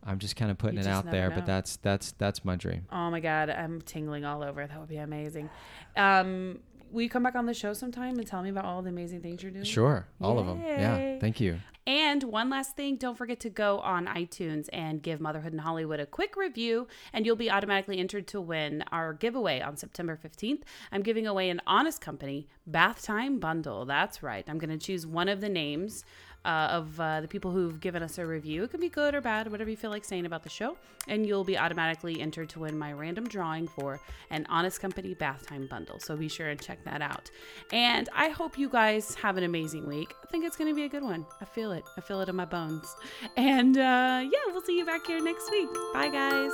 I'm 0.04 0.20
just 0.20 0.36
kind 0.36 0.50
of 0.52 0.58
putting 0.58 0.78
You 0.78 0.82
it 0.82 0.88
out 0.88 1.10
there. 1.12 1.30
know. 1.30 1.36
But 1.36 1.46
that's 1.46 1.78
that's 1.78 2.12
that's 2.14 2.44
my 2.44 2.56
dream. 2.56 2.86
Oh 2.92 3.10
my 3.12 3.20
god, 3.20 3.50
I'm 3.50 3.82
tingling 3.82 4.26
all 4.26 4.44
over. 4.44 4.66
That 4.66 4.80
would 4.80 4.90
be 4.90 4.98
amazing. 4.98 5.50
Um, 5.96 6.60
will 6.92 7.02
you 7.04 7.10
come 7.10 7.24
back 7.24 7.36
on 7.36 7.46
the 7.46 7.54
show 7.54 7.74
sometime 7.74 8.18
and 8.18 8.28
tell 8.28 8.42
me 8.42 8.50
about 8.50 8.66
all 8.66 8.82
the 8.82 8.90
amazing 8.90 9.22
things 9.22 9.44
you're 9.44 9.52
doing? 9.52 9.66
Sure, 9.66 10.08
all 10.22 10.40
of 10.40 10.46
them. 10.48 10.62
Yeah, 10.62 11.20
thank 11.20 11.40
you. 11.40 11.60
And 11.88 12.22
one 12.24 12.50
last 12.52 12.76
thing, 12.76 12.96
don't 12.98 13.18
forget 13.18 13.40
to 13.40 13.50
go 13.50 13.80
on 13.80 14.06
iTunes 14.06 14.70
and 14.72 15.02
give 15.02 15.20
Motherhood 15.20 15.52
in 15.52 15.60
Hollywood 15.60 16.00
a 16.00 16.06
quick 16.06 16.36
review, 16.36 16.88
and 17.12 17.26
you'll 17.26 17.36
be 17.36 17.50
automatically 17.50 17.98
entered 17.98 18.28
to 18.28 18.40
win 18.40 18.84
our 18.92 19.14
giveaway 19.14 19.62
on 19.62 19.78
September 19.78 20.18
15th. 20.24 20.62
I'm 20.92 21.02
giving 21.02 21.26
away 21.26 21.50
an 21.50 21.60
Honest 21.66 22.00
Company 22.00 22.48
Bath 22.68 23.02
Time 23.02 23.40
Bundle. 23.40 23.86
That's 23.86 24.22
right. 24.22 24.46
I'm 24.48 24.60
going 24.60 24.70
to 24.70 24.78
choose 24.78 25.08
one 25.08 25.28
of 25.28 25.42
the 25.42 25.50
names 25.50 26.06
uh, 26.46 26.68
of 26.72 27.00
uh, 27.00 27.22
the 27.22 27.28
people 27.28 27.52
who've 27.52 27.80
given 27.80 28.02
us 28.02 28.18
a 28.18 28.26
review. 28.26 28.64
It 28.64 28.72
can 28.72 28.80
be 28.80 28.90
good 28.90 29.14
or 29.14 29.22
bad, 29.22 29.52
whatever 29.52 29.70
you 29.70 29.78
feel 29.78 29.92
like 29.92 30.04
saying 30.04 30.26
about 30.26 30.44
the 30.44 30.50
show, 30.50 30.78
and 31.08 31.26
you'll 31.26 31.44
be 31.44 31.58
automatically 31.58 32.20
entered 32.20 32.50
to 32.50 32.60
win 32.60 32.78
my 32.78 32.94
random 32.94 33.28
drawing 33.28 33.68
for 33.68 34.00
an 34.30 34.46
Honest 34.50 34.82
Company 34.82 35.14
Bath 35.14 35.46
Time 35.48 35.68
Bundle. 35.68 36.00
So 36.00 36.16
be 36.16 36.28
sure 36.28 36.50
and 36.50 36.60
check 36.62 36.84
that 36.86 37.02
out. 37.02 37.30
And 37.72 38.10
I 38.16 38.30
hope 38.30 38.58
you 38.58 38.70
guys 38.70 39.16
have 39.16 39.38
an 39.38 39.44
amazing 39.44 39.88
week. 39.88 40.14
I 40.24 40.28
think 40.28 40.46
it's 40.46 40.58
going 40.58 40.70
to 40.70 40.76
be 40.76 40.84
a 40.84 40.90
good 40.90 41.04
one. 41.04 41.26
I 41.42 41.46
feel 41.46 41.72
it. 41.72 41.84
I 41.98 42.02
feel 42.02 42.22
it 42.22 42.30
in 42.30 42.36
my 42.36 42.46
bones. 42.46 42.96
And 43.38 43.78
uh, 43.78 44.22
yeah, 44.24 44.40
we'll 44.48 44.62
see 44.62 44.78
you 44.78 44.86
back 44.86 45.06
here 45.06 45.22
next 45.22 45.50
week. 45.52 45.70
Bye, 45.94 46.10
guys. 46.10 46.52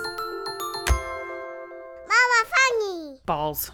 Mama 2.07 2.43
Funny. 2.45 3.19
Balls. 3.25 3.71